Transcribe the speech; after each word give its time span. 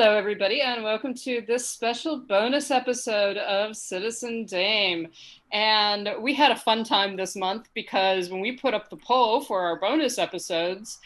Hello, 0.00 0.16
everybody, 0.16 0.62
and 0.62 0.82
welcome 0.82 1.12
to 1.12 1.42
this 1.46 1.68
special 1.68 2.20
bonus 2.20 2.70
episode 2.70 3.36
of 3.36 3.76
Citizen 3.76 4.46
Dame. 4.46 5.08
And 5.52 6.08
we 6.22 6.32
had 6.32 6.50
a 6.50 6.56
fun 6.56 6.84
time 6.84 7.18
this 7.18 7.36
month 7.36 7.68
because 7.74 8.30
when 8.30 8.40
we 8.40 8.52
put 8.52 8.72
up 8.72 8.88
the 8.88 8.96
poll 8.96 9.42
for 9.42 9.60
our 9.60 9.78
bonus 9.78 10.16
episodes, 10.16 11.00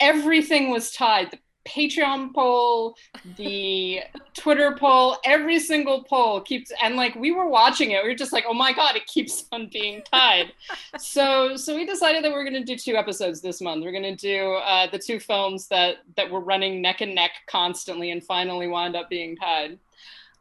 everything 0.00 0.70
was 0.70 0.90
tied. 0.90 1.30
The 1.30 1.38
Patreon 1.66 2.34
poll, 2.34 2.96
the 3.36 4.00
Twitter 4.34 4.76
poll, 4.78 5.18
every 5.24 5.58
single 5.58 6.02
poll 6.04 6.40
keeps 6.40 6.72
and 6.82 6.96
like 6.96 7.14
we 7.14 7.30
were 7.30 7.48
watching 7.48 7.90
it, 7.90 8.02
we 8.02 8.08
were 8.08 8.14
just 8.14 8.32
like, 8.32 8.44
oh 8.48 8.54
my 8.54 8.72
god, 8.72 8.96
it 8.96 9.06
keeps 9.06 9.44
on 9.52 9.68
being 9.72 10.02
tied. 10.10 10.52
so 10.98 11.56
so 11.56 11.76
we 11.76 11.84
decided 11.84 12.24
that 12.24 12.30
we 12.30 12.36
are 12.36 12.44
gonna 12.44 12.64
do 12.64 12.76
two 12.76 12.96
episodes 12.96 13.40
this 13.40 13.60
month. 13.60 13.84
We're 13.84 13.92
gonna 13.92 14.16
do 14.16 14.54
uh, 14.54 14.90
the 14.90 14.98
two 14.98 15.20
films 15.20 15.68
that 15.68 15.96
that 16.16 16.30
were 16.30 16.40
running 16.40 16.80
neck 16.80 17.00
and 17.00 17.14
neck 17.14 17.32
constantly 17.46 18.10
and 18.10 18.24
finally 18.24 18.66
wound 18.66 18.96
up 18.96 19.10
being 19.10 19.36
tied. 19.36 19.78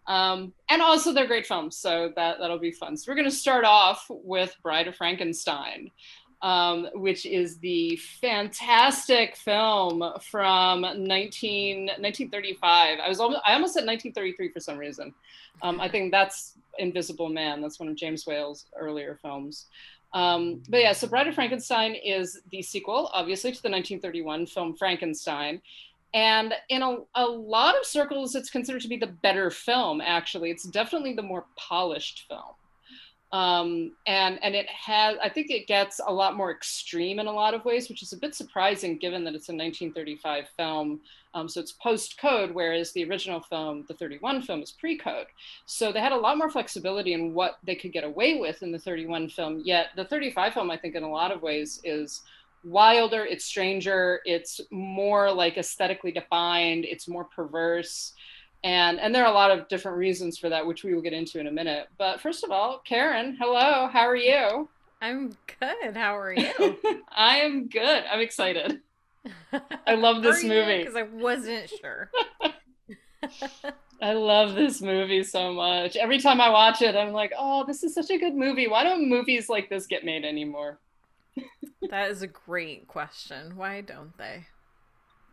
Um, 0.08 0.54
and 0.70 0.82
also 0.82 1.14
they're 1.14 1.28
great 1.28 1.46
films, 1.46 1.78
so 1.78 2.12
that 2.16 2.40
that'll 2.40 2.58
be 2.58 2.72
fun. 2.72 2.98
So 2.98 3.12
we're 3.12 3.16
gonna 3.16 3.30
start 3.30 3.66
off 3.66 4.06
with 4.10 4.56
Bride 4.64 4.88
of 4.88 4.96
Frankenstein 4.96 5.92
um, 6.42 6.88
which 6.94 7.26
is 7.26 7.58
the 7.58 7.98
fantastic 7.98 9.36
film 9.36 10.04
from 10.22 10.82
19, 10.82 10.98
1935. 11.86 13.00
I 13.00 13.10
was 13.10 13.20
almost, 13.20 13.42
I 13.46 13.54
almost 13.54 13.74
said 13.74 13.86
1933 13.86 14.50
for 14.50 14.60
some 14.60 14.78
reason. 14.78 15.14
Um, 15.62 15.82
I 15.82 15.90
think 15.90 16.12
that's 16.12 16.54
Invisible 16.78 17.30
Man. 17.30 17.62
That's 17.62 17.80
one 17.80 17.90
of 17.90 17.96
James 17.96 18.26
Whale's 18.26 18.66
earlier 18.78 19.20
films. 19.22 19.66
Um, 20.14 20.64
but 20.70 20.80
yeah, 20.80 20.94
so 20.94 21.08
Bride 21.08 21.28
of 21.28 21.36
Frankenstein 21.36 21.94
is 21.94 22.42
the 22.52 22.62
sequel, 22.62 23.12
obviously, 23.14 23.52
to 23.52 23.62
the 23.62 23.70
1931 23.70 24.48
film 24.48 24.76
Frankenstein. 24.76 25.62
And 26.14 26.54
in 26.70 26.82
a, 26.82 26.98
a 27.16 27.26
lot 27.26 27.78
of 27.78 27.86
circles, 27.86 28.34
it's 28.34 28.50
considered 28.50 28.82
to 28.82 28.88
be 28.88 28.98
the 28.98 29.08
better 29.08 29.52
film, 29.52 30.02
actually. 30.02 30.50
It's 30.50 30.64
definitely 30.64 31.14
the 31.14 31.22
more 31.22 31.46
polished 31.56 32.26
film 32.28 32.56
um, 33.32 33.92
and 34.08 34.40
and 34.44 34.56
it 34.56 34.68
has 34.70 35.18
i 35.24 35.30
think 35.30 35.52
it 35.52 35.68
gets 35.68 36.00
a 36.06 36.12
lot 36.12 36.36
more 36.36 36.52
extreme 36.52 37.20
in 37.20 37.28
a 37.28 37.32
lot 37.32 37.54
of 37.54 37.64
ways 37.64 37.88
which 37.88 38.02
is 38.02 38.14
a 38.14 38.18
bit 38.18 38.34
surprising 38.34 38.98
given 38.98 39.24
that 39.24 39.36
it's 39.36 39.50
a 39.50 39.54
1935 39.54 40.46
film. 40.58 41.00
Um, 41.36 41.48
so 41.48 41.60
it's 41.60 41.74
post 41.74 42.20
code 42.20 42.56
whereas 42.56 42.92
the 42.92 43.08
original 43.08 43.40
film 43.40 43.86
the 43.88 43.94
31 43.94 44.42
film 44.42 44.64
is 44.64 44.72
pre 44.72 44.98
code 44.98 45.28
so 45.68 45.92
they 45.92 46.00
had 46.00 46.12
a 46.12 46.18
lot 46.18 46.40
more 46.40 46.50
flexibility 46.50 47.14
in 47.14 47.36
what 47.36 47.60
they 47.64 47.76
could 47.76 47.94
get 47.94 48.04
away 48.04 48.40
with 48.40 48.64
in 48.64 48.72
the 48.72 48.80
31 48.80 49.30
film 49.30 49.62
yet 49.64 49.90
the 49.96 50.06
35 50.06 50.56
film 50.56 50.72
i 50.72 50.78
think 50.78 50.96
in 50.96 51.04
a 51.04 51.10
lot 51.10 51.32
of 51.32 51.44
ways 51.44 51.82
is 51.84 52.24
wilder 52.64 53.24
it's 53.26 53.46
stranger 53.46 54.22
it's 54.26 54.60
more 54.72 55.32
like 55.32 55.56
aesthetically 55.58 56.12
defined 56.12 56.84
it's 56.84 57.08
more 57.08 57.26
perverse 57.26 58.14
and 58.64 59.00
and 59.00 59.14
there 59.16 59.24
are 59.24 59.32
a 59.32 59.36
lot 59.36 59.52
of 59.52 59.68
different 59.68 59.98
reasons 59.98 60.38
for 60.38 60.50
that 60.50 60.66
which 60.66 60.84
we 60.84 60.94
will 60.94 61.02
get 61.02 61.14
into 61.14 61.40
in 61.40 61.48
a 61.48 61.52
minute. 61.52 61.88
But 61.98 62.20
first 62.20 62.44
of 62.44 62.52
all 62.52 62.80
karen 62.80 63.38
hello. 63.40 63.88
How 63.88 64.02
are 64.02 64.16
you? 64.16 64.68
I'm 65.02 65.38
good. 65.60 65.96
How 65.96 66.18
are 66.18 66.34
you? 66.34 66.78
I 67.16 67.38
am 67.38 67.68
good. 67.68 68.04
I'm 68.12 68.20
excited. 68.20 68.82
I 69.88 69.96
love 69.96 70.24
this 70.24 70.44
movie. 70.44 70.80
Because 70.80 70.96
i 70.96 71.04
wasn't 71.04 71.70
sure. 71.70 72.12
I 74.02 74.14
love 74.14 74.56
this 74.56 74.82
movie 74.82 75.24
so 75.24 75.54
much. 75.54 75.96
Every 75.96 76.20
time 76.20 76.42
i 76.42 76.50
watch 76.50 76.82
it 76.82 76.96
i'm 76.96 77.14
like 77.14 77.34
oh 77.38 77.66
this 77.66 77.84
is 77.84 77.94
such 77.94 78.10
a 78.10 78.18
good 78.18 78.36
movie. 78.36 78.68
Why 78.68 78.84
don't 78.84 79.08
movies 79.10 79.48
like 79.48 79.70
this 79.70 79.88
get 79.88 80.04
made 80.04 80.26
anymore? 80.26 80.80
That 81.90 82.12
is 82.12 82.22
a 82.22 82.28
great 82.28 82.88
question. 82.88 83.56
Why 83.56 83.80
don't 83.82 84.18
they? 84.18 84.48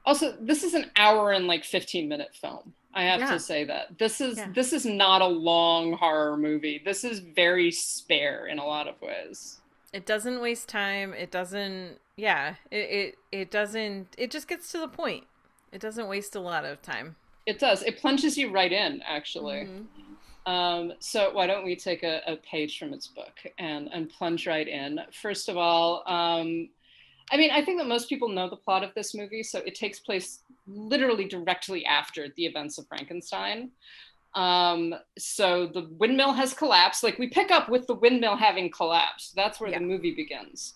Also 0.04 0.36
this 0.40 0.62
is 0.62 0.74
an 0.74 0.92
hour 0.94 1.32
and 1.32 1.48
like 1.48 1.64
15 1.64 2.08
minute 2.08 2.34
film 2.40 2.74
I 2.96 3.02
have 3.02 3.20
yeah. 3.20 3.32
to 3.32 3.38
say 3.38 3.64
that 3.64 3.98
this 3.98 4.22
is 4.22 4.38
yeah. 4.38 4.48
this 4.54 4.72
is 4.72 4.86
not 4.86 5.20
a 5.20 5.26
long 5.26 5.92
horror 5.92 6.36
movie. 6.38 6.80
This 6.82 7.04
is 7.04 7.18
very 7.18 7.70
spare 7.70 8.46
in 8.46 8.58
a 8.58 8.64
lot 8.64 8.88
of 8.88 9.00
ways. 9.02 9.58
It 9.92 10.06
doesn't 10.06 10.40
waste 10.40 10.68
time. 10.68 11.12
It 11.12 11.30
doesn't. 11.30 11.98
Yeah. 12.16 12.54
It 12.70 12.76
it 12.76 13.18
it 13.30 13.50
doesn't. 13.50 14.08
It 14.16 14.30
just 14.30 14.48
gets 14.48 14.72
to 14.72 14.78
the 14.78 14.88
point. 14.88 15.24
It 15.72 15.80
doesn't 15.80 16.08
waste 16.08 16.34
a 16.34 16.40
lot 16.40 16.64
of 16.64 16.80
time. 16.80 17.16
It 17.44 17.58
does. 17.58 17.82
It 17.82 17.98
plunges 17.98 18.38
you 18.38 18.50
right 18.50 18.72
in, 18.72 19.02
actually. 19.06 19.68
Mm-hmm. 19.68 20.50
Um, 20.50 20.92
so 21.00 21.32
why 21.32 21.46
don't 21.46 21.64
we 21.64 21.76
take 21.76 22.02
a, 22.02 22.22
a, 22.26 22.36
page 22.36 22.78
from 22.78 22.94
its 22.94 23.08
book 23.08 23.34
and 23.58 23.90
and 23.92 24.08
plunge 24.08 24.46
right 24.46 24.66
in? 24.66 25.00
First 25.12 25.50
of 25.50 25.58
all, 25.58 26.02
um, 26.06 26.70
I 27.32 27.36
mean, 27.36 27.50
I 27.50 27.64
think 27.64 27.78
that 27.78 27.88
most 27.88 28.08
people 28.08 28.28
know 28.28 28.48
the 28.48 28.56
plot 28.56 28.84
of 28.84 28.94
this 28.94 29.14
movie, 29.14 29.42
so 29.42 29.58
it 29.60 29.74
takes 29.74 29.98
place 29.98 30.40
literally 30.66 31.26
directly 31.26 31.84
after 31.84 32.28
the 32.36 32.46
events 32.46 32.78
of 32.78 32.86
Frankenstein. 32.86 33.70
Um, 34.34 34.94
so 35.18 35.66
the 35.66 35.88
windmill 35.98 36.32
has 36.34 36.52
collapsed. 36.52 37.02
Like 37.02 37.18
we 37.18 37.28
pick 37.28 37.50
up 37.50 37.68
with 37.68 37.86
the 37.86 37.94
windmill 37.94 38.36
having 38.36 38.70
collapsed. 38.70 39.34
That's 39.34 39.58
where 39.58 39.70
yeah. 39.70 39.78
the 39.78 39.84
movie 39.84 40.14
begins. 40.14 40.74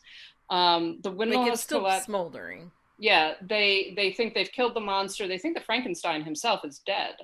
Um, 0.49 0.99
the 1.03 1.11
windmill 1.11 1.43
like 1.43 1.53
it's 1.53 1.63
still 1.63 1.81
collapsed. 1.81 2.07
smoldering. 2.07 2.71
Yeah, 2.99 3.35
they 3.41 3.93
they 3.97 4.13
think 4.13 4.35
they've 4.35 4.51
killed 4.51 4.75
the 4.75 4.81
monster. 4.81 5.29
They 5.29 5.39
think 5.39 5.57
that 5.57 5.67
Frankenstein 5.67 6.25
himself 6.25 6.65
is 6.65 6.81
dead. 6.81 7.15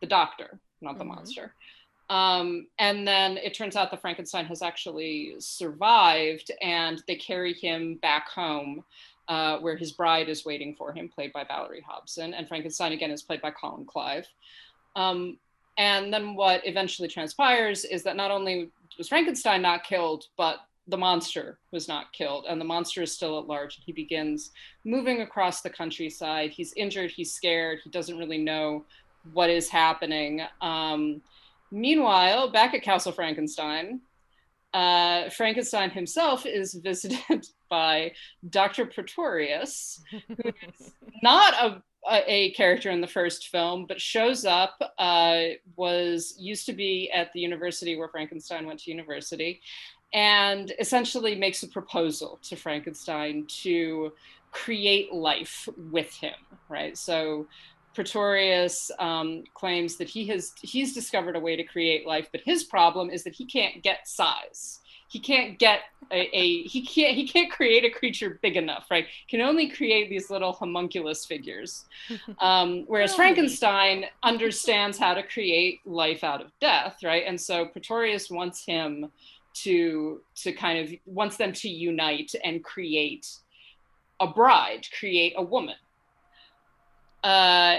The 0.00 0.06
doctor, 0.06 0.58
not 0.80 0.98
the 0.98 1.04
mm-hmm. 1.04 1.14
monster. 1.14 1.54
Um, 2.12 2.66
and 2.78 3.08
then 3.08 3.38
it 3.38 3.54
turns 3.54 3.74
out 3.74 3.90
that 3.90 4.02
Frankenstein 4.02 4.44
has 4.44 4.60
actually 4.60 5.36
survived, 5.38 6.50
and 6.60 7.02
they 7.08 7.16
carry 7.16 7.54
him 7.54 7.94
back 8.02 8.28
home, 8.28 8.84
uh, 9.28 9.56
where 9.60 9.78
his 9.78 9.92
bride 9.92 10.28
is 10.28 10.44
waiting 10.44 10.74
for 10.76 10.92
him, 10.92 11.08
played 11.08 11.32
by 11.32 11.42
Valerie 11.44 11.82
Hobson, 11.88 12.34
and 12.34 12.46
Frankenstein 12.46 12.92
again 12.92 13.10
is 13.10 13.22
played 13.22 13.40
by 13.40 13.50
Colin 13.50 13.86
Clive. 13.86 14.26
Um, 14.94 15.38
and 15.78 16.12
then 16.12 16.34
what 16.34 16.60
eventually 16.66 17.08
transpires 17.08 17.86
is 17.86 18.02
that 18.02 18.14
not 18.14 18.30
only 18.30 18.68
was 18.98 19.08
Frankenstein 19.08 19.62
not 19.62 19.82
killed, 19.82 20.26
but 20.36 20.58
the 20.88 20.98
monster 20.98 21.60
was 21.70 21.88
not 21.88 22.12
killed, 22.12 22.44
and 22.46 22.60
the 22.60 22.66
monster 22.66 23.00
is 23.00 23.10
still 23.10 23.38
at 23.38 23.46
large. 23.46 23.80
He 23.86 23.92
begins 23.92 24.50
moving 24.84 25.22
across 25.22 25.62
the 25.62 25.70
countryside. 25.70 26.50
He's 26.50 26.74
injured. 26.74 27.10
He's 27.10 27.32
scared. 27.32 27.78
He 27.82 27.88
doesn't 27.88 28.18
really 28.18 28.36
know 28.36 28.84
what 29.32 29.48
is 29.48 29.70
happening. 29.70 30.42
Um, 30.60 31.22
Meanwhile, 31.72 32.50
back 32.50 32.74
at 32.74 32.82
Castle 32.82 33.12
Frankenstein, 33.12 34.02
uh, 34.74 35.30
Frankenstein 35.30 35.90
himself 35.90 36.44
is 36.44 36.74
visited 36.74 37.46
by 37.70 38.12
Dr. 38.50 38.84
Pretorius, 38.84 40.02
who 40.10 40.50
is 40.50 40.92
not 41.22 41.54
a, 41.54 41.82
a, 42.26 42.50
character 42.52 42.90
in 42.90 43.00
the 43.00 43.06
first 43.06 43.48
film, 43.48 43.86
but 43.86 43.98
shows 43.98 44.44
up, 44.44 44.80
uh, 44.98 45.42
was 45.76 46.34
used 46.38 46.66
to 46.66 46.74
be 46.74 47.10
at 47.10 47.32
the 47.32 47.40
university 47.40 47.96
where 47.96 48.08
Frankenstein 48.08 48.66
went 48.66 48.80
to 48.80 48.90
university, 48.90 49.62
and 50.12 50.74
essentially 50.78 51.34
makes 51.34 51.62
a 51.62 51.68
proposal 51.68 52.38
to 52.42 52.54
Frankenstein 52.54 53.46
to 53.62 54.12
create 54.50 55.10
life 55.10 55.66
with 55.90 56.14
him, 56.14 56.34
right? 56.68 56.98
So 56.98 57.46
Pretorius 57.94 58.90
um, 58.98 59.44
claims 59.54 59.96
that 59.96 60.08
he 60.08 60.26
has 60.26 60.52
he's 60.60 60.94
discovered 60.94 61.36
a 61.36 61.40
way 61.40 61.56
to 61.56 61.64
create 61.64 62.06
life, 62.06 62.28
but 62.32 62.40
his 62.40 62.64
problem 62.64 63.10
is 63.10 63.24
that 63.24 63.34
he 63.34 63.44
can't 63.44 63.82
get 63.82 64.08
size. 64.08 64.80
He 65.08 65.18
can't 65.18 65.58
get 65.58 65.80
a, 66.10 66.34
a 66.34 66.62
he 66.62 66.84
can't 66.86 67.14
he 67.14 67.28
can't 67.28 67.50
create 67.50 67.84
a 67.84 67.90
creature 67.90 68.38
big 68.40 68.56
enough, 68.56 68.86
right? 68.90 69.06
Can 69.28 69.42
only 69.42 69.68
create 69.68 70.08
these 70.08 70.30
little 70.30 70.52
homunculus 70.52 71.26
figures. 71.26 71.84
Um, 72.40 72.84
whereas 72.86 73.14
Frankenstein 73.14 74.06
understands 74.22 74.98
how 74.98 75.14
to 75.14 75.22
create 75.22 75.80
life 75.84 76.24
out 76.24 76.40
of 76.40 76.50
death, 76.60 76.98
right? 77.04 77.24
And 77.26 77.40
so 77.40 77.66
Pretorius 77.66 78.30
wants 78.30 78.64
him 78.64 79.12
to 79.54 80.22
to 80.36 80.52
kind 80.52 80.78
of 80.78 80.94
wants 81.04 81.36
them 81.36 81.52
to 81.52 81.68
unite 81.68 82.34
and 82.42 82.64
create 82.64 83.28
a 84.18 84.26
bride, 84.26 84.86
create 84.98 85.34
a 85.36 85.42
woman 85.42 85.76
uh, 87.22 87.78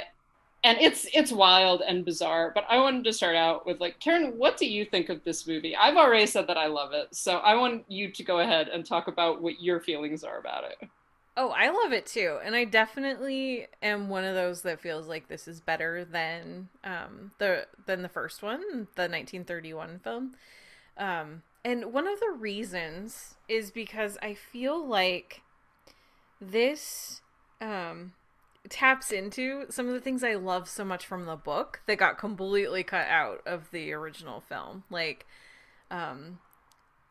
and 0.64 0.78
it's 0.80 1.06
it's 1.14 1.32
wild 1.32 1.82
and 1.86 2.06
bizarre. 2.06 2.52
But 2.54 2.66
I 2.70 2.80
wanted 2.80 3.04
to 3.06 3.14
start 3.14 3.36
out 3.36 3.66
with 3.66 3.80
like, 3.82 4.00
Karen, 4.00 4.38
what 4.38 4.58
do 4.58 4.66
you 4.66 4.86
think 4.86 5.10
of 5.10 5.24
this 5.24 5.46
movie? 5.48 5.76
I've 5.76 5.98
already 5.98 6.26
said 6.26 6.48
that 6.48 6.58
I 6.58 6.68
love 6.68 6.94
it, 6.94 7.14
so 7.14 7.38
I 7.38 7.56
want 7.56 7.86
you 7.90 8.12
to 8.12 8.24
go 8.24 8.40
ahead 8.40 8.70
and 8.70 8.86
talk 8.86 9.08
about 9.08 9.42
what 9.42 9.62
your 9.62 9.80
feelings 9.80 10.24
are 10.24 10.40
about 10.40 10.64
it. 10.64 10.90
Oh, 11.36 11.50
I 11.50 11.70
love 11.70 11.92
it 11.94 12.06
too. 12.06 12.40
And 12.44 12.56
I 12.56 12.64
definitely 12.64 13.68
am 13.82 14.08
one 14.08 14.24
of 14.24 14.36
those 14.36 14.62
that 14.62 14.80
feels 14.80 15.08
like 15.08 15.28
this 15.28 15.48
is 15.48 15.62
better 15.62 16.06
than 16.06 16.70
um 16.84 17.32
the 17.40 17.66
than 17.86 18.04
the 18.04 18.10
first 18.10 18.44
one, 18.44 18.62
the 18.96 19.10
1931 19.10 20.00
film. 20.04 20.36
Um 20.98 21.42
and 21.66 21.92
one 21.92 22.08
of 22.08 22.20
the 22.20 22.30
reasons 22.30 23.36
is 23.48 23.72
because 23.72 24.18
I 24.22 24.36
feel 24.36 24.86
like 24.86 25.42
this 26.40 27.22
um 27.60 28.14
taps 28.70 29.12
into 29.12 29.66
some 29.70 29.88
of 29.88 29.94
the 29.94 30.00
things 30.00 30.24
I 30.24 30.36
love 30.36 30.70
so 30.70 30.86
much 30.86 31.06
from 31.06 31.26
the 31.26 31.36
book 31.36 31.82
that 31.86 31.98
got 31.98 32.18
completely 32.18 32.84
cut 32.84 33.08
out 33.08 33.42
of 33.46 33.70
the 33.72 33.92
original 33.94 34.42
film. 34.42 34.84
Like 34.90 35.26
um 35.92 36.40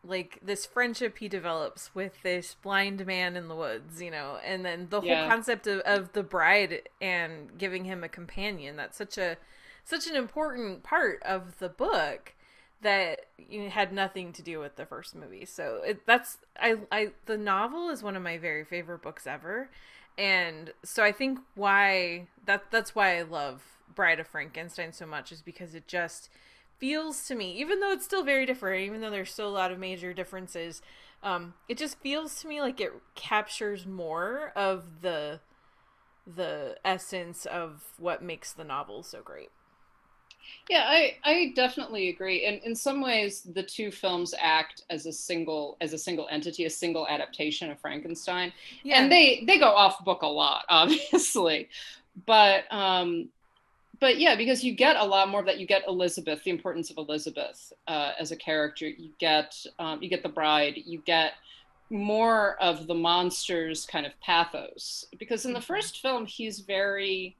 like 0.05 0.39
this 0.41 0.65
friendship 0.65 1.17
he 1.19 1.29
develops 1.29 1.95
with 1.95 2.21
this 2.23 2.55
blind 2.61 3.05
man 3.05 3.37
in 3.37 3.47
the 3.47 3.55
woods, 3.55 4.01
you 4.01 4.11
know, 4.11 4.37
and 4.43 4.65
then 4.65 4.87
the 4.89 5.01
yeah. 5.01 5.21
whole 5.21 5.29
concept 5.29 5.65
of, 5.65 5.79
of 5.81 6.11
the 6.11 6.23
bride 6.23 6.89
and 7.01 7.57
giving 7.57 7.85
him 7.85 8.03
a 8.03 8.09
companion. 8.09 8.75
That's 8.75 8.97
such 8.97 9.17
a 9.17 9.37
such 9.85 10.07
an 10.07 10.15
important 10.15 10.83
part 10.83 11.21
of 11.23 11.59
the 11.59 11.69
book 11.69 12.33
that 12.81 13.27
you 13.37 13.63
know, 13.63 13.69
had 13.69 13.93
nothing 13.93 14.33
to 14.33 14.41
do 14.41 14.59
with 14.59 14.75
the 14.75 14.85
first 14.85 15.15
movie. 15.15 15.45
So 15.45 15.81
it, 15.85 16.05
that's 16.05 16.37
I 16.59 16.77
I 16.91 17.11
the 17.25 17.37
novel 17.37 17.89
is 17.89 18.03
one 18.03 18.15
of 18.15 18.23
my 18.23 18.37
very 18.37 18.65
favorite 18.65 19.01
books 19.01 19.25
ever, 19.25 19.69
and 20.17 20.73
so 20.83 21.03
I 21.03 21.11
think 21.11 21.39
why 21.55 22.27
that 22.45 22.65
that's 22.71 22.95
why 22.95 23.17
I 23.17 23.23
love 23.23 23.63
Bride 23.93 24.19
of 24.19 24.27
Frankenstein 24.27 24.93
so 24.93 25.05
much 25.05 25.31
is 25.31 25.41
because 25.41 25.75
it 25.75 25.87
just 25.87 26.29
feels 26.77 27.25
to 27.27 27.35
me, 27.35 27.53
even 27.59 27.79
though 27.79 27.91
it's 27.91 28.05
still 28.05 28.23
very 28.23 28.45
different, 28.45 28.83
even 28.83 29.01
though 29.01 29.09
there's 29.09 29.31
still 29.31 29.47
a 29.47 29.51
lot 29.51 29.71
of 29.71 29.79
major 29.79 30.13
differences, 30.13 30.81
um, 31.21 31.53
it 31.69 31.77
just 31.77 31.99
feels 31.99 32.41
to 32.41 32.47
me 32.47 32.61
like 32.61 32.81
it 32.81 32.91
captures 33.15 33.85
more 33.85 34.51
of 34.55 35.01
the 35.01 35.39
the 36.25 36.77
essence 36.85 37.45
of 37.45 37.83
what 37.97 38.21
makes 38.21 38.53
the 38.53 38.63
novel 38.63 39.03
so 39.03 39.21
great. 39.21 39.49
Yeah, 40.69 40.85
I, 40.87 41.17
I 41.23 41.53
definitely 41.55 42.09
agree. 42.09 42.45
And 42.45 42.61
in 42.63 42.75
some 42.75 43.01
ways, 43.01 43.41
the 43.53 43.63
two 43.63 43.91
films 43.91 44.33
act 44.39 44.83
as 44.89 45.05
a 45.05 45.11
single 45.11 45.77
as 45.81 45.93
a 45.93 45.97
single 45.97 46.27
entity, 46.31 46.65
a 46.65 46.69
single 46.69 47.07
adaptation 47.07 47.69
of 47.69 47.79
Frankenstein. 47.79 48.53
Yeah. 48.83 49.01
And 49.01 49.11
they 49.11 49.43
they 49.45 49.59
go 49.59 49.67
off 49.67 50.03
book 50.05 50.21
a 50.21 50.27
lot, 50.27 50.65
obviously. 50.69 51.69
But 52.25 52.71
um, 52.71 53.29
but 53.99 54.19
yeah, 54.19 54.35
because 54.35 54.63
you 54.63 54.73
get 54.73 54.95
a 54.95 55.03
lot 55.03 55.29
more 55.29 55.41
of 55.41 55.45
that. 55.47 55.59
You 55.59 55.67
get 55.67 55.83
Elizabeth, 55.87 56.43
the 56.43 56.51
importance 56.51 56.89
of 56.89 56.97
Elizabeth 56.97 57.73
uh, 57.87 58.11
as 58.19 58.31
a 58.31 58.35
character. 58.35 58.87
You 58.87 59.09
get 59.19 59.65
um, 59.79 60.01
you 60.01 60.09
get 60.09 60.23
the 60.23 60.29
bride. 60.29 60.75
You 60.85 61.01
get 61.05 61.33
more 61.89 62.55
of 62.61 62.87
the 62.87 62.93
monsters 62.93 63.85
kind 63.85 64.05
of 64.05 64.19
pathos 64.19 65.05
because 65.19 65.45
in 65.45 65.53
the 65.53 65.59
mm-hmm. 65.59 65.65
first 65.65 66.01
film 66.01 66.25
he's 66.25 66.59
very 66.59 67.35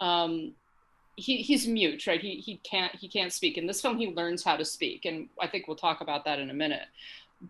um, 0.00 0.52
he, 1.16 1.38
he's 1.38 1.66
mute 1.66 2.06
right? 2.06 2.20
He, 2.20 2.36
he 2.36 2.56
can't 2.62 2.94
he 2.94 3.08
can't 3.08 3.32
speak. 3.32 3.58
In 3.58 3.66
this 3.66 3.80
film 3.80 3.98
he 3.98 4.08
learns 4.08 4.44
how 4.44 4.56
to 4.56 4.64
speak 4.64 5.04
and 5.04 5.28
i 5.40 5.46
think 5.46 5.66
we'll 5.66 5.76
talk 5.76 6.00
about 6.00 6.24
that 6.24 6.38
in 6.38 6.50
a 6.50 6.54
minute. 6.54 6.86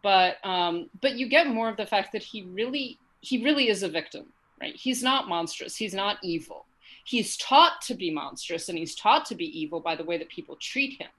But 0.03 0.45
um, 0.45 0.91
but 1.01 1.17
you 1.17 1.29
get 1.29 1.47
more 1.47 1.69
of 1.69 1.77
the 1.77 1.87
fact 1.87 2.13
that 2.13 2.23
he 2.23 2.43
really 2.43 2.99
he 3.21 3.43
really 3.45 3.69
is 3.69 3.83
a 3.83 3.89
victim 3.89 4.27
right? 4.61 4.75
He's 4.75 5.03
not 5.03 5.29
monstrous. 5.29 5.77
He's 5.77 5.95
not 5.95 6.19
evil. 6.23 6.65
He's 7.05 7.37
taught 7.37 7.81
to 7.83 7.95
be 7.95 8.11
monstrous 8.11 8.69
and 8.69 8.79
he's 8.79 8.95
taught 8.95 9.27
to 9.27 9.35
be 9.35 9.59
evil 9.59 9.81
by 9.81 9.95
the 9.95 10.05
way 10.05 10.19
that 10.19 10.29
people 10.29 10.57
treat 10.57 11.01
him. 11.01 11.11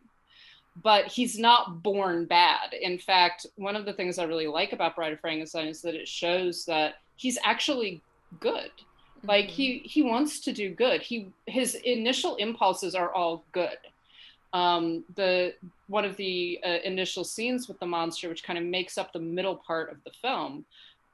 But 0.84 1.06
he's 1.06 1.40
not 1.40 1.82
born 1.82 2.26
bad. 2.26 2.74
In 2.74 2.98
fact 2.98 3.46
one 3.56 3.76
of 3.76 3.86
the 3.86 3.94
things 3.94 4.20
i 4.20 4.24
really 4.24 4.48
like 4.48 4.74
about 4.74 4.96
bride 4.96 5.14
of 5.14 5.20
frankenstein 5.20 5.68
is 5.68 5.82
that 5.82 5.96
it 5.96 6.08
shows 6.08 6.66
that 6.66 6.96
he's 7.16 7.38
actually 7.44 8.02
good 8.40 8.72
like 9.24 9.46
mm-hmm. 9.46 9.54
he 9.54 9.78
he 9.80 10.02
wants 10.02 10.40
to 10.42 10.54
do 10.54 10.74
good. 10.74 11.02
He 11.02 11.30
his 11.46 11.76
initial 11.76 12.36
impulses 12.36 12.96
are 12.96 13.14
all 13.14 13.44
good. 13.52 13.78
Um 14.54 15.04
the 15.16 15.54
one 15.88 16.06
of 16.06 16.18
the 16.18 16.60
uh, 16.66 16.78
initial 16.84 17.24
scenes 17.24 17.68
with 17.68 17.80
the 17.80 17.86
monster 17.86 18.30
which 18.30 18.44
kind 18.44 18.60
of 18.60 18.66
makes 18.66 18.98
up 18.98 19.14
the 19.14 19.20
middle 19.20 19.56
part 19.56 19.90
of 19.92 19.98
the 20.04 20.12
film 20.22 20.66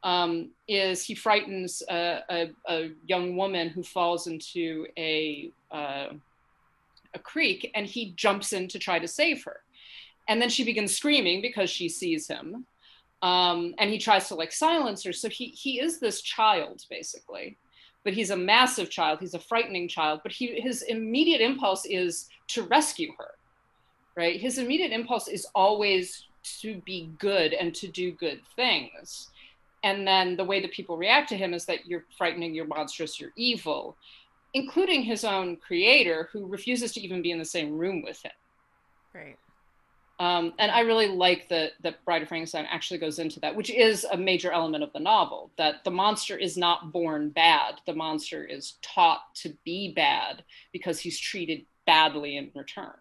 um, 0.04 0.50
is 0.68 1.04
he 1.04 1.16
frightens 1.16 1.82
a, 1.90 2.20
a, 2.30 2.50
a, 2.68 2.92
young 3.08 3.38
woman 3.38 3.70
who 3.70 3.84
falls 3.84 4.28
into 4.28 4.86
a 4.98 5.50
uh, 5.72 6.08
a 7.16 7.20
creek, 7.20 7.72
and 7.76 7.86
he 7.86 8.12
jumps 8.16 8.54
in 8.54 8.68
to 8.68 8.80
try 8.80 9.00
to 9.00 9.08
save 9.08 9.44
her, 9.44 9.62
and 10.28 10.42
then 10.42 10.50
she 10.50 10.64
begins 10.64 10.96
screaming 10.96 11.42
because 11.42 11.70
she 11.70 11.88
sees 11.88 12.28
him, 12.28 12.66
um, 13.22 13.76
and 13.78 13.92
he 13.92 13.98
tries 13.98 14.28
to 14.28 14.36
like 14.36 14.52
silence 14.52 15.04
her. 15.04 15.14
So 15.14 15.30
he 15.30 15.48
he 15.48 15.80
is 15.80 16.00
this 16.00 16.22
child 16.22 16.84
basically, 16.90 17.56
but 18.04 18.14
he's 18.14 18.30
a 18.30 18.38
massive 18.38 18.90
child. 18.90 19.20
He's 19.20 19.34
a 19.34 19.40
frightening 19.40 19.88
child, 19.88 20.22
but 20.24 20.32
he 20.32 20.60
his 20.60 20.82
immediate 20.84 21.42
impulse 21.42 21.86
is 21.86 22.30
to 22.50 22.64
rescue 22.64 23.14
her, 23.18 23.32
right? 24.16 24.40
His 24.40 24.58
immediate 24.58 24.92
impulse 24.92 25.28
is 25.28 25.48
always 25.56 26.28
to 26.62 26.82
be 26.86 27.10
good 27.20 27.54
and 27.54 27.74
to 27.76 27.88
do 27.88 28.12
good 28.12 28.42
things 28.56 29.30
and 29.84 30.08
then 30.08 30.38
the 30.38 30.46
way 30.46 30.62
that 30.62 30.72
people 30.72 30.98
react 30.98 31.30
to 31.30 31.38
him 31.38 31.54
is 31.54 31.66
that 31.66 31.86
you're 31.86 32.06
frightening, 32.18 32.56
you're 32.56 32.66
monstrous, 32.66 33.20
you're 33.20 33.34
evil, 33.36 33.98
including 34.54 35.04
his 35.04 35.26
own 35.26 35.58
creator, 35.58 36.30
who 36.32 36.46
refuses 36.48 36.94
to 36.94 37.02
even 37.02 37.22
be 37.22 37.32
in 37.32 37.40
the 37.40 37.46
same 37.46 37.78
room 37.78 38.02
with 38.02 38.24
him. 38.24 38.32
Right. 39.14 39.38
Um, 40.20 40.54
and 40.60 40.72
I 40.72 40.82
really 40.82 41.08
like 41.08 41.50
that 41.50 41.72
that 41.82 42.04
Bride 42.06 42.22
of 42.22 42.28
Frankenstein 42.28 42.68
actually 42.70 43.00
goes 43.00 43.20
into 43.20 43.40
that, 43.40 43.56
which 43.56 43.70
is 43.70 44.06
a 44.06 44.18
major 44.18 44.52
element 44.52 44.84
of 44.84 44.94
the 44.94 45.00
novel. 45.00 45.52
That 45.58 45.84
the 45.84 45.92
monster 45.92 46.38
is 46.38 46.56
not 46.56 46.92
born 46.92 47.30
bad; 47.30 47.82
the 47.86 47.94
monster 47.94 48.44
is 48.44 48.74
taught 48.82 49.34
to 49.36 49.56
be 49.66 49.92
bad 49.94 50.44
because 50.72 51.00
he's 51.00 51.20
treated 51.20 51.66
badly 51.86 52.38
in 52.38 52.52
return. 52.54 52.94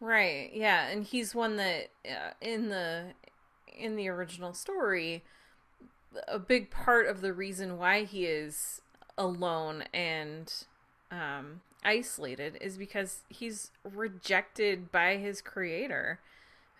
Right. 0.00 0.50
Yeah, 0.54 0.88
and 0.88 1.04
he's 1.04 1.34
one 1.34 1.56
that 1.56 1.90
uh, 2.06 2.32
in 2.40 2.70
the 2.70 3.12
in 3.76 3.96
the 3.96 4.08
original 4.08 4.54
story 4.54 5.22
a 6.26 6.38
big 6.38 6.70
part 6.70 7.06
of 7.06 7.20
the 7.20 7.32
reason 7.32 7.78
why 7.78 8.04
he 8.04 8.26
is 8.26 8.80
alone 9.16 9.84
and 9.92 10.52
um, 11.10 11.60
isolated 11.84 12.58
is 12.60 12.76
because 12.76 13.22
he's 13.28 13.70
rejected 13.84 14.90
by 14.90 15.16
his 15.16 15.40
creator, 15.40 16.20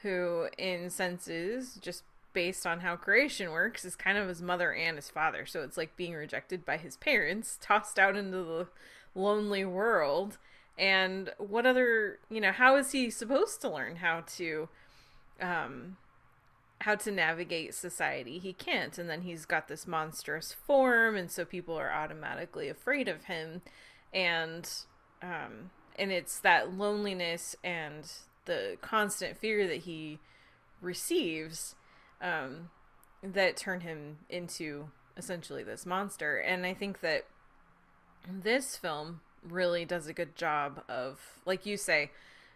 who, 0.02 0.49
in 0.59 0.90
senses, 0.90 1.78
just 1.80 2.04
based 2.33 2.66
on 2.66 2.80
how 2.80 2.97
creation 2.97 3.50
works, 3.50 3.85
is 3.85 3.97
kind 3.97 4.16
of 4.16 4.28
his 4.28 4.40
mother 4.40 4.73
and 4.73 4.97
his 4.97 5.11
father. 5.11 5.47
So 5.47 5.62
it's 5.62 5.76
like 5.76 5.97
being 5.97 6.14
rejected 6.14 6.64
by 6.64 6.76
his 6.76 6.97
parents, 6.97 7.59
tossed 7.62 7.99
out 7.99 8.16
into 8.16 8.38
the 8.38 8.69
lonely 9.14 9.64
world. 9.64 10.38
And 10.78 11.33
what 11.38 11.66
other, 11.66 12.19
you 12.30 12.40
know, 12.40 12.52
how 12.52 12.76
is 12.76 12.92
he 12.92 13.11
supposed 13.11 13.61
to 13.61 13.69
learn 13.69 13.97
how 13.97 14.25
to 14.37 14.69
um, 15.40 15.97
how 16.83 16.95
to 16.95 17.11
navigate 17.11 17.75
society. 17.75 18.38
He 18.38 18.52
can't. 18.52 18.97
And 18.99 19.09
then 19.09 19.23
he's 19.23 19.45
got 19.45 19.69
this 19.69 19.87
monstrous 19.87 20.52
form, 20.52 21.16
and 21.16 21.30
so 21.30 21.45
people 21.45 21.76
are 21.76 21.92
automatically 21.92 22.69
afraid 22.69 23.09
of 23.09 23.25
him. 23.25 23.62
And 24.12 24.69
um 25.22 25.70
and 25.98 26.10
it's 26.10 26.40
that 26.40 26.72
loneliness 26.72 27.56
and 27.62 28.10
the 28.46 28.76
constant 28.80 29.36
fear 29.36 29.66
that 29.66 29.78
he 29.78 30.18
receives 30.80 31.74
um 32.22 32.70
that 33.22 33.56
turn 33.56 33.80
him 33.80 34.18
into 34.28 34.88
essentially 35.16 35.62
this 35.62 35.86
monster. 35.86 36.38
And 36.38 36.64
I 36.66 36.74
think 36.74 37.00
that 37.00 37.26
this 38.28 38.76
film 38.76 39.20
really 39.42 39.84
does 39.84 40.06
a 40.06 40.12
good 40.12 40.36
job 40.36 40.82
of 40.88 41.18
like 41.46 41.64
you 41.64 41.76
say 41.76 42.10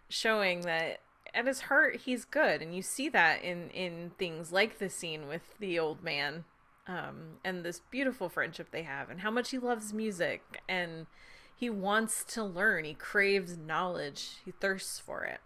showing 0.09 0.61
that 0.63 1.01
at 1.33 1.47
his 1.47 1.63
heart 1.63 1.97
he's 2.05 2.27
good 2.27 2.61
and 2.61 2.77
you 2.77 2.83
see 2.83 3.09
that 3.09 3.43
in 3.43 3.71
in 3.71 4.13
things 4.19 4.53
like 4.53 4.79
the 4.79 4.91
scene 4.91 5.27
with 5.27 5.41
the 5.59 5.79
old 5.79 6.05
man 6.05 6.45
um, 6.87 7.39
and 7.43 7.65
this 7.65 7.81
beautiful 7.91 8.29
friendship 8.29 8.69
they 8.71 8.83
have 8.83 9.09
and 9.09 9.21
how 9.21 9.31
much 9.31 9.51
he 9.51 9.59
loves 9.59 9.95
music 9.95 10.61
and 10.69 11.07
he 11.65 11.71
wants 11.71 12.25
to 12.25 12.45
learn 12.45 12.85
he 12.85 12.95
craves 12.95 13.57
knowledge 13.57 14.37
he 14.45 14.51
thirsts 14.51 14.99
for 14.99 15.25
it 15.25 15.41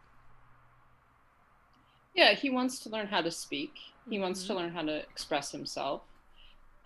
yeah 2.15 2.35
he 2.35 2.51
wants 2.51 2.81
to 2.81 2.89
learn 2.89 3.07
how 3.07 3.21
to 3.21 3.31
speak 3.31 3.75
he 4.09 4.17
mm-hmm. 4.17 4.23
wants 4.23 4.43
to 4.43 4.53
mm-hmm. 4.53 4.63
learn 4.63 4.71
how 4.73 4.83
to 4.83 4.97
express 4.97 5.53
himself 5.53 6.03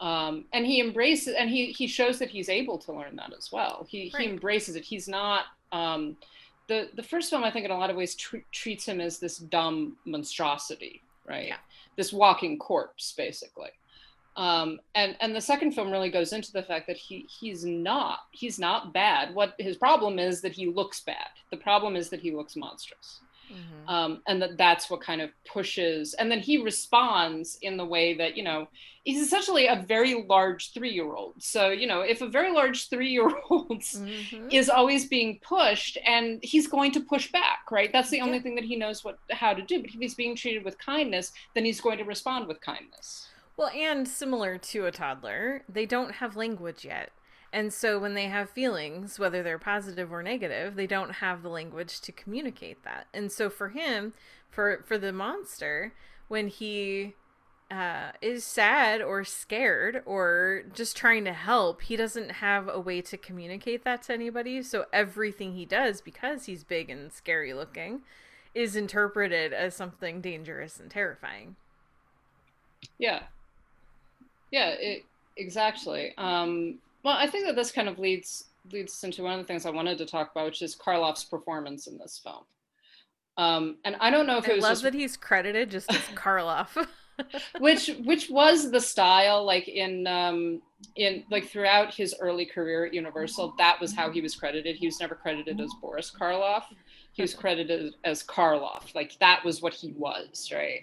um, 0.01 0.47
and 0.53 0.67
he 0.67 0.81
embraces 0.81 1.35
and 1.39 1.49
he 1.49 1.67
he 1.73 1.87
shows 1.87 2.19
that 2.19 2.29
he's 2.29 2.49
able 2.49 2.77
to 2.77 2.93
learn 2.93 3.17
that 3.17 3.33
as 3.37 3.51
well 3.53 3.87
he 3.89 4.11
right. 4.13 4.23
he 4.23 4.29
embraces 4.29 4.77
it 4.77 4.85
he's 4.85 5.09
not 5.09 5.45
um, 5.73 6.17
the 6.69 6.89
the 6.95 7.03
first 7.03 7.31
film, 7.31 7.45
I 7.45 7.51
think, 7.51 7.65
in 7.65 7.71
a 7.71 7.77
lot 7.77 7.91
of 7.91 7.97
ways, 7.97 8.15
tr- 8.15 8.49
treats 8.51 8.87
him 8.87 9.01
as 9.01 9.19
this 9.19 9.39
dumb 9.39 9.97
monstrosity, 10.05 11.03
right? 11.29 11.49
Yeah. 11.49 11.57
This 11.97 12.13
walking 12.13 12.59
corpse, 12.59 13.13
basically. 13.17 13.71
Um, 14.37 14.81
and 14.95 15.17
and 15.21 15.37
the 15.37 15.41
second 15.41 15.73
film 15.73 15.91
really 15.91 16.11
goes 16.11 16.33
into 16.33 16.53
the 16.53 16.63
fact 16.63 16.87
that 16.87 16.97
he 16.97 17.29
he's 17.41 17.65
not 17.65 18.21
he's 18.31 18.59
not 18.59 18.93
bad. 18.93 19.35
What 19.35 19.55
his 19.59 19.77
problem 19.77 20.19
is 20.19 20.41
that 20.41 20.53
he 20.53 20.67
looks 20.67 21.01
bad. 21.01 21.29
The 21.51 21.59
problem 21.59 21.97
is 21.97 22.09
that 22.11 22.21
he 22.21 22.31
looks 22.31 22.57
monstrous. 22.57 23.21
Mm-hmm. 23.53 23.89
Um, 23.89 24.23
and 24.27 24.41
that 24.41 24.57
that's 24.57 24.89
what 24.89 25.03
kind 25.03 25.21
of 25.21 25.31
pushes 25.45 26.15
and 26.15 26.31
then 26.31 26.39
he 26.39 26.63
responds 26.63 27.59
in 27.61 27.77
the 27.77 27.85
way 27.85 28.17
that 28.17 28.37
you 28.37 28.45
know 28.45 28.69
he's 29.03 29.21
essentially 29.21 29.67
a 29.67 29.85
very 29.87 30.25
large 30.27 30.73
three-year-old 30.73 31.35
so 31.43 31.69
you 31.69 31.87
know 31.87 32.01
if 32.01 32.23
a 32.23 32.29
very 32.29 32.53
large 32.53 32.89
three-year-old 32.89 33.69
mm-hmm. 33.71 34.49
is 34.51 34.71
always 34.71 35.07
being 35.07 35.39
pushed 35.43 35.99
and 36.07 36.39
he's 36.43 36.67
going 36.67 36.93
to 36.93 37.01
push 37.01 37.31
back 37.31 37.71
right 37.71 37.93
that's 37.93 38.11
the 38.11 38.21
only 38.21 38.41
thing 38.41 38.55
that 38.55 38.65
he 38.65 38.77
knows 38.77 39.05
what 39.05 39.19
how 39.31 39.53
to 39.53 39.61
do 39.61 39.81
but 39.81 39.91
if 39.91 40.01
he's 40.01 40.15
being 40.15 40.37
treated 40.37 40.65
with 40.65 40.79
kindness 40.79 41.33
then 41.55 41.65
he's 41.65 41.81
going 41.81 41.99
to 41.99 42.05
respond 42.05 42.47
with 42.47 42.61
kindness 42.61 43.29
well 43.63 43.71
and 43.75 44.07
similar 44.09 44.59
to 44.59 44.87
a 44.87 44.93
toddler 44.93 45.63
they 45.69 45.87
don't 45.87 46.17
have 46.17 46.37
language 46.37 46.85
yet 46.85 47.11
and 47.53 47.73
so 47.73 47.99
when 47.99 48.15
they 48.15 48.27
have 48.27 48.49
feelings, 48.49 49.19
whether 49.19 49.43
they're 49.43 49.59
positive 49.59 50.11
or 50.11 50.23
negative, 50.23 50.75
they 50.75 50.87
don't 50.87 51.17
have 51.17 51.43
the 51.43 51.51
language 51.51 52.01
to 52.01 52.11
communicate 52.11 52.83
that. 52.85 53.09
And 53.13 53.31
so 53.31 53.51
for 53.51 53.69
him, 53.69 54.15
for 54.49 54.83
for 54.87 54.97
the 54.97 55.13
monster, 55.13 55.93
when 56.29 56.49
he 56.49 57.15
uh, 57.71 58.13
is 58.23 58.45
sad 58.45 59.03
or 59.03 59.23
scared 59.25 60.03
or 60.07 60.63
just 60.73 60.97
trying 60.97 61.25
to 61.27 61.33
help, 61.35 61.83
he 61.83 61.97
doesn't 61.97 62.33
have 62.33 62.69
a 62.69 62.81
way 62.81 63.03
to 63.03 63.19
communicate 63.19 63.85
that 63.85 64.03
to 64.05 64.15
anybody. 64.15 64.63
So 64.63 64.87
everything 64.93 65.53
he 65.53 65.67
does, 65.67 66.01
because 66.01 66.47
he's 66.47 66.65
big 66.65 66.89
and 66.89 67.13
scary 67.13 67.53
looking, 67.53 68.01
is 68.55 68.77
interpreted 68.77 69.53
as 69.53 69.75
something 69.75 70.23
dangerous 70.23 70.81
and 70.81 70.91
terrifying. 70.91 71.57
Yeah. 72.99 73.25
Yeah, 74.53 74.69
it, 74.79 75.05
exactly. 75.37 76.15
Um, 76.17 76.79
well, 77.03 77.17
I 77.17 77.27
think 77.27 77.47
that 77.47 77.57
this 77.57 77.73
kind 77.73 77.89
of 77.89 77.99
leads 77.99 78.45
leads 78.71 79.03
into 79.03 79.25
one 79.25 79.33
of 79.33 79.41
the 79.41 79.45
things 79.45 79.67
I 79.67 79.71
wanted 79.71 79.99
to 79.99 80.07
talk 80.07 80.31
about, 80.31 80.45
which 80.45 80.63
is 80.63 80.77
Karloff's 80.77 81.25
performance 81.25 81.89
in 81.89 81.99
this 81.99 82.21
film. 82.23 82.45
Um, 83.37 83.79
and 83.85 83.97
I 83.99 84.11
don't 84.11 84.27
know 84.27 84.39
if 84.39 84.49
I 84.49 84.53
it 84.53 84.57
was 84.57 84.63
love 84.63 84.73
just... 84.73 84.83
that 84.85 84.95
he's 84.95 85.17
credited 85.17 85.71
just 85.71 85.93
as 85.93 86.01
Karloff. 86.15 86.87
which 87.59 87.91
which 88.05 88.31
was 88.31 88.71
the 88.71 88.81
style 88.81 89.45
like 89.45 89.69
in 89.69 90.07
um 90.07 90.63
in 90.97 91.23
like 91.31 91.47
throughout 91.47 91.93
his 91.93 92.15
early 92.21 92.47
career 92.47 92.87
at 92.87 92.95
Universal, 92.95 93.55
that 93.59 93.81
was 93.81 93.95
how 93.95 94.11
he 94.11 94.21
was 94.21 94.35
credited. 94.35 94.77
He 94.77 94.87
was 94.87 95.01
never 95.01 95.15
credited 95.15 95.61
as 95.61 95.73
Boris 95.81 96.11
Karloff. 96.11 96.65
He 97.13 97.23
was 97.23 97.35
credited 97.35 97.95
as 98.05 98.23
Karloff. 98.23 98.95
Like 98.95 99.19
that 99.21 99.45
was 99.45 99.63
what 99.63 99.75
he 99.75 99.93
was, 99.93 100.51
right? 100.53 100.83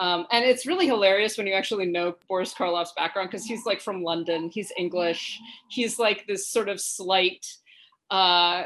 Um, 0.00 0.26
and 0.32 0.46
it's 0.46 0.66
really 0.66 0.86
hilarious 0.86 1.36
when 1.36 1.46
you 1.46 1.52
actually 1.52 1.84
know 1.84 2.16
Boris 2.26 2.54
Karloff's 2.54 2.94
background 2.96 3.28
because 3.30 3.44
he's 3.44 3.66
like 3.66 3.82
from 3.82 4.02
London. 4.02 4.48
He's 4.48 4.72
English. 4.78 5.38
He's 5.68 5.98
like 5.98 6.26
this 6.26 6.48
sort 6.48 6.70
of 6.70 6.80
slight, 6.80 7.46
uh, 8.10 8.64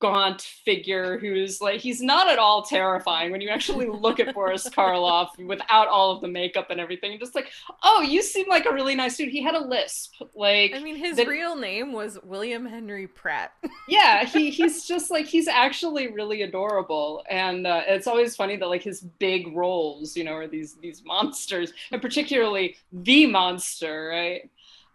gaunt 0.00 0.40
figure 0.40 1.18
who's 1.18 1.60
like 1.60 1.78
he's 1.78 2.00
not 2.00 2.28
at 2.28 2.38
all 2.38 2.62
terrifying 2.62 3.30
when 3.30 3.40
you 3.40 3.50
actually 3.50 3.86
look 4.00 4.18
at 4.18 4.34
Boris 4.34 4.68
Karloff 4.68 5.28
without 5.46 5.88
all 5.88 6.10
of 6.12 6.22
the 6.22 6.28
makeup 6.28 6.70
and 6.70 6.80
everything. 6.80 7.12
You're 7.12 7.20
just 7.20 7.34
like, 7.34 7.50
oh, 7.82 8.00
you 8.00 8.22
seem 8.22 8.48
like 8.48 8.64
a 8.64 8.72
really 8.72 8.94
nice 8.94 9.16
dude. 9.16 9.28
He 9.28 9.42
had 9.42 9.54
a 9.54 9.60
lisp. 9.60 10.14
Like 10.34 10.72
I 10.74 10.80
mean, 10.80 10.96
his 10.96 11.18
that, 11.18 11.28
real 11.28 11.54
name 11.54 11.92
was 11.92 12.18
William 12.24 12.64
Henry 12.64 13.06
Pratt. 13.06 13.52
yeah, 13.88 14.24
he 14.24 14.50
he's 14.50 14.86
just 14.86 15.10
like 15.10 15.26
he's 15.26 15.46
actually 15.46 16.08
really 16.08 16.42
adorable, 16.42 17.22
and 17.28 17.66
uh, 17.66 17.82
it's 17.86 18.06
always 18.06 18.34
funny 18.34 18.56
that 18.56 18.68
like 18.68 18.82
his 18.82 19.02
big 19.18 19.54
roles, 19.54 20.16
you 20.16 20.24
know, 20.24 20.32
are 20.32 20.48
these 20.48 20.74
these 20.76 21.04
monsters, 21.04 21.72
and 21.92 22.00
particularly 22.00 22.76
the 22.92 23.26
monster, 23.26 24.08
right? 24.08 24.50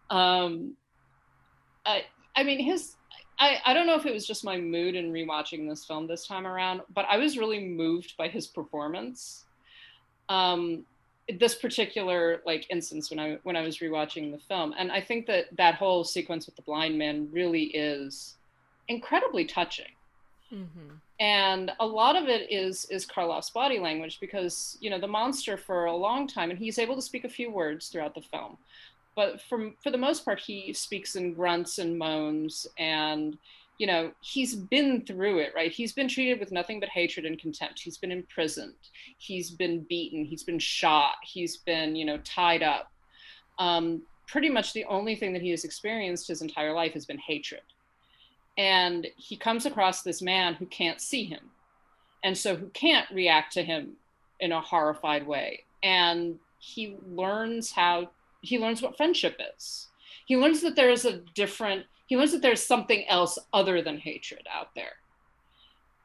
Um, 0.09 0.75
I 1.85 2.05
I 2.35 2.43
mean 2.43 2.59
his 2.59 2.95
I, 3.37 3.57
I 3.65 3.73
don't 3.73 3.87
know 3.87 3.95
if 3.95 4.05
it 4.05 4.13
was 4.13 4.25
just 4.25 4.43
my 4.43 4.57
mood 4.57 4.95
in 4.95 5.11
rewatching 5.11 5.67
this 5.67 5.85
film 5.85 6.07
this 6.07 6.25
time 6.25 6.47
around, 6.47 6.81
but 6.93 7.05
I 7.09 7.17
was 7.17 7.37
really 7.37 7.59
moved 7.59 8.15
by 8.17 8.27
his 8.27 8.47
performance. 8.47 9.43
Um, 10.29 10.85
this 11.39 11.55
particular 11.55 12.41
like 12.45 12.67
instance 12.69 13.09
when 13.09 13.19
I 13.19 13.37
when 13.43 13.55
I 13.55 13.61
was 13.61 13.79
rewatching 13.79 14.31
the 14.31 14.37
film, 14.37 14.73
and 14.77 14.91
I 14.91 15.01
think 15.01 15.25
that 15.27 15.45
that 15.57 15.75
whole 15.75 16.03
sequence 16.03 16.45
with 16.45 16.55
the 16.55 16.61
blind 16.61 16.97
man 16.97 17.27
really 17.31 17.65
is 17.65 18.35
incredibly 18.87 19.45
touching. 19.45 19.91
Mm-hmm. 20.53 20.95
And 21.19 21.71
a 21.79 21.85
lot 21.85 22.15
of 22.15 22.27
it 22.27 22.51
is 22.51 22.85
is 22.91 23.05
Karloff's 23.05 23.49
body 23.49 23.79
language 23.79 24.19
because 24.19 24.77
you 24.81 24.89
know 24.89 24.99
the 24.99 25.07
monster 25.07 25.57
for 25.57 25.85
a 25.85 25.95
long 25.95 26.27
time, 26.27 26.51
and 26.51 26.59
he's 26.59 26.77
able 26.77 26.95
to 26.95 27.01
speak 27.01 27.23
a 27.23 27.29
few 27.29 27.49
words 27.49 27.87
throughout 27.87 28.13
the 28.13 28.21
film, 28.21 28.57
but 29.15 29.41
from 29.41 29.75
for 29.81 29.91
the 29.91 29.97
most 29.97 30.25
part 30.25 30.39
he 30.39 30.73
speaks 30.73 31.15
in 31.15 31.33
grunts 31.33 31.77
and 31.77 31.97
moans 31.97 32.67
and 32.77 33.37
you 33.77 33.87
know 33.87 34.11
he's 34.21 34.55
been 34.55 35.05
through 35.05 35.39
it 35.39 35.53
right? 35.55 35.71
He's 35.71 35.93
been 35.93 36.07
treated 36.07 36.39
with 36.39 36.51
nothing 36.51 36.79
but 36.79 36.89
hatred 36.89 37.25
and 37.25 37.39
contempt. 37.39 37.79
He's 37.79 37.97
been 37.97 38.11
imprisoned. 38.11 38.73
He's 39.17 39.51
been 39.51 39.85
beaten. 39.89 40.25
He's 40.25 40.43
been 40.43 40.59
shot. 40.59 41.15
He's 41.23 41.57
been 41.57 41.95
you 41.95 42.05
know 42.05 42.17
tied 42.19 42.63
up. 42.63 42.91
Um, 43.59 44.01
pretty 44.27 44.49
much 44.49 44.73
the 44.73 44.85
only 44.85 45.15
thing 45.15 45.33
that 45.33 45.41
he 45.41 45.51
has 45.51 45.63
experienced 45.63 46.27
his 46.27 46.41
entire 46.41 46.73
life 46.73 46.93
has 46.93 47.05
been 47.05 47.19
hatred. 47.19 47.61
And 48.57 49.07
he 49.17 49.35
comes 49.35 49.65
across 49.65 50.01
this 50.01 50.21
man 50.21 50.55
who 50.55 50.65
can't 50.67 51.01
see 51.01 51.25
him 51.25 51.51
and 52.23 52.37
so 52.37 52.55
who 52.55 52.67
can't 52.69 53.09
react 53.11 53.53
to 53.53 53.63
him 53.63 53.93
in 54.39 54.51
a 54.51 54.61
horrified 54.61 55.27
way. 55.27 55.63
And 55.83 56.39
he 56.59 56.97
learns 57.07 57.71
how 57.71 58.09
he 58.45 58.59
learns 58.59 58.81
what 58.81 58.97
friendship 58.97 59.39
is. 59.55 59.87
He 60.25 60.37
learns 60.37 60.61
that 60.61 60.75
there 60.75 60.89
is 60.89 61.05
a 61.05 61.19
different, 61.35 61.85
he 62.07 62.17
learns 62.17 62.31
that 62.31 62.41
there's 62.41 62.63
something 62.63 63.05
else 63.07 63.37
other 63.53 63.81
than 63.81 63.97
hatred 63.97 64.47
out 64.51 64.69
there. 64.75 64.93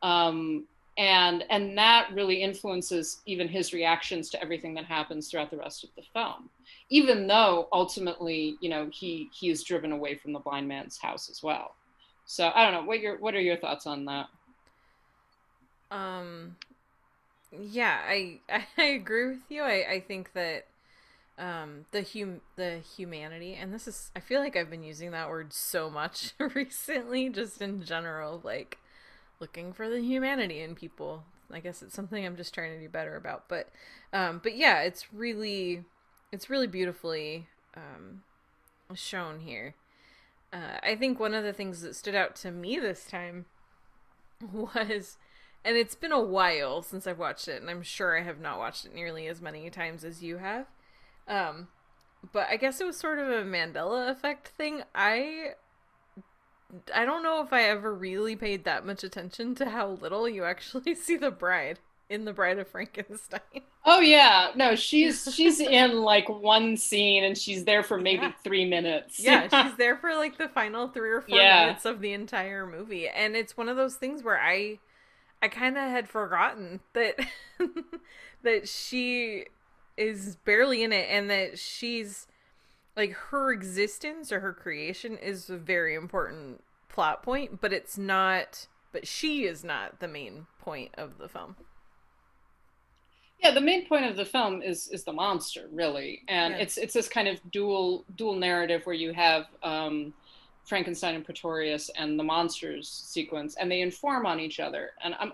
Um, 0.03 0.67
and 1.01 1.45
and 1.51 1.79
that 1.79 2.11
really 2.13 2.43
influences 2.43 3.23
even 3.25 3.49
his 3.49 3.73
reactions 3.73 4.29
to 4.29 4.43
everything 4.43 4.75
that 4.75 4.85
happens 4.85 5.29
throughout 5.29 5.51
the 5.51 5.57
rest 5.57 5.83
of 5.83 5.91
the 5.97 6.03
film 6.13 6.51
even 6.91 7.27
though 7.27 7.69
ultimately 7.73 8.57
you 8.61 8.69
know 8.69 8.89
he 8.93 9.31
he 9.33 9.51
is 9.51 9.65
driven 9.65 9.93
away 9.93 10.15
from 10.15 10.33
the 10.33 10.39
blind 10.39 10.69
man's 10.69 10.99
house 10.99 11.31
as 11.31 11.43
well 11.43 11.75
so 12.27 12.51
i 12.55 12.65
don't 12.65 12.75
know 12.75 12.87
what 12.87 13.01
your 13.01 13.19
what 13.19 13.35
are 13.35 13.41
your 13.41 13.57
thoughts 13.57 13.87
on 13.87 14.05
that 14.05 14.27
um 15.91 16.55
yeah 17.59 17.99
i 18.07 18.39
i 18.77 18.83
agree 18.83 19.29
with 19.29 19.43
you 19.49 19.63
i 19.63 19.93
i 19.93 20.05
think 20.07 20.33
that 20.35 20.67
um 21.39 21.87
the 21.93 22.03
hum 22.03 22.41
the 22.57 22.79
humanity 22.97 23.55
and 23.55 23.73
this 23.73 23.89
is 23.89 24.11
i 24.15 24.21
feel 24.21 24.41
like 24.41 24.57
i've 24.57 24.69
been 24.71 24.83
using 24.83 25.11
that 25.11 25.29
word 25.29 25.53
so 25.53 25.89
much 25.89 26.35
recently 26.55 27.29
just 27.29 27.63
in 27.63 27.83
general 27.83 28.41
like 28.45 28.79
looking 29.41 29.73
for 29.73 29.89
the 29.89 30.01
humanity 30.01 30.61
in 30.61 30.75
people. 30.75 31.25
I 31.53 31.59
guess 31.59 31.83
it's 31.83 31.95
something 31.95 32.25
i'm 32.25 32.37
just 32.37 32.55
trying 32.55 32.75
to 32.75 32.81
do 32.81 32.89
better 32.89 33.17
about 33.17 33.49
but 33.49 33.71
um 34.13 34.41
but 34.41 34.57
yeah 34.57 34.83
it's 34.83 35.13
really 35.13 35.83
it's 36.31 36.49
really 36.49 36.69
beautifully 36.69 37.49
um 37.77 38.23
shown 38.95 39.41
here. 39.41 39.75
Uh, 40.53 40.79
i 40.83 40.95
think 40.95 41.19
one 41.19 41.35
of 41.35 41.43
the 41.43 41.53
things 41.53 41.81
that 41.81 41.97
stood 41.97 42.15
out 42.15 42.37
to 42.37 42.53
me 42.53 42.79
this 42.79 43.05
time 43.05 43.47
was 44.53 45.17
and 45.65 45.77
it's 45.77 45.97
been 45.97 46.13
a 46.13 46.21
while 46.21 46.83
since 46.83 47.05
i've 47.07 47.19
watched 47.19 47.49
it 47.49 47.61
and 47.61 47.69
i'm 47.69 47.83
sure 47.83 48.17
i 48.17 48.23
have 48.23 48.41
not 48.41 48.59
watched 48.59 48.85
it 48.85 48.95
nearly 48.95 49.27
as 49.27 49.41
many 49.41 49.69
times 49.71 50.05
as 50.05 50.23
you 50.23 50.39
have 50.39 50.67
um, 51.31 51.69
but 52.33 52.49
I 52.51 52.57
guess 52.57 52.81
it 52.81 52.85
was 52.85 52.97
sort 52.97 53.19
of 53.19 53.29
a 53.29 53.45
Mandela 53.45 54.11
effect 54.11 54.49
thing. 54.49 54.83
I 54.95 55.53
I 56.95 57.05
don't 57.05 57.23
know 57.23 57.43
if 57.43 57.53
I 57.53 57.63
ever 57.63 57.95
really 57.95 58.37
paid 58.37 58.65
that 58.65 58.85
much 58.85 59.03
attention 59.03 59.55
to 59.57 59.71
how 59.71 59.89
little 59.89 60.29
you 60.29 60.45
actually 60.45 60.95
see 60.97 61.17
the 61.17 61.31
bride 61.31 61.79
in 62.09 62.25
the 62.25 62.33
Bride 62.33 62.59
of 62.59 62.67
Frankenstein. 62.67 63.63
Oh 63.85 64.01
yeah, 64.01 64.51
no, 64.57 64.75
she's 64.75 65.33
she's 65.35 65.61
in 65.61 66.03
like 66.03 66.29
one 66.29 66.77
scene 66.77 67.25
and 67.25 67.39
she's 67.39 67.65
there 67.65 67.85
for 67.85 67.99
maybe 67.99 68.25
yeah. 68.25 68.33
three 68.43 68.69
minutes. 68.69 69.21
yeah, 69.21 69.49
she's 69.63 69.77
there 69.77 69.97
for 69.97 70.15
like 70.15 70.37
the 70.37 70.49
final 70.49 70.89
three 70.89 71.11
or 71.11 71.21
four 71.21 71.39
yeah. 71.39 71.67
minutes 71.67 71.85
of 71.85 72.01
the 72.01 72.13
entire 72.13 72.67
movie, 72.67 73.09
and 73.09 73.37
it's 73.37 73.57
one 73.57 73.69
of 73.69 73.77
those 73.77 73.95
things 73.95 74.23
where 74.23 74.41
I 74.41 74.81
I 75.41 75.49
kind 75.49 75.79
of 75.79 75.85
had 75.85 76.09
forgotten 76.09 76.81
that 76.93 77.21
that 78.43 78.69
she 78.69 79.47
is 80.01 80.37
barely 80.45 80.83
in 80.83 80.93
it 80.93 81.07
and 81.11 81.31
that 81.31 81.59
she's 81.59 82.27
like 82.97 83.13
her 83.13 83.53
existence 83.53 84.33
or 84.33 84.41
her 84.41 84.53
creation 84.53 85.17
is 85.17 85.51
a 85.51 85.57
very 85.57 85.95
important 85.95 86.63
plot 86.89 87.23
point, 87.23 87.61
but 87.61 87.73
it's 87.73 87.97
not 87.97 88.67
but 88.93 89.07
she 89.07 89.45
is 89.45 89.63
not 89.63 90.01
the 90.01 90.09
main 90.09 90.47
point 90.61 90.91
of 90.97 91.19
the 91.19 91.29
film. 91.29 91.57
Yeah, 93.43 93.53
the 93.53 93.61
main 93.61 93.87
point 93.87 94.05
of 94.05 94.17
the 94.17 94.25
film 94.25 94.61
is 94.63 94.89
is 94.89 95.05
the 95.05 95.13
monster, 95.13 95.69
really, 95.73 96.23
and 96.29 96.55
it's 96.55 96.77
it's 96.77 96.93
this 96.93 97.09
kind 97.09 97.29
of 97.29 97.39
dual 97.51 98.05
dual 98.17 98.35
narrative 98.35 98.85
where 98.85 98.95
you 98.95 99.13
have 99.13 99.47
um, 99.63 100.13
Frankenstein 100.65 101.15
and 101.15 101.25
Pretorius 101.25 101.91
and 101.97 102.19
the 102.19 102.25
monsters 102.25 102.89
sequence, 102.89 103.57
and 103.57 103.71
they 103.71 103.81
inform 103.81 104.27
on 104.27 104.41
each 104.41 104.61
other. 104.61 104.91
And 105.03 105.15
I'm 105.19 105.33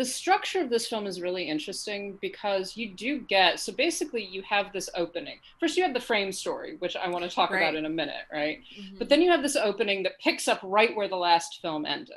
the 0.00 0.06
structure 0.06 0.62
of 0.62 0.70
this 0.70 0.86
film 0.88 1.06
is 1.06 1.20
really 1.20 1.46
interesting 1.46 2.16
because 2.22 2.74
you 2.74 2.88
do 2.88 3.20
get 3.20 3.60
so 3.60 3.70
basically 3.70 4.24
you 4.24 4.40
have 4.40 4.72
this 4.72 4.88
opening 4.94 5.38
first 5.60 5.76
you 5.76 5.82
have 5.82 5.92
the 5.92 6.00
frame 6.00 6.32
story 6.32 6.76
which 6.78 6.96
i 6.96 7.06
want 7.06 7.22
to 7.22 7.28
talk 7.28 7.50
right. 7.50 7.60
about 7.60 7.74
in 7.74 7.84
a 7.84 7.90
minute 7.90 8.24
right 8.32 8.60
mm-hmm. 8.74 8.96
but 8.96 9.10
then 9.10 9.20
you 9.20 9.30
have 9.30 9.42
this 9.42 9.56
opening 9.56 10.02
that 10.02 10.18
picks 10.18 10.48
up 10.48 10.58
right 10.62 10.96
where 10.96 11.06
the 11.06 11.16
last 11.16 11.58
film 11.60 11.84
ended 11.84 12.14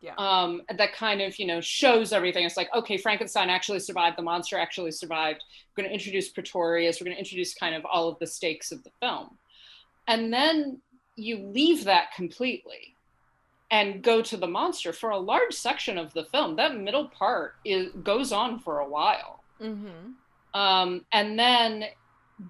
Yeah. 0.00 0.14
Um, 0.16 0.62
that 0.78 0.94
kind 0.94 1.20
of, 1.20 1.38
you 1.38 1.46
know, 1.46 1.60
shows 1.60 2.12
everything. 2.12 2.46
It's 2.46 2.56
like, 2.56 2.70
okay, 2.74 2.96
Frankenstein 2.96 3.50
actually 3.50 3.80
survived, 3.80 4.16
the 4.16 4.22
monster 4.22 4.56
actually 4.56 4.92
survived. 4.92 5.42
We're 5.42 5.82
going 5.82 5.90
to 5.90 5.98
introduce 5.98 6.30
Pretorius, 6.30 7.00
we're 7.00 7.06
going 7.06 7.16
to 7.16 7.24
introduce 7.24 7.52
kind 7.52 7.74
of 7.74 7.84
all 7.84 8.08
of 8.08 8.18
the 8.18 8.26
stakes 8.26 8.72
of 8.72 8.82
the 8.82 8.92
film. 9.02 9.36
And 10.06 10.32
then 10.32 10.80
you 11.16 11.34
leave 11.58 11.84
that 11.84 12.14
completely 12.16 12.89
and 13.70 14.02
go 14.02 14.20
to 14.20 14.36
the 14.36 14.46
monster 14.46 14.92
for 14.92 15.10
a 15.10 15.18
large 15.18 15.54
section 15.54 15.96
of 15.96 16.12
the 16.12 16.24
film. 16.24 16.56
That 16.56 16.76
middle 16.76 17.08
part 17.08 17.54
is 17.64 17.92
goes 18.02 18.32
on 18.32 18.58
for 18.58 18.80
a 18.80 18.88
while. 18.88 19.44
Mm-hmm. 19.60 20.58
Um, 20.58 21.04
and 21.12 21.38
then 21.38 21.84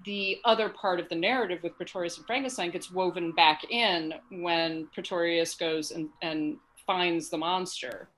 the 0.04 0.38
other 0.44 0.68
part 0.68 1.00
of 1.00 1.08
the 1.08 1.16
narrative 1.16 1.62
with 1.62 1.76
Pretorius 1.76 2.16
and 2.16 2.26
Frankenstein 2.26 2.70
gets 2.70 2.90
woven 2.90 3.32
back 3.32 3.64
in 3.70 4.14
when 4.30 4.86
Pretorius 4.94 5.54
goes 5.54 5.90
and, 5.90 6.08
and 6.22 6.56
finds 6.86 7.28
the 7.28 7.38
monster 7.38 8.08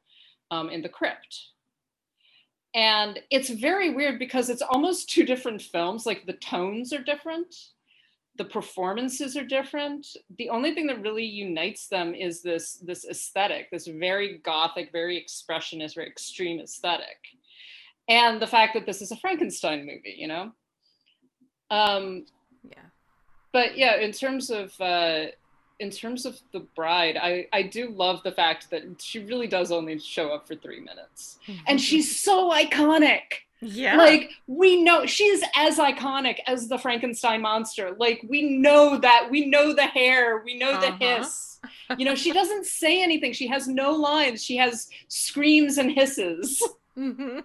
um, 0.51 0.69
in 0.69 0.83
the 0.83 0.89
crypt. 0.89 1.49
And 2.75 3.21
it's 3.31 3.51
very 3.51 3.91
weird 3.91 4.19
because 4.19 4.49
it's 4.49 4.63
almost 4.63 5.11
two 5.11 5.25
different 5.25 5.61
films. 5.61 6.07
Like 6.07 6.27
the 6.27 6.33
tones 6.35 6.93
are 6.93 7.03
different, 7.03 7.55
the 8.37 8.45
performances 8.45 9.37
are 9.37 9.45
different. 9.45 10.07
The 10.39 10.49
only 10.49 10.75
thing 10.75 10.87
that 10.87 11.03
really 11.03 11.25
unites 11.25 11.89
them 11.89 12.15
is 12.15 12.43
this 12.43 12.75
this 12.75 13.05
aesthetic, 13.05 13.71
this 13.71 13.87
very 13.87 14.39
gothic, 14.39 14.91
very 14.91 15.23
expressionist, 15.23 15.95
very 15.95 16.09
extreme 16.09 16.61
aesthetic, 16.61 17.19
and 18.09 18.41
the 18.41 18.47
fact 18.47 18.75
that 18.75 18.87
this 18.87 19.03
is 19.03 19.13
a 19.13 19.17
Frankenstein 19.17 19.81
movie. 19.81 20.15
You 20.17 20.29
know. 20.29 20.53
Um, 21.71 22.27
yeah. 22.69 22.85
But 23.53 23.77
yeah, 23.77 23.97
in 23.97 24.13
terms 24.13 24.51
of 24.51 24.79
uh, 24.81 25.27
in 25.79 25.91
terms 25.91 26.25
of 26.25 26.39
the 26.53 26.61
bride, 26.61 27.19
I, 27.21 27.49
I 27.53 27.63
do 27.63 27.91
love 27.91 28.23
the 28.23 28.33
fact 28.33 28.71
that 28.71 28.83
she 29.03 29.19
really 29.19 29.49
does 29.49 29.73
only 29.73 29.99
show 29.99 30.29
up 30.29 30.47
for 30.47 30.55
three 30.55 30.81
minutes. 30.81 31.39
Mm-hmm. 31.47 31.65
And 31.67 31.81
she's 31.81 32.23
so 32.23 32.51
iconic. 32.51 33.43
Yeah. 33.63 33.97
Like 33.97 34.33
we 34.49 34.83
know 34.83 35.07
she's 35.07 35.43
as 35.57 35.79
iconic 35.79 36.39
as 36.47 36.69
the 36.69 36.79
Frankenstein 36.79 37.41
monster. 37.41 37.93
Like 37.97 38.25
we 38.29 38.43
know 38.43 38.99
that 38.99 39.29
we 39.31 39.47
know 39.47 39.73
the 39.73 39.87
hair, 39.87 40.43
we 40.45 40.59
know 40.59 40.73
uh-huh. 40.73 40.97
the 40.99 41.05
hiss. 41.05 41.61
You 41.97 42.05
know, 42.05 42.17
she 42.17 42.33
doesn't 42.33 42.67
say 42.81 43.03
anything. 43.03 43.33
She 43.33 43.47
has 43.47 43.69
no 43.69 43.93
lines. 43.93 44.45
She 44.45 44.57
has 44.57 44.89
screams 45.09 45.79
and 45.79 45.91
hisses. 45.91 46.63
Mm-hmm. 46.95 47.39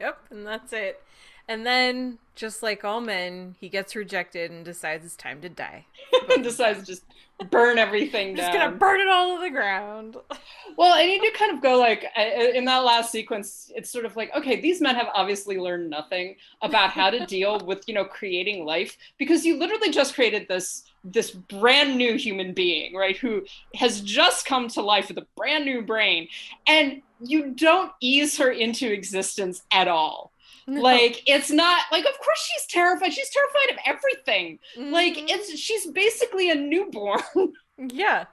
yep, 0.00 0.18
and 0.30 0.44
that's 0.44 0.72
it. 0.72 1.00
And 1.46 1.64
then, 1.64 2.18
just 2.34 2.64
like 2.64 2.84
all 2.84 3.00
men, 3.00 3.54
he 3.60 3.68
gets 3.68 3.94
rejected 3.94 4.50
and 4.50 4.64
decides 4.64 5.04
it's 5.04 5.14
time 5.14 5.40
to 5.42 5.48
die. 5.48 5.86
And 6.34 6.42
decides 6.42 6.84
just 6.84 7.04
burn 7.44 7.78
everything 7.78 8.34
down. 8.34 8.46
Just 8.46 8.58
gonna 8.58 8.76
burn 8.76 9.00
it 9.00 9.08
all 9.08 9.36
to 9.36 9.42
the 9.42 9.50
ground. 9.50 10.16
well, 10.76 10.92
I 10.92 11.06
need 11.06 11.20
to 11.20 11.30
kind 11.38 11.52
of 11.52 11.62
go 11.62 11.78
like 11.78 12.06
in 12.16 12.64
that 12.64 12.78
last 12.78 13.12
sequence. 13.12 13.70
It's 13.74 13.90
sort 13.90 14.04
of 14.04 14.16
like 14.16 14.34
okay, 14.36 14.60
these 14.60 14.80
men 14.80 14.94
have 14.94 15.08
obviously 15.14 15.58
learned 15.58 15.90
nothing 15.90 16.36
about 16.62 16.90
how 16.90 17.10
to 17.10 17.24
deal 17.26 17.60
with 17.60 17.86
you 17.86 17.94
know 17.94 18.04
creating 18.04 18.64
life 18.64 18.96
because 19.18 19.44
you 19.44 19.58
literally 19.58 19.90
just 19.90 20.14
created 20.14 20.48
this 20.48 20.84
this 21.04 21.30
brand 21.30 21.96
new 21.96 22.16
human 22.16 22.52
being, 22.52 22.94
right? 22.94 23.16
Who 23.16 23.44
has 23.74 24.00
just 24.00 24.46
come 24.46 24.68
to 24.68 24.82
life 24.82 25.08
with 25.08 25.18
a 25.18 25.26
brand 25.36 25.64
new 25.64 25.82
brain, 25.82 26.28
and 26.66 27.02
you 27.20 27.50
don't 27.54 27.92
ease 28.00 28.36
her 28.38 28.50
into 28.50 28.92
existence 28.92 29.62
at 29.72 29.88
all 29.88 30.31
no. 30.66 30.80
Like 30.80 31.22
it's 31.26 31.50
not 31.50 31.82
like 31.90 32.04
of 32.04 32.18
course 32.18 32.50
she's 32.52 32.66
terrified. 32.66 33.12
She's 33.12 33.30
terrified 33.30 33.74
of 33.74 33.78
everything. 33.86 34.58
Mm-hmm. 34.76 34.92
Like 34.92 35.30
it's 35.30 35.58
she's 35.58 35.86
basically 35.90 36.50
a 36.50 36.54
newborn. 36.54 37.20
yeah. 37.78 38.26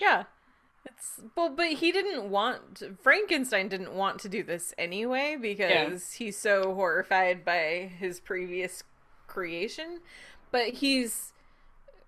Yeah. 0.00 0.24
It's 0.84 1.20
well, 1.36 1.50
but 1.50 1.72
he 1.72 1.92
didn't 1.92 2.30
want 2.30 2.82
Frankenstein 3.02 3.68
didn't 3.68 3.94
want 3.94 4.20
to 4.20 4.28
do 4.28 4.42
this 4.42 4.74
anyway 4.78 5.36
because 5.40 5.70
yeah. 5.70 5.98
he's 6.18 6.38
so 6.38 6.74
horrified 6.74 7.44
by 7.44 7.90
his 7.98 8.20
previous 8.20 8.82
creation. 9.26 10.00
But 10.50 10.74
he's 10.74 11.32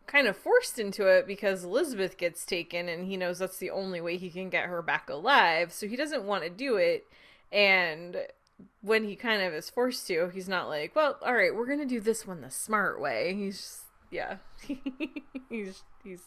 kind 0.07 0.27
of 0.27 0.37
forced 0.37 0.79
into 0.79 1.07
it 1.07 1.27
because 1.27 1.65
Elizabeth 1.65 2.17
gets 2.17 2.45
taken 2.45 2.89
and 2.89 3.05
he 3.05 3.17
knows 3.17 3.39
that's 3.39 3.59
the 3.59 3.71
only 3.71 4.01
way 4.01 4.17
he 4.17 4.31
can 4.31 4.49
get 4.49 4.67
her 4.67 4.83
back 4.83 5.09
alive. 5.11 5.73
So 5.73 5.87
he 5.87 5.97
doesn't 5.97 6.25
want 6.25 6.45
to 6.45 6.51
do 6.51 6.77
it. 6.77 7.07
And 7.53 8.17
when 8.81 9.05
he 9.05 9.17
kind 9.17 9.43
of 9.43 9.53
is 9.53 9.71
forced 9.71 10.07
to, 10.09 10.29
he's 10.29 10.49
not 10.49 10.69
like, 10.69 10.95
well, 10.95 11.19
all 11.23 11.35
right, 11.35 11.55
we're 11.55 11.67
gonna 11.67 11.87
do 11.87 12.01
this 12.01 12.27
one 12.27 12.41
the 12.41 12.51
smart 12.51 13.01
way. 13.01 13.35
He's 13.35 13.59
just, 13.59 13.81
yeah, 14.11 14.37
he's 15.49 15.83
he's 16.03 16.23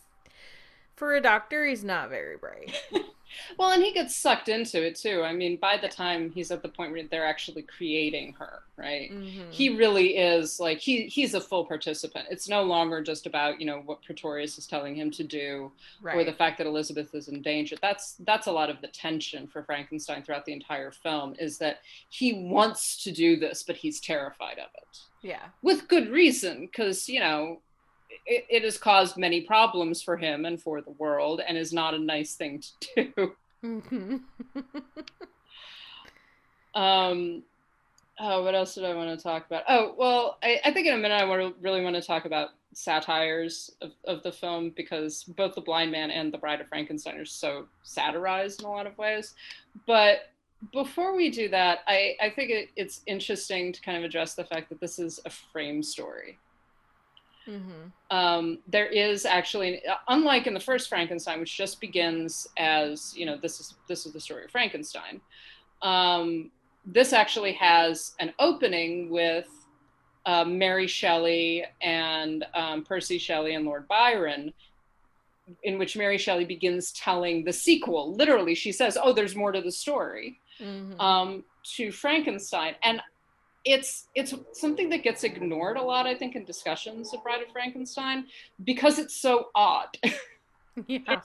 for 0.96 1.16
a 1.16 1.22
doctor, 1.22 1.66
he's 1.66 1.84
not 1.84 2.10
very 2.10 2.38
bright. 2.38 2.74
well, 3.58 3.72
and 3.72 3.84
he 3.84 3.92
gets 3.92 4.16
sucked 4.16 4.50
into 4.50 4.86
it 4.86 4.96
too. 4.96 5.24
I 5.24 5.34
mean, 5.34 5.58
by 5.58 5.78
the 5.78 5.88
time 5.88 6.32
he's 6.32 6.52
at 6.52 6.62
the 6.62 6.70
point 6.70 6.92
where 6.92 7.04
they're 7.04 7.26
actually 7.26 7.64
creating 7.64 8.34
her, 8.34 8.64
right? 8.78 9.12
Mm-hmm. 9.12 9.52
He 9.52 9.70
really 9.70 10.18
is 10.18 10.60
like 10.60 10.80
he 10.80 11.08
he's 11.08 11.34
a 11.34 11.42
full 11.42 11.66
participant. 11.66 12.28
It's 12.30 12.50
no 12.50 12.64
longer 12.64 13.02
just 13.02 13.26
about 13.26 13.60
you 13.60 13.66
know 13.66 13.82
what 13.86 14.04
Pretorius 14.04 14.58
is 14.58 14.68
telling 14.68 14.96
him 14.96 15.12
to 15.12 15.24
do, 15.24 15.72
right. 16.02 16.18
or 16.18 16.24
the 16.24 16.34
fact 16.34 16.58
that 16.58 16.68
Elizabeth 16.68 17.14
is 17.14 17.28
in 17.28 17.42
danger. 17.42 17.76
That's 17.82 18.16
that's 18.20 18.48
a 18.48 18.52
lot 18.52 18.70
of 18.70 18.82
the 18.82 18.88
tension 18.88 19.48
for 19.48 19.64
Frankenstein 19.64 20.24
throughout 20.24 20.46
the 20.46 20.54
entire 20.54 20.92
film. 20.92 21.36
Is 21.40 21.58
that 21.60 21.80
he 22.10 22.34
wants 22.34 23.04
to 23.04 23.12
do 23.12 23.38
this, 23.38 23.64
but 23.64 23.76
he's 23.76 24.00
terrified 24.00 24.60
of 24.60 24.70
it. 24.76 25.00
Yeah, 25.22 25.44
with 25.62 25.88
good 25.88 26.10
reason, 26.10 26.62
because 26.62 27.08
you 27.08 27.20
know 27.20 27.60
it, 28.26 28.46
it, 28.50 28.64
has 28.64 28.78
caused 28.78 29.18
many 29.18 29.42
problems 29.42 30.02
for 30.02 30.18
him 30.18 30.46
and 30.46 30.62
for 30.62 30.82
the 30.82 30.92
world 30.92 31.42
and 31.46 31.58
is 31.58 31.74
not 31.74 31.94
a 31.94 32.00
nice 32.00 32.36
thing 32.36 32.62
to 32.80 32.88
do. 33.16 33.36
Mm-hmm. 33.64 34.18
um, 36.76 37.44
oh, 38.20 38.44
what 38.44 38.56
else 38.56 38.76
did 38.76 38.86
I 38.86 38.94
want 38.94 39.18
to 39.18 39.22
talk 39.22 39.46
about? 39.46 39.64
Oh, 39.68 39.96
well, 39.98 40.38
I, 40.44 40.60
I 40.66 40.72
think 40.72 40.88
in 40.88 40.94
a 40.94 40.98
minute 40.98 41.16
I 41.16 41.26
want 41.26 41.42
to 41.42 41.62
really 41.62 41.84
want 41.84 41.96
to 41.96 42.02
talk 42.02 42.26
about 42.26 42.50
satires 42.74 43.72
of, 43.82 43.92
of 44.06 44.24
the 44.24 44.32
film 44.32 44.72
because 44.76 45.24
both 45.24 45.56
The 45.56 45.62
Blind 45.62 45.92
Man 45.92 46.12
and 46.12 46.32
The 46.32 46.38
Bride 46.38 46.62
of 46.62 46.68
Frankenstein 46.68 47.18
are 47.18 47.26
so 47.26 47.68
satirized 47.84 48.62
in 48.62 48.68
a 48.68 48.72
lot 48.72 48.88
of 48.88 48.98
ways. 48.98 49.34
But 49.86 50.30
before 50.72 51.16
we 51.16 51.30
do 51.30 51.50
that, 51.50 51.80
I, 51.88 52.16
I 52.22 52.30
think 52.30 52.52
it, 52.52 52.70
it's 52.76 53.02
interesting 53.08 53.74
to 53.74 53.82
kind 53.82 53.98
of 53.98 54.04
address 54.04 54.36
the 54.36 54.46
fact 54.46 54.70
that 54.70 54.80
this 54.80 55.00
is 55.00 55.20
a 55.26 55.30
frame 55.30 55.82
story. 55.84 56.38
Mm-hmm. 57.48 58.16
Um, 58.16 58.60
there 58.68 58.88
is 58.88 59.26
actually, 59.26 59.82
unlike 60.08 60.48
in 60.48 60.54
the 60.54 60.60
first 60.60 60.90
Frankenstein, 60.90 61.40
which 61.40 61.58
just 61.58 61.82
begins 61.82 62.48
as 62.58 63.14
you 63.16 63.26
know, 63.26 63.38
this 63.38 63.60
is 63.60 63.76
this 63.88 64.06
is 64.06 64.14
the 64.14 64.20
story 64.20 64.46
of 64.46 64.52
Frankenstein. 64.52 65.22
Um, 65.82 66.52
this 66.86 67.14
actually 67.14 67.54
has 67.54 68.14
an 68.20 68.34
opening 68.40 69.10
with 69.10 69.48
uh, 70.26 70.46
Mary 70.46 70.88
Shelley 70.88 71.66
and 71.82 72.46
um, 72.54 72.84
Percy 72.84 73.18
Shelley 73.18 73.56
and 73.56 73.66
Lord 73.66 73.88
Byron, 73.88 74.54
in 75.64 75.80
which 75.80 75.98
Mary 75.98 76.18
Shelley 76.18 76.46
begins 76.46 76.92
telling 76.92 77.44
the 77.44 77.54
sequel. 77.54 78.14
Literally, 78.14 78.56
she 78.56 78.72
says, 78.72 78.98
"Oh, 79.02 79.14
there's 79.14 79.36
more 79.36 79.52
to 79.52 79.62
the 79.62 79.72
story." 79.72 80.40
Mm-hmm. 80.60 81.00
Um, 81.00 81.44
to 81.76 81.92
Frankenstein, 81.92 82.76
and 82.84 83.02
it's 83.64 84.08
it's 84.16 84.34
something 84.54 84.90
that 84.90 85.04
gets 85.04 85.24
ignored 85.24 85.78
a 85.78 85.82
lot, 85.82 86.08
I 86.08 86.16
think, 86.16 86.36
in 86.36 86.46
discussions 86.46 87.14
of 87.14 87.24
Bride 87.24 87.42
of 87.42 87.52
Frankenstein 87.52 88.26
because 88.64 88.98
it's 89.00 89.16
so 89.16 89.50
odd. 89.54 89.98
yeah. 90.88 91.22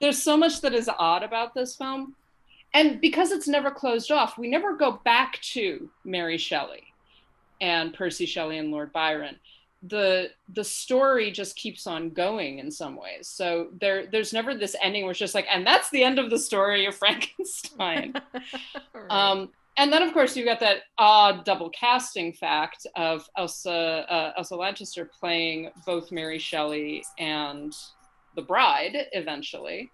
There's 0.00 0.22
so 0.22 0.36
much 0.36 0.60
that 0.60 0.74
is 0.74 0.90
odd 0.98 1.22
about 1.22 1.54
this 1.54 1.76
film. 1.76 2.14
And 2.74 3.00
because 3.00 3.30
it's 3.30 3.48
never 3.48 3.70
closed 3.70 4.10
off, 4.10 4.36
we 4.36 4.48
never 4.48 4.76
go 4.76 5.00
back 5.04 5.40
to 5.52 5.88
Mary 6.04 6.36
Shelley 6.36 6.82
and 7.60 7.94
Percy 7.94 8.26
Shelley 8.26 8.58
and 8.58 8.70
Lord 8.70 8.92
Byron. 8.92 9.36
The 9.82 10.30
the 10.52 10.64
story 10.64 11.30
just 11.30 11.54
keeps 11.54 11.86
on 11.86 12.10
going 12.10 12.58
in 12.58 12.70
some 12.70 12.96
ways. 12.96 13.28
So 13.28 13.68
there 13.80 14.06
there's 14.06 14.32
never 14.32 14.54
this 14.54 14.74
ending 14.82 15.04
where 15.04 15.12
it's 15.12 15.20
just 15.20 15.34
like, 15.34 15.46
and 15.50 15.66
that's 15.66 15.90
the 15.90 16.02
end 16.02 16.18
of 16.18 16.30
the 16.30 16.38
story 16.38 16.86
of 16.86 16.94
Frankenstein. 16.98 18.14
right. 18.94 19.10
um, 19.10 19.50
and 19.76 19.92
then 19.92 20.02
of 20.02 20.12
course 20.12 20.36
you've 20.36 20.46
got 20.46 20.60
that 20.60 20.82
odd 20.98 21.44
double 21.44 21.70
casting 21.70 22.32
fact 22.32 22.86
of 22.96 23.28
Elsa 23.36 24.06
uh, 24.08 24.32
Elsa 24.36 24.56
Lanchester 24.56 25.10
playing 25.18 25.70
both 25.84 26.10
Mary 26.10 26.38
Shelley 26.38 27.04
and 27.18 27.74
the 28.36 28.42
bride 28.42 28.96
eventually, 29.12 29.90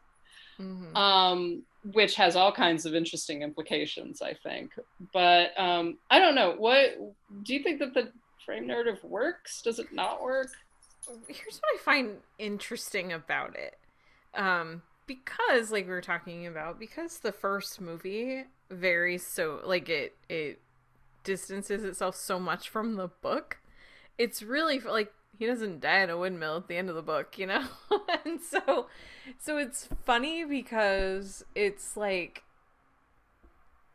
mm-hmm. 0.60 0.94
um, 0.94 1.62
which 1.92 2.14
has 2.16 2.36
all 2.36 2.52
kinds 2.52 2.84
of 2.84 2.94
interesting 2.94 3.42
implications, 3.42 4.20
I 4.20 4.34
think. 4.34 4.72
But 5.12 5.58
um, 5.58 5.98
I 6.10 6.18
don't 6.18 6.34
know. 6.34 6.54
What 6.58 6.98
do 7.44 7.54
you 7.54 7.62
think 7.62 7.78
that 7.78 7.94
the 7.94 8.12
frame 8.44 8.66
narrative 8.66 9.02
works? 9.02 9.62
Does 9.62 9.78
it 9.78 9.92
not 9.92 10.22
work? 10.22 10.48
Here's 11.26 11.58
what 11.58 11.74
I 11.74 11.78
find 11.82 12.16
interesting 12.38 13.12
about 13.12 13.56
it. 13.56 13.78
Um, 14.34 14.82
because 15.06 15.70
like 15.70 15.86
we 15.86 15.92
were 15.92 16.00
talking 16.00 16.46
about 16.46 16.78
because 16.78 17.18
the 17.18 17.32
first 17.32 17.80
movie 17.80 18.44
varies 18.72 19.24
so 19.24 19.60
like 19.64 19.88
it 19.88 20.16
it 20.28 20.60
distances 21.24 21.84
itself 21.84 22.16
so 22.16 22.38
much 22.38 22.68
from 22.68 22.96
the 22.96 23.08
book 23.08 23.58
it's 24.18 24.42
really 24.42 24.80
like 24.80 25.12
he 25.38 25.46
doesn't 25.46 25.80
die 25.80 26.02
in 26.02 26.10
a 26.10 26.16
windmill 26.16 26.58
at 26.58 26.68
the 26.68 26.76
end 26.76 26.88
of 26.88 26.94
the 26.94 27.02
book, 27.02 27.38
you 27.38 27.46
know? 27.46 27.64
and 28.24 28.40
so 28.40 28.86
so 29.38 29.58
it's 29.58 29.88
funny 30.04 30.44
because 30.44 31.44
it's 31.54 31.96
like 31.96 32.44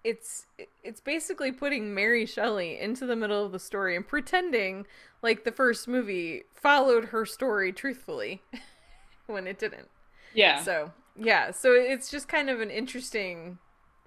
it's 0.04 0.46
it's 0.84 1.00
basically 1.00 1.52
putting 1.52 1.94
Mary 1.94 2.26
Shelley 2.26 2.80
into 2.80 3.06
the 3.06 3.16
middle 3.16 3.46
of 3.46 3.52
the 3.52 3.60
story 3.60 3.96
and 3.96 4.08
pretending 4.08 4.86
like 5.22 5.44
the 5.44 5.52
first 5.52 5.88
movie 5.88 6.44
followed 6.54 7.06
her 7.06 7.26
story 7.26 7.72
truthfully 7.72 8.42
when 9.28 9.48
it 9.48 9.60
didn't. 9.60 9.90
Yeah. 10.34 10.62
So, 10.62 10.92
yeah, 11.16 11.52
so 11.52 11.72
it's 11.74 12.12
just 12.12 12.28
kind 12.28 12.50
of 12.50 12.62
an 12.62 12.70
interesting 12.70 13.58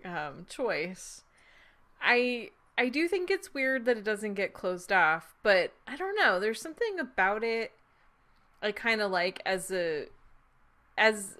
um 0.04 0.46
choice. 0.48 1.22
I 2.00 2.50
I 2.78 2.88
do 2.88 3.08
think 3.08 3.30
it's 3.30 3.52
weird 3.52 3.84
that 3.84 3.98
it 3.98 4.04
doesn't 4.04 4.34
get 4.34 4.54
closed 4.54 4.92
off, 4.92 5.34
but 5.42 5.72
I 5.86 5.96
don't 5.96 6.16
know. 6.16 6.40
There's 6.40 6.60
something 6.60 6.98
about 6.98 7.44
it 7.44 7.72
I 8.62 8.72
kind 8.72 9.00
of 9.00 9.10
like 9.10 9.40
as 9.46 9.70
a 9.70 10.06
as 10.98 11.38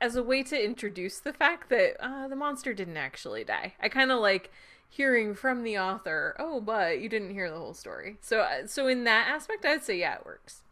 as 0.00 0.16
a 0.16 0.22
way 0.22 0.42
to 0.44 0.64
introduce 0.64 1.18
the 1.18 1.32
fact 1.32 1.68
that 1.68 1.96
uh, 2.00 2.28
the 2.28 2.36
monster 2.36 2.72
didn't 2.72 2.96
actually 2.96 3.44
die. 3.44 3.74
I 3.80 3.88
kind 3.88 4.10
of 4.10 4.20
like 4.20 4.50
hearing 4.88 5.34
from 5.34 5.62
the 5.62 5.78
author, 5.78 6.36
"Oh, 6.38 6.60
but 6.60 7.00
you 7.00 7.08
didn't 7.08 7.32
hear 7.32 7.50
the 7.50 7.58
whole 7.58 7.74
story." 7.74 8.18
So 8.20 8.40
uh, 8.40 8.66
so 8.66 8.86
in 8.86 9.04
that 9.04 9.28
aspect, 9.28 9.64
I'd 9.64 9.84
say 9.84 9.98
yeah, 9.98 10.16
it 10.16 10.26
works. 10.26 10.62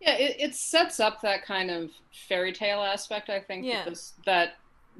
Yeah, 0.00 0.14
it, 0.14 0.36
it 0.38 0.54
sets 0.54 1.00
up 1.00 1.20
that 1.20 1.44
kind 1.44 1.70
of 1.70 1.90
fairy 2.28 2.52
tale 2.52 2.82
aspect. 2.82 3.28
I 3.28 3.40
think 3.40 3.64
yeah. 3.64 3.84
that, 3.84 3.90
this, 3.90 4.14
that 4.24 4.54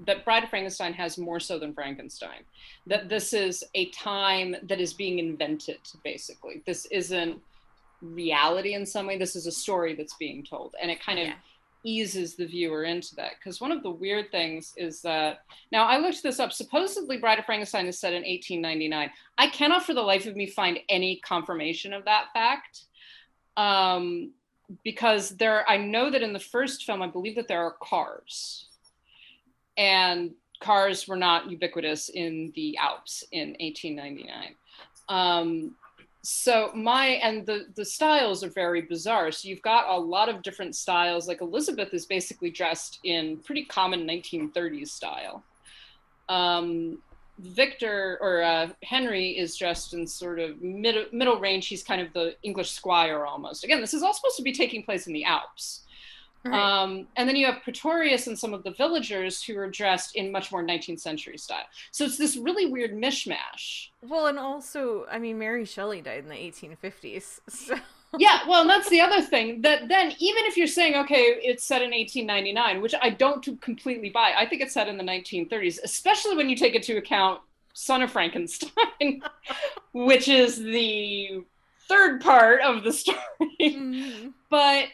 that 0.05 0.25
Bride 0.25 0.45
of 0.45 0.51
Frankenstein 0.51 0.93
has 0.95 1.17
more 1.17 1.41
so 1.41 1.59
than 1.59 1.73
Frankenstein. 1.73 2.45
That 2.87 3.09
this 3.09 3.33
is 3.33 3.65
a 3.75 3.87
time 3.91 4.57
that 4.65 4.81
is 4.81 4.93
being 4.93 5.19
invented, 5.19 5.79
basically. 6.05 6.63
This 6.67 6.87
isn't 6.87 7.41
reality 8.03 8.75
in 8.75 8.85
some 8.85 9.07
way. 9.07 9.17
This 9.19 9.37
is 9.37 9.47
a 9.47 9.53
story 9.53 9.95
that's 9.95 10.15
being 10.15 10.45
told, 10.45 10.75
and 10.81 10.91
it 10.91 11.03
kind 11.03 11.19
of 11.19 11.27
yeah. 11.29 11.35
eases 11.83 12.35
the 12.35 12.47
viewer 12.47 12.85
into 12.85 13.15
that. 13.17 13.33
Because 13.39 13.61
one 13.61 13.73
of 13.73 13.83
the 13.83 13.91
weird 13.91 14.31
things 14.31 14.75
is 14.77 15.01
that 15.03 15.45
now 15.73 15.87
I 15.87 15.99
looked 15.99 16.23
this 16.23 16.41
up. 16.41 16.53
Supposedly, 16.53 17.17
Bride 17.17 17.39
of 17.39 17.47
Frankenstein 17.47 17.87
is 17.87 17.99
set 17.99 18.13
in 18.13 18.23
1899. 18.23 19.11
I 19.39 19.47
cannot, 19.49 19.85
for 19.85 19.95
the 19.95 20.03
life 20.03 20.27
of 20.27 20.37
me, 20.37 20.47
find 20.47 20.79
any 20.89 21.21
confirmation 21.25 21.93
of 21.93 22.05
that 22.05 22.27
fact. 22.35 22.83
Um, 23.57 24.33
because 24.83 25.31
there, 25.31 25.69
I 25.71 25.77
know 25.77 26.11
that 26.11 26.23
in 26.23 26.33
the 26.33 26.41
first 26.41 26.85
film, 26.85 27.01
I 27.01 27.07
believe 27.07 27.37
that 27.37 27.47
there 27.47 27.63
are 27.63 27.77
cars 27.81 28.67
and 29.77 30.33
cars 30.61 31.07
were 31.07 31.17
not 31.17 31.51
ubiquitous 31.51 32.09
in 32.09 32.53
the 32.55 32.77
Alps 32.79 33.25
in 33.33 33.57
1899. 33.61 34.55
Um, 35.09 35.75
so 36.23 36.73
my 36.75 37.07
and 37.07 37.47
the 37.47 37.67
the 37.77 37.85
styles 37.85 38.43
are 38.43 38.51
very 38.51 38.81
bizarre. 38.81 39.31
So 39.31 39.49
you've 39.49 39.63
got 39.63 39.89
a 39.89 39.97
lot 39.97 40.29
of 40.29 40.43
different 40.43 40.75
styles. 40.75 41.29
Like 41.29 41.41
Elizabeth 41.41 41.95
is 41.95 42.05
basically 42.05 42.51
dressed 42.51 42.99
in 43.05 43.37
pretty 43.39 43.65
common 43.65 44.07
1930s 44.09 44.89
style. 44.89 45.45
Um, 46.29 46.99
Victor 47.39 48.19
or 48.21 48.43
uh, 48.43 48.71
Henry 48.83 49.39
is 49.39 49.57
dressed 49.57 49.95
in 49.95 50.07
sort 50.07 50.41
of 50.41 50.61
mid, 50.63 51.13
middle 51.13 51.39
range. 51.39 51.69
He's 51.69 51.85
kind 51.85 52.01
of 52.01 52.13
the 52.13 52.35
English 52.43 52.73
squire 52.73 53.25
almost. 53.25 53.63
Again, 53.63 53.81
this 53.81 53.95
is 53.95 54.03
all 54.03 54.15
supposed 54.15 54.37
to 54.39 54.43
be 54.43 54.53
taking 54.53 54.83
place 54.83 55.07
in 55.07 55.13
the 55.13 55.25
Alps. 55.25 55.83
Right. 56.47 56.83
Um, 56.83 57.07
and 57.17 57.29
then 57.29 57.37
you 57.37 57.47
have 57.47 57.63
Pretorius 57.63 58.27
and 58.27 58.39
some 58.39 58.55
of 58.55 58.63
the 58.63 58.71
villagers 58.71 59.43
who 59.43 59.59
are 59.59 59.71
dressed 59.71 60.17
in 60.17 60.31
much 60.31 60.53
more 60.53 60.63
19th 60.63 61.01
century 61.01 61.39
style. 61.39 61.65
So 61.91 62.05
it's 62.05 62.19
this 62.19 62.37
really 62.37 62.67
weird 62.67 62.93
mishmash. 62.93 63.89
Well, 64.03 64.27
and 64.27 64.39
also, 64.39 65.07
I 65.11 65.19
mean, 65.19 65.39
Mary 65.39 65.65
Shelley 65.65 66.01
died 66.01 66.25
in 66.25 66.29
the 66.29 66.35
1850s. 66.35 67.41
So. 68.09 68.21
yeah, 68.21 68.49
well, 68.49 68.61
and 68.61 68.71
that's 68.71 68.89
the 68.89 69.01
other 69.01 69.21
thing 69.21 69.63
that 69.63 69.89
then, 69.89 70.13
even 70.21 70.45
if 70.45 70.57
you're 70.57 70.69
saying, 70.69 70.95
okay, 70.95 71.23
it's 71.43 71.65
set 71.65 71.83
in 71.83 71.91
1899, 71.91 72.81
which 72.81 72.95
I 73.03 73.11
don't 73.11 73.43
completely 73.61 74.11
buy, 74.11 74.33
I 74.37 74.47
think 74.47 74.63
it's 74.63 74.73
set 74.73 74.87
in 74.87 74.97
the 74.97 75.03
1930s, 75.03 75.81
especially 75.83 76.37
when 76.37 76.49
you 76.49 76.55
take 76.55 76.77
into 76.77 76.97
account 76.99 77.41
Son 77.73 78.03
of 78.03 78.13
Frankenstein, 78.13 79.23
which 79.93 80.29
is 80.29 80.57
the 80.57 81.43
third 81.89 82.21
part 82.21 82.63
of 82.63 82.85
the 82.85 82.93
story. 82.93 83.19
Mm-hmm. 83.61 84.29
But, 84.51 84.87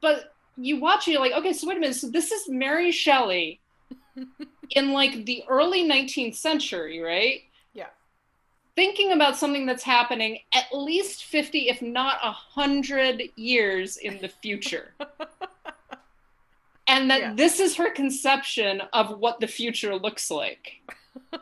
but 0.00 0.31
you 0.56 0.80
watch 0.80 1.08
it, 1.08 1.12
you're 1.12 1.20
like, 1.20 1.32
okay, 1.32 1.52
so 1.52 1.66
wait 1.66 1.76
a 1.76 1.80
minute. 1.80 1.96
So 1.96 2.08
this 2.08 2.30
is 2.30 2.48
Mary 2.48 2.90
Shelley 2.90 3.60
in 4.70 4.92
like 4.92 5.24
the 5.24 5.44
early 5.48 5.88
19th 5.88 6.36
century, 6.36 7.00
right? 7.00 7.42
Yeah. 7.72 7.86
Thinking 8.76 9.12
about 9.12 9.36
something 9.36 9.66
that's 9.66 9.82
happening 9.82 10.40
at 10.54 10.66
least 10.72 11.24
50, 11.24 11.68
if 11.68 11.82
not 11.82 12.22
100 12.22 13.22
years 13.36 13.96
in 13.96 14.18
the 14.20 14.28
future. 14.28 14.94
and 16.88 17.10
that 17.10 17.20
yeah. 17.20 17.34
this 17.34 17.60
is 17.60 17.76
her 17.76 17.90
conception 17.90 18.82
of 18.92 19.18
what 19.18 19.40
the 19.40 19.46
future 19.46 19.96
looks 19.96 20.30
like. 20.30 20.82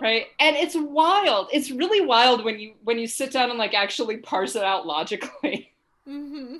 right 0.00 0.26
and 0.38 0.54
it's 0.56 0.76
wild 0.76 1.48
it's 1.52 1.72
really 1.72 2.00
wild 2.00 2.44
when 2.44 2.58
you 2.58 2.72
when 2.84 2.98
you 2.98 3.06
sit 3.08 3.32
down 3.32 3.50
and 3.50 3.58
like 3.58 3.74
actually 3.74 4.16
parse 4.16 4.54
it 4.54 4.62
out 4.62 4.86
logically 4.86 5.72
mm-hmm. 6.08 6.56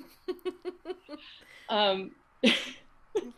Um, 1.69 2.11
you 2.43 2.53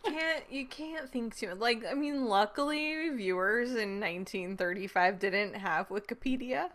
can't 0.04 0.44
you 0.50 0.66
can't 0.66 1.10
think 1.10 1.36
too 1.36 1.54
like 1.58 1.84
I 1.90 1.94
mean 1.94 2.26
luckily 2.26 3.08
viewers 3.10 3.70
in 3.70 4.00
1935 4.00 5.18
didn't 5.18 5.54
have 5.54 5.88
Wikipedia. 5.88 6.70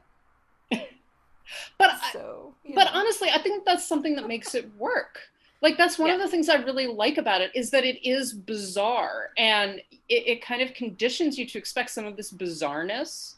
but 1.77 1.99
so, 2.11 2.53
but 2.75 2.83
know. 2.85 2.91
honestly, 2.93 3.29
I 3.29 3.41
think 3.41 3.65
that's 3.65 3.87
something 3.87 4.15
that 4.15 4.27
makes 4.27 4.55
it 4.55 4.69
work. 4.77 5.19
Like 5.61 5.77
that's 5.77 5.97
one 5.97 6.09
yeah. 6.09 6.15
of 6.15 6.21
the 6.21 6.27
things 6.27 6.49
I 6.49 6.55
really 6.55 6.87
like 6.87 7.17
about 7.17 7.41
it 7.41 7.51
is 7.55 7.71
that 7.71 7.83
it 7.83 8.07
is 8.07 8.33
bizarre 8.33 9.31
and 9.37 9.81
it, 10.07 10.27
it 10.27 10.41
kind 10.41 10.61
of 10.61 10.73
conditions 10.73 11.37
you 11.37 11.47
to 11.47 11.57
expect 11.57 11.89
some 11.89 12.05
of 12.05 12.15
this 12.15 12.31
bizarreness 12.31 13.35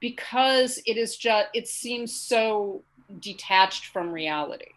because 0.00 0.80
it 0.86 0.96
is 0.96 1.16
just 1.16 1.48
it 1.52 1.68
seems 1.68 2.14
so 2.14 2.82
detached 3.20 3.86
from 3.86 4.10
reality. 4.10 4.72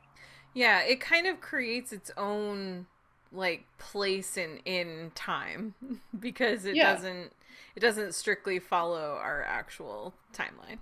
Yeah, 0.53 0.81
it 0.81 0.99
kind 0.99 1.27
of 1.27 1.41
creates 1.41 1.91
its 1.91 2.11
own 2.17 2.87
like 3.31 3.65
place 3.77 4.37
in 4.37 4.59
in 4.65 5.11
time 5.13 5.75
because 6.19 6.65
it 6.65 6.75
yeah. 6.75 6.93
doesn't 6.93 7.31
it 7.75 7.79
doesn't 7.79 8.15
strictly 8.15 8.59
follow 8.59 9.17
our 9.21 9.43
actual 9.43 10.13
timeline. 10.33 10.79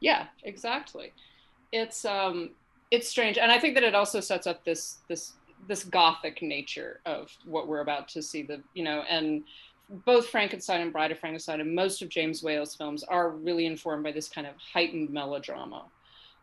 Yeah, 0.00 0.26
exactly. 0.42 1.12
It's 1.72 2.04
um 2.04 2.50
it's 2.90 3.08
strange 3.08 3.38
and 3.38 3.52
I 3.52 3.58
think 3.58 3.74
that 3.74 3.84
it 3.84 3.94
also 3.94 4.20
sets 4.20 4.46
up 4.46 4.64
this 4.64 4.98
this 5.08 5.34
this 5.66 5.84
gothic 5.84 6.40
nature 6.42 7.00
of 7.04 7.36
what 7.44 7.68
we're 7.68 7.80
about 7.80 8.08
to 8.08 8.22
see 8.22 8.42
the 8.42 8.62
you 8.74 8.84
know 8.84 9.02
and 9.08 9.44
both 10.04 10.28
Frankenstein 10.28 10.82
and 10.82 10.92
Bride 10.92 11.12
of 11.12 11.18
Frankenstein 11.18 11.60
and 11.60 11.74
most 11.74 12.02
of 12.02 12.10
James 12.10 12.42
Whale's 12.42 12.74
films 12.74 13.02
are 13.04 13.30
really 13.30 13.64
informed 13.64 14.04
by 14.04 14.12
this 14.12 14.28
kind 14.28 14.46
of 14.46 14.54
heightened 14.56 15.10
melodrama 15.10 15.86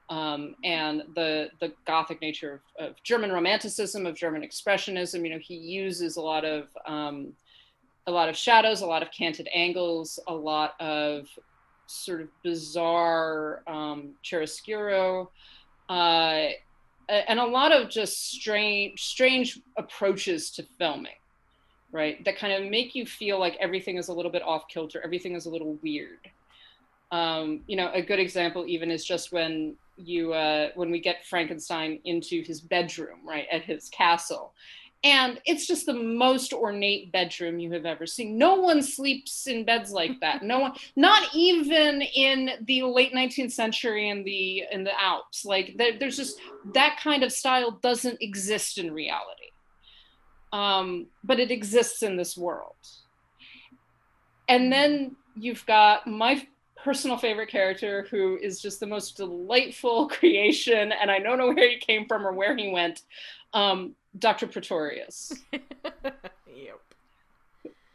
um, 0.09 0.55
and 0.63 1.03
the 1.15 1.49
the 1.59 1.71
Gothic 1.85 2.21
nature 2.21 2.61
of, 2.77 2.89
of, 2.89 3.03
German 3.03 3.31
Romanticism, 3.31 4.05
of 4.05 4.15
German 4.15 4.43
Expressionism. 4.43 5.23
You 5.23 5.31
know, 5.31 5.39
he 5.39 5.55
uses 5.55 6.17
a 6.17 6.21
lot 6.21 6.45
of 6.45 6.67
um, 6.85 7.33
a 8.07 8.11
lot 8.11 8.29
of 8.29 8.37
shadows, 8.37 8.81
a 8.81 8.85
lot 8.85 9.01
of 9.01 9.09
canted 9.11 9.49
angles, 9.53 10.19
a 10.27 10.33
lot 10.33 10.79
of 10.79 11.27
sort 11.87 12.21
of 12.21 12.27
bizarre 12.43 13.63
um, 13.67 14.13
chiaroscuro, 14.23 15.29
uh, 15.89 16.49
and 17.09 17.39
a 17.39 17.45
lot 17.45 17.71
of 17.71 17.89
just 17.89 18.31
strange 18.31 19.03
strange 19.03 19.59
approaches 19.77 20.49
to 20.51 20.63
filming 20.77 21.11
right 21.91 22.23
that 22.25 22.37
kind 22.37 22.51
of 22.51 22.69
make 22.69 22.95
you 22.95 23.05
feel 23.05 23.39
like 23.39 23.55
everything 23.59 23.97
is 23.97 24.07
a 24.07 24.13
little 24.13 24.31
bit 24.31 24.41
off 24.41 24.67
kilter 24.67 25.01
everything 25.03 25.35
is 25.35 25.45
a 25.45 25.49
little 25.49 25.77
weird 25.83 26.19
um, 27.11 27.61
you 27.67 27.75
know 27.75 27.91
a 27.93 28.01
good 28.01 28.19
example 28.19 28.65
even 28.67 28.89
is 28.89 29.05
just 29.05 29.31
when 29.31 29.75
you 29.97 30.33
uh, 30.33 30.69
when 30.75 30.91
we 30.91 30.99
get 30.99 31.25
Frankenstein 31.25 31.99
into 32.05 32.43
his 32.43 32.61
bedroom, 32.61 33.19
right 33.25 33.45
at 33.51 33.63
his 33.63 33.89
castle, 33.89 34.53
and 35.05 35.39
it's 35.45 35.67
just 35.67 35.85
the 35.85 35.93
most 35.93 36.51
ornate 36.51 37.11
bedroom 37.11 37.59
you 37.59 37.71
have 37.73 37.85
ever 37.85 38.07
seen. 38.07 38.39
No 38.39 38.55
one 38.55 38.81
sleeps 38.81 39.45
in 39.45 39.63
beds 39.63 39.91
like 39.91 40.19
that. 40.21 40.41
No 40.41 40.57
one, 40.57 40.73
not 40.95 41.29
even 41.35 42.01
in 42.01 42.49
the 42.65 42.81
late 42.81 43.13
19th 43.13 43.51
century 43.51 44.09
in 44.09 44.23
the 44.23 44.63
in 44.71 44.83
the 44.83 44.99
Alps. 44.99 45.45
Like 45.45 45.75
there, 45.77 45.99
there's 45.99 46.17
just 46.17 46.39
that 46.73 46.99
kind 46.99 47.23
of 47.23 47.31
style 47.31 47.79
doesn't 47.83 48.17
exist 48.19 48.79
in 48.79 48.91
reality, 48.91 49.51
um, 50.51 51.05
but 51.23 51.39
it 51.39 51.51
exists 51.51 52.01
in 52.01 52.17
this 52.17 52.35
world. 52.35 52.73
And 54.49 54.73
then 54.73 55.15
you've 55.35 55.67
got 55.67 56.07
my 56.07 56.47
personal 56.85 57.17
favorite 57.17 57.49
character 57.49 58.05
who 58.11 58.37
is 58.43 58.61
just 58.61 58.79
the 58.79 58.85
most 58.85 59.17
delightful 59.17 60.07
creation, 60.17 60.91
and 60.91 61.09
I 61.09 61.19
don't 61.19 61.39
know 61.39 61.47
where 61.51 61.69
he 61.69 61.77
came 61.77 62.07
from 62.07 62.25
or 62.25 62.31
where 62.31 62.55
he 62.55 62.71
went. 62.71 63.01
Um, 63.53 63.95
Dr. 64.19 64.45
Pretorius. 64.45 65.33
yep. 65.51 66.79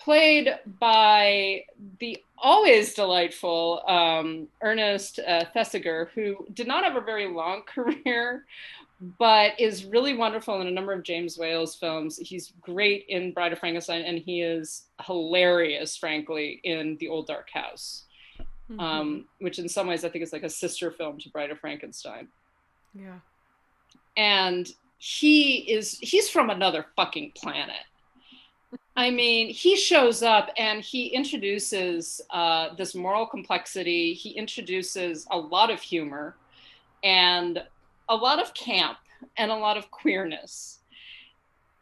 Played 0.01 0.59
by 0.81 1.65
the 2.01 2.19
always 2.37 2.95
delightful 2.95 3.83
um, 3.87 4.49
Ernest 4.61 5.21
uh, 5.21 5.45
Thesiger, 5.55 6.09
who 6.15 6.47
did 6.53 6.67
not 6.67 6.83
have 6.83 6.97
a 6.97 7.01
very 7.01 7.29
long 7.29 7.63
career, 7.67 8.45
but 9.19 9.53
is 9.61 9.85
really 9.85 10.17
wonderful 10.17 10.61
in 10.61 10.67
a 10.67 10.71
number 10.71 10.93
of 10.93 11.05
James 11.05 11.39
Whale's 11.39 11.77
films. 11.77 12.19
He's 12.19 12.55
great 12.61 13.07
in 13.09 13.33
Bride 13.33 13.53
of 13.53 13.61
Frankenstein, 13.61 14.03
and 14.03 14.19
he 14.19 14.43
is 14.43 14.87
hilarious, 15.07 15.97
frankly, 15.97 16.61
in 16.65 16.97
The 16.99 17.09
Old 17.09 17.29
Dark 17.29 17.51
House, 17.51 18.07
mm-hmm. 18.71 18.81
um, 18.81 19.25
which 19.41 19.59
in 19.59 19.69
some 19.69 19.87
ways 19.87 20.05
I 20.05 20.09
think 20.09 20.23
is 20.23 20.33
like 20.33 20.43
a 20.43 20.51
sister 20.51 20.91
film 20.91 21.19
to 21.19 21.29
Bride 21.31 21.51
of 21.51 21.59
Frankenstein. 21.59 22.29
Yeah. 22.95 23.19
And 24.17 24.71
he 24.99 25.73
is, 25.73 25.99
he's 26.01 26.29
from 26.29 26.51
another 26.51 26.87
fucking 26.97 27.33
planet. 27.35 27.85
I 28.97 29.11
mean, 29.11 29.49
he 29.49 29.77
shows 29.77 30.23
up 30.23 30.51
and 30.57 30.83
he 30.83 31.07
introduces 31.09 32.21
uh, 32.31 32.75
this 32.75 32.95
moral 32.95 33.27
complexity. 33.27 34.15
He 34.15 34.31
introduces 34.31 35.27
a 35.31 35.39
lot 35.39 35.71
of 35.71 35.81
humor 35.81 36.37
and 37.03 37.63
a 38.09 38.15
lot 38.15 38.41
of 38.41 38.53
camp 38.55 38.99
and 39.37 39.51
a 39.51 39.57
lot 39.57 39.77
of 39.77 39.91
queerness. 39.91 40.81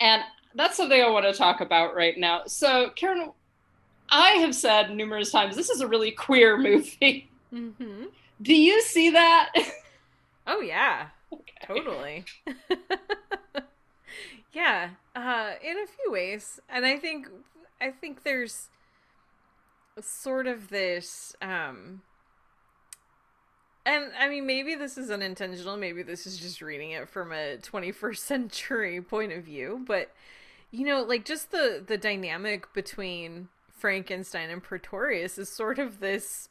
And 0.01 0.23
that's 0.55 0.77
something 0.77 1.01
I 1.01 1.11
want 1.11 1.27
to 1.27 1.33
talk 1.33 1.61
about 1.61 1.95
right 1.95 2.17
now. 2.17 2.43
So, 2.47 2.91
Karen, 2.95 3.33
I 4.11 4.33
have 4.33 4.55
said 4.55 4.95
numerous 4.95 5.31
times 5.31 5.57
this 5.57 5.71
is 5.71 5.81
a 5.81 5.89
really 5.89 6.11
queer 6.11 6.57
movie. 6.57 7.31
Mm-hmm. 7.53 8.05
Do 8.41 8.55
you 8.55 8.83
see 8.83 9.11
that? 9.11 9.53
Oh, 10.47 10.61
yeah. 10.61 11.09
Okay. 11.33 11.67
Totally. 11.67 12.25
yeah, 14.53 14.91
uh, 15.15 15.53
in 15.63 15.79
a 15.79 15.87
few 15.87 16.11
ways. 16.11 16.61
And 16.69 16.87
I 16.87 16.97
think 16.97 17.29
I 17.81 17.91
think 17.91 18.23
there's 18.23 18.69
sort 20.01 20.47
of 20.47 20.69
this 20.69 21.35
um 21.43 22.03
and 23.85 24.13
I 24.19 24.29
mean, 24.29 24.47
maybe 24.47 24.75
this 24.75 24.99
is 24.99 25.11
unintentional. 25.11 25.79
Maybe 25.79 26.03
this 26.03 26.27
is 26.27 26.37
just 26.37 26.61
reading 26.61 26.91
it 26.91 27.09
from 27.09 27.33
a 27.33 27.57
21st 27.57 28.19
century 28.19 29.01
point 29.01 29.33
of 29.33 29.45
view. 29.45 29.83
But 29.87 30.11
you 30.71 30.85
know, 30.85 31.03
like 31.03 31.25
just 31.25 31.51
the 31.51 31.83
the 31.87 31.97
dynamic 31.97 32.73
between 32.75 33.49
Frankenstein 33.79 34.51
and 34.51 34.63
Pretorius 34.63 35.39
is 35.39 35.49
sort 35.49 35.79
of 35.79 36.01
this, 36.01 36.49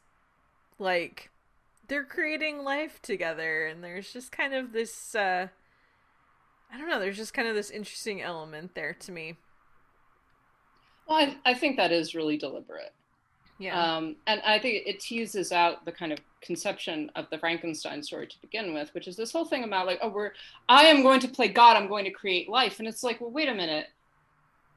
like, 0.78 1.30
they're 1.86 2.04
creating 2.04 2.64
life 2.64 3.00
together, 3.02 3.66
and 3.66 3.82
there's 3.82 4.12
just 4.12 4.32
kind 4.32 4.54
of 4.54 4.72
this. 4.72 5.14
uh 5.14 5.48
I 6.70 6.76
don't 6.76 6.90
know. 6.90 7.00
There's 7.00 7.16
just 7.16 7.32
kind 7.32 7.48
of 7.48 7.54
this 7.54 7.70
interesting 7.70 8.20
element 8.20 8.74
there 8.74 8.94
to 9.00 9.12
me. 9.12 9.36
Well, 11.08 11.16
I, 11.16 11.36
I 11.46 11.54
think 11.54 11.78
that 11.78 11.92
is 11.92 12.14
really 12.14 12.36
deliberate. 12.36 12.92
Yeah. 13.58 13.96
Um, 13.96 14.16
and 14.26 14.40
I 14.42 14.58
think 14.58 14.86
it 14.86 15.00
teases 15.00 15.50
out 15.50 15.84
the 15.84 15.92
kind 15.92 16.12
of 16.12 16.18
conception 16.42 17.10
of 17.16 17.24
the 17.30 17.38
Frankenstein 17.38 18.02
story 18.02 18.26
to 18.26 18.40
begin 18.40 18.74
with, 18.74 18.94
which 18.94 19.08
is 19.08 19.16
this 19.16 19.32
whole 19.32 19.46
thing 19.46 19.64
about 19.64 19.86
like, 19.86 19.98
oh, 20.02 20.10
we're, 20.10 20.32
I 20.68 20.84
am 20.84 21.02
going 21.02 21.20
to 21.20 21.28
play 21.28 21.48
God, 21.48 21.76
I'm 21.76 21.88
going 21.88 22.04
to 22.04 22.10
create 22.10 22.48
life. 22.48 22.78
And 22.78 22.86
it's 22.86 23.02
like, 23.02 23.20
well, 23.20 23.30
wait 23.30 23.48
a 23.48 23.54
minute. 23.54 23.86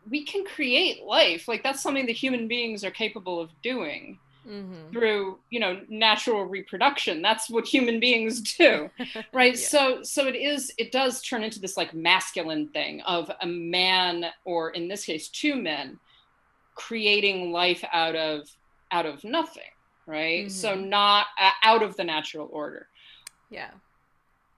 We 0.10 0.24
can 0.26 0.46
create 0.46 1.04
life. 1.04 1.48
Like, 1.48 1.64
that's 1.64 1.82
something 1.82 2.06
that 2.08 2.14
human 2.14 2.48
beings 2.48 2.84
are 2.84 2.92
capable 2.92 3.40
of 3.40 3.50
doing 3.62 4.20
mm-hmm. 4.48 4.92
through, 4.92 5.40
you 5.50 5.60
know, 5.60 5.82
natural 5.90 6.46
reproduction. 6.46 7.22
That's 7.22 7.50
what 7.50 7.66
human 7.66 8.00
beings 8.00 8.42
do. 8.58 8.90
right. 9.34 9.54
yeah. 9.54 9.68
So, 9.68 10.04
so 10.04 10.28
it 10.28 10.36
is, 10.36 10.74
it 10.78 10.92
does 10.92 11.22
turn 11.22 11.44
into 11.44 11.60
this 11.60 11.78
like 11.78 11.94
masculine 11.94 12.70
thing 12.70 13.02
of 13.02 13.32
a 13.42 13.48
man, 13.48 14.26
or 14.46 14.72
in 14.72 14.88
this 14.88 15.06
case, 15.06 15.30
two 15.30 15.56
men 15.56 16.00
creating 16.76 17.52
life 17.52 17.84
out 17.92 18.16
of 18.16 18.50
out 18.92 19.06
of 19.06 19.24
nothing, 19.24 19.64
right? 20.06 20.46
Mm-hmm. 20.46 20.50
So 20.50 20.76
not 20.76 21.28
uh, 21.40 21.52
out 21.64 21.84
of 21.84 21.96
the 21.96 22.04
natural 22.04 22.50
order. 22.52 22.88
Yeah. 23.50 23.72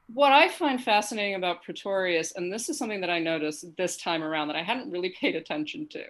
What 0.07 0.31
I 0.31 0.49
find 0.49 0.81
fascinating 0.83 1.35
about 1.35 1.63
Pretorius, 1.63 2.33
and 2.35 2.51
this 2.51 2.69
is 2.69 2.77
something 2.77 3.01
that 3.01 3.09
I 3.09 3.19
noticed 3.19 3.65
this 3.77 3.97
time 3.97 4.23
around 4.23 4.47
that 4.49 4.57
I 4.57 4.63
hadn't 4.63 4.91
really 4.91 5.09
paid 5.19 5.35
attention 5.35 5.87
to. 5.89 6.03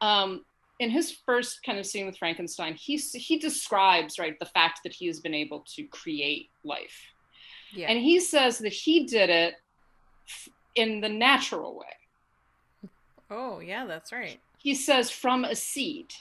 Um, 0.00 0.44
in 0.78 0.90
his 0.90 1.12
first 1.12 1.62
kind 1.62 1.78
of 1.78 1.84
scene 1.84 2.06
with 2.06 2.16
Frankenstein, 2.16 2.74
he 2.74 2.96
he 2.96 3.38
describes 3.38 4.18
right 4.18 4.38
the 4.38 4.46
fact 4.46 4.80
that 4.82 4.94
he 4.94 5.06
has 5.06 5.20
been 5.20 5.34
able 5.34 5.64
to 5.74 5.84
create 5.84 6.48
life, 6.64 7.12
yeah. 7.74 7.86
and 7.88 7.98
he 7.98 8.18
says 8.18 8.58
that 8.58 8.72
he 8.72 9.04
did 9.04 9.28
it 9.28 9.54
in 10.74 11.02
the 11.02 11.08
natural 11.08 11.78
way. 11.78 12.90
Oh 13.30 13.60
yeah, 13.60 13.84
that's 13.84 14.10
right. 14.10 14.40
He 14.56 14.74
says 14.74 15.10
from 15.10 15.44
a 15.44 15.54
seed 15.54 16.14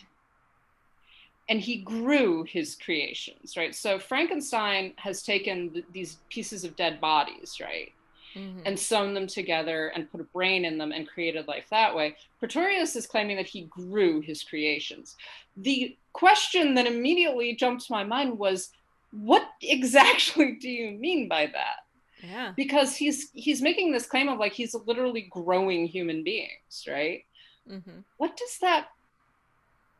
and 1.49 1.59
he 1.59 1.77
grew 1.77 2.43
his 2.43 2.75
creations, 2.75 3.57
right? 3.57 3.73
So 3.73 3.97
Frankenstein 3.97 4.93
has 4.97 5.23
taken 5.23 5.71
th- 5.71 5.85
these 5.91 6.17
pieces 6.29 6.63
of 6.63 6.75
dead 6.75 7.01
bodies, 7.01 7.57
right? 7.59 7.91
Mm-hmm. 8.35 8.59
And 8.65 8.79
sewn 8.79 9.15
them 9.15 9.25
together 9.25 9.87
and 9.87 10.09
put 10.11 10.21
a 10.21 10.25
brain 10.25 10.63
in 10.63 10.77
them 10.77 10.91
and 10.91 11.07
created 11.07 11.47
life 11.47 11.65
that 11.71 11.95
way. 11.95 12.15
Pretorius 12.37 12.95
is 12.95 13.07
claiming 13.07 13.37
that 13.37 13.47
he 13.47 13.63
grew 13.63 14.21
his 14.21 14.43
creations. 14.43 15.15
The 15.57 15.97
question 16.13 16.75
that 16.75 16.85
immediately 16.85 17.55
jumped 17.55 17.87
to 17.87 17.91
my 17.91 18.03
mind 18.03 18.37
was, 18.37 18.69
what 19.11 19.49
exactly 19.63 20.51
do 20.61 20.69
you 20.69 20.91
mean 20.91 21.27
by 21.27 21.47
that? 21.47 21.77
Yeah. 22.21 22.53
Because 22.55 22.95
he's 22.95 23.31
he's 23.33 23.61
making 23.61 23.91
this 23.91 24.05
claim 24.05 24.29
of 24.29 24.39
like 24.39 24.53
he's 24.53 24.75
literally 24.85 25.27
growing 25.31 25.87
human 25.87 26.23
beings, 26.23 26.85
right? 26.87 27.23
Mm-hmm. 27.67 28.01
What 28.17 28.37
does 28.37 28.57
that 28.61 28.89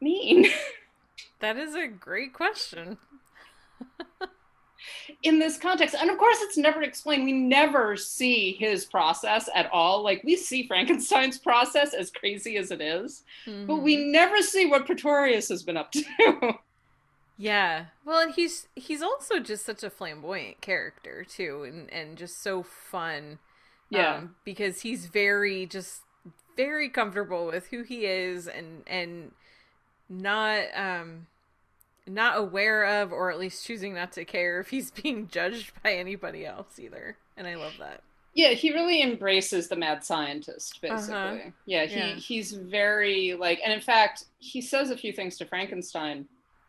mean? 0.01 0.45
That 1.39 1.58
is 1.58 1.75
a 1.75 1.88
great 1.88 2.34
question. 2.34 2.97
in 5.23 5.39
this 5.39 5.58
context. 5.58 5.95
And 5.99 6.10
of 6.10 6.17
course, 6.17 6.38
it's 6.41 6.58
never 6.58 6.82
explained. 6.82 7.25
We 7.25 7.34
never 7.34 7.97
see 7.97 8.54
his 8.54 8.86
process 8.86 9.49
at 9.56 9.69
all. 9.71 10.04
Like, 10.04 10.23
we 10.23 10.36
see 10.36 10.67
Frankenstein's 10.67 11.38
process 11.38 11.93
as 11.93 12.12
crazy 12.12 12.58
as 12.58 12.71
it 12.71 12.82
is, 12.82 13.23
mm-hmm. 13.45 13.65
but 13.65 13.78
we 13.78 13.97
mm-hmm. 13.97 14.12
never 14.12 14.41
see 14.41 14.65
what 14.65 14.86
Pretorius 14.86 15.49
has 15.49 15.63
been 15.63 15.78
up 15.78 15.91
to. 15.91 16.04
yeah. 17.38 17.86
Well, 18.06 18.19
and 18.19 18.34
he's 18.34 18.67
he's 18.75 19.02
also 19.02 19.39
just 19.39 19.65
such 19.65 19.84
a 19.84 19.89
flamboyant 19.89 20.62
character 20.62 21.23
too 21.23 21.63
and 21.63 21.91
and 21.91 22.17
just 22.17 22.41
so 22.41 22.63
fun. 22.63 23.39
Yeah. 23.89 24.15
Um, 24.17 24.36
because 24.43 24.82
he's 24.82 25.08
very 25.08 25.65
just 25.65 26.02
very 26.56 26.89
comfortable 26.89 27.47
with 27.47 27.67
who 27.67 27.84
he 27.84 28.06
is 28.06 28.47
and 28.47 28.84
and 28.86 29.32
not 30.09 30.63
um 30.75 31.27
not 32.07 32.37
aware 32.37 33.01
of 33.01 33.11
or 33.11 33.29
at 33.29 33.39
least 33.39 33.65
choosing 33.65 33.93
not 33.93 34.11
to 34.11 34.25
care 34.25 34.59
if 34.59 34.69
he's 34.69 34.91
being 35.03 35.27
judged 35.27 35.71
by 35.83 35.93
anybody 35.93 36.45
else 36.45 36.79
either 36.79 37.17
and 37.37 37.47
i 37.47 37.55
love 37.55 37.73
that 37.79 38.01
yeah 38.33 38.49
he 38.49 38.73
really 38.73 39.01
embraces 39.01 39.67
the 39.67 39.75
mad 39.75 40.03
scientist 40.03 40.79
uh-huh. 40.83 40.95
basically 40.95 41.15
uh-huh. 41.15 41.49
yeah 41.65 41.85
he 41.85 41.99
yeah. 41.99 42.15
he's 42.15 42.53
very 42.53 43.35
like 43.35 43.59
and 43.63 43.71
in 43.71 43.81
fact 43.81 44.25
he 44.39 44.61
says 44.61 44.89
a 44.89 44.97
few 44.97 45.13
things 45.13 45.37
to 45.37 45.45
frankenstein 45.45 46.25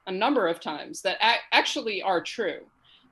a 0.06 0.12
number 0.12 0.46
of 0.46 0.60
times 0.60 1.02
that 1.02 1.16
a- 1.22 1.54
actually 1.54 2.02
are 2.02 2.20
true 2.20 2.60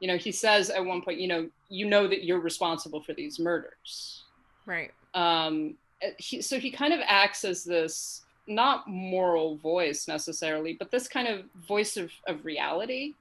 you 0.00 0.08
know 0.08 0.16
he 0.16 0.32
says 0.32 0.70
at 0.70 0.84
one 0.84 1.00
point 1.02 1.18
you 1.18 1.28
know 1.28 1.48
you 1.68 1.86
know 1.86 2.06
that 2.06 2.24
you're 2.24 2.40
responsible 2.40 3.02
for 3.02 3.14
these 3.14 3.38
murders 3.38 4.24
right 4.66 4.92
um 5.14 5.74
he, 6.18 6.40
so 6.40 6.58
he 6.58 6.70
kind 6.70 6.92
of 6.92 7.00
acts 7.04 7.44
as 7.44 7.64
this 7.64 8.22
not 8.48 8.88
moral 8.88 9.56
voice 9.56 10.08
necessarily, 10.08 10.74
but 10.74 10.90
this 10.90 11.08
kind 11.08 11.28
of 11.28 11.44
voice 11.66 11.96
of, 11.96 12.10
of 12.26 12.44
reality. 12.44 13.14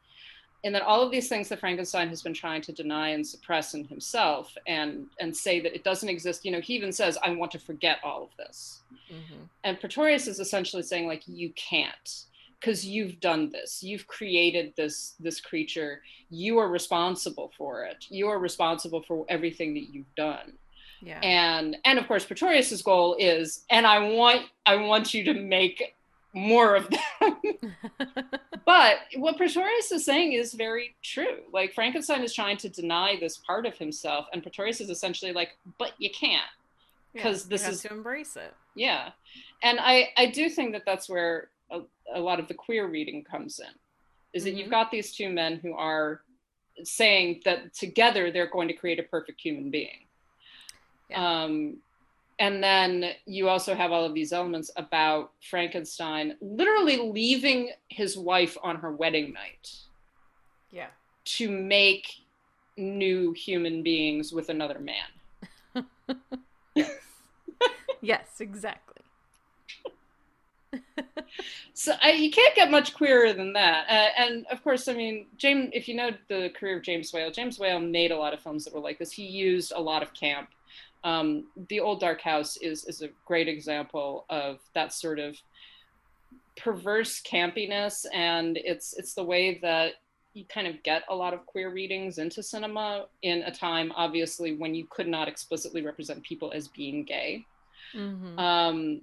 And 0.64 0.74
that 0.74 0.82
all 0.82 1.04
of 1.04 1.12
these 1.12 1.30
things 1.30 1.50
that 1.50 1.60
Frankenstein 1.60 2.10
has 2.10 2.24
been 2.24 2.34
trying 2.34 2.64
to 2.64 2.74
deny 2.74 3.10
and 3.10 3.26
suppress 3.26 3.76
in 3.76 3.86
himself 3.86 4.58
and 4.66 5.06
and 5.20 5.36
say 5.36 5.60
that 5.60 5.76
it 5.76 5.84
doesn't 5.84 6.10
exist, 6.10 6.44
you 6.44 6.52
know, 6.52 6.60
he 6.60 6.74
even 6.74 6.92
says, 6.92 7.18
I 7.24 7.30
want 7.32 7.52
to 7.52 7.60
forget 7.60 8.00
all 8.04 8.24
of 8.24 8.30
this. 8.38 8.82
Mm-hmm. 9.12 9.44
And 9.64 9.80
Pretorius 9.80 10.28
is 10.28 10.40
essentially 10.40 10.82
saying, 10.82 11.08
like, 11.08 11.24
you 11.28 11.52
can't 11.56 12.26
because 12.60 12.86
you've 12.86 13.20
done 13.20 13.50
this 13.52 13.84
you've 13.84 14.08
created 14.08 14.74
this 14.76 15.14
this 15.20 15.40
creature 15.40 16.02
you 16.30 16.58
are 16.58 16.70
responsible 16.70 17.52
for 17.58 17.84
it 17.84 18.06
you 18.10 18.28
are 18.28 18.40
responsible 18.40 19.04
for 19.04 19.26
everything 19.30 19.74
that 19.74 19.94
you've 19.94 20.14
done 20.16 20.54
yeah. 21.02 21.20
And 21.22 21.78
and 21.86 22.00
of 22.00 22.08
course 22.08 22.26
Pretorius's 22.26 22.82
goal 22.82 23.16
is 23.20 23.66
and 23.70 23.86
I 23.86 24.00
want 24.00 24.44
I 24.66 24.76
want 24.76 25.14
you 25.14 25.24
to 25.26 25.34
make 25.34 25.96
more 26.34 26.76
of 26.76 26.90
them. 26.90 27.42
but 28.66 28.98
what 29.16 29.38
Pretorius 29.38 29.92
is 29.92 30.06
saying 30.06 30.34
is 30.34 30.54
very 30.54 30.96
true. 31.04 31.40
Like 31.52 31.74
Frankenstein 31.74 32.24
is 32.24 32.34
trying 32.34 32.58
to 32.58 32.70
deny 32.70 33.18
this 33.20 33.38
part 33.38 33.66
of 33.66 33.78
himself 33.78 34.28
and 34.34 34.42
Pretorius 34.42 34.82
is 34.82 34.90
essentially 34.90 35.34
like 35.34 35.58
but 35.78 35.92
you 35.98 36.10
can't 36.10 36.44
because 37.14 37.46
yeah, 37.46 37.50
this 37.50 37.68
is 37.68 37.82
to 37.84 37.92
embrace 37.92 38.36
it. 38.36 38.54
Yeah. 38.76 39.10
And 39.64 39.80
I 39.80 40.10
I 40.18 40.28
do 40.28 40.50
think 40.50 40.74
that 40.74 40.84
that's 40.86 41.10
where 41.10 41.50
a, 41.72 41.82
a 42.14 42.20
lot 42.20 42.40
of 42.40 42.48
the 42.48 42.54
queer 42.54 42.88
reading 42.88 43.24
comes 43.24 43.60
in. 43.60 43.68
Is 44.34 44.44
mm-hmm. 44.44 44.46
that 44.46 44.58
you've 44.58 44.66
mm-hmm. 44.66 44.72
got 44.72 44.92
these 44.92 45.16
two 45.16 45.30
men 45.30 45.60
who 45.62 45.74
are 45.74 46.22
saying 46.84 47.42
that 47.44 47.74
together 47.74 48.32
they're 48.32 48.50
going 48.50 48.68
to 48.68 48.74
create 48.74 49.00
a 49.00 49.04
perfect 49.04 49.42
human 49.42 49.72
being 49.72 50.07
yeah. 51.10 51.44
Um, 51.44 51.78
and 52.40 52.64
then 52.64 53.12
you 53.26 53.50
also 53.50 53.74
have 53.74 53.92
all 53.92 54.04
of 54.04 54.14
these 54.14 54.32
elements 54.32 54.70
about 54.76 55.32
Frankenstein 55.50 56.36
literally 56.40 56.98
leaving 56.98 57.72
his 57.90 58.18
wife 58.18 58.58
on 58.62 58.76
her 58.78 58.92
wedding 58.92 59.34
night. 59.34 59.72
Yeah. 60.72 60.88
To 61.26 61.50
make 61.50 62.08
new 62.78 63.34
human 63.34 63.82
beings 63.82 64.32
with 64.32 64.50
another 64.50 64.80
man. 64.80 65.86
yes, 68.02 68.40
exactly. 68.40 69.02
so 71.74 71.94
I, 72.02 72.12
you 72.12 72.30
can't 72.30 72.56
get 72.56 72.70
much 72.70 72.94
queerer 72.94 73.34
than 73.34 73.54
that. 73.54 73.88
Uh, 73.90 74.22
and 74.22 74.46
of 74.52 74.64
course, 74.64 74.88
I 74.88 74.94
mean, 74.94 75.26
James. 75.38 75.72
If 75.74 75.88
you 75.88 75.96
know 75.96 76.12
the 76.30 76.52
career 76.58 76.78
of 76.78 76.84
James 76.84 77.12
Whale, 77.12 77.32
James 77.32 77.60
Whale 77.60 77.80
made 77.80 78.12
a 78.12 78.18
lot 78.18 78.34
of 78.34 78.40
films 78.40 78.66
that 78.66 78.74
were 78.74 78.80
like 78.80 79.00
this. 79.00 79.12
He 79.12 79.26
used 79.26 79.74
a 79.76 79.82
lot 79.82 80.04
of 80.04 80.14
camp. 80.14 80.50
Um, 81.04 81.48
the 81.70 81.80
Old 81.80 82.00
Dark 82.00 82.22
House 82.22 82.58
is 82.58 82.86
is 82.86 83.02
a 83.02 83.10
great 83.26 83.48
example 83.48 84.26
of 84.30 84.60
that 84.74 84.94
sort 84.94 85.20
of 85.20 85.38
perverse 86.58 87.22
campiness, 87.22 88.06
and 88.14 88.58
it's 88.58 88.94
it's 88.98 89.14
the 89.14 89.24
way 89.24 89.60
that 89.62 89.94
you 90.34 90.46
kind 90.46 90.68
of 90.68 90.82
get 90.84 91.04
a 91.10 91.16
lot 91.16 91.34
of 91.34 91.46
queer 91.46 91.72
readings 91.72 92.20
into 92.20 92.44
cinema 92.44 93.08
in 93.24 93.42
a 93.44 93.52
time, 93.52 93.92
obviously, 93.96 94.56
when 94.56 94.76
you 94.76 94.86
could 94.90 95.08
not 95.08 95.28
explicitly 95.28 95.82
represent 95.82 96.22
people 96.24 96.52
as 96.54 96.68
being 96.68 97.04
gay. 97.04 97.46
Mm-hmm. 97.96 98.38
Um, 98.38 99.02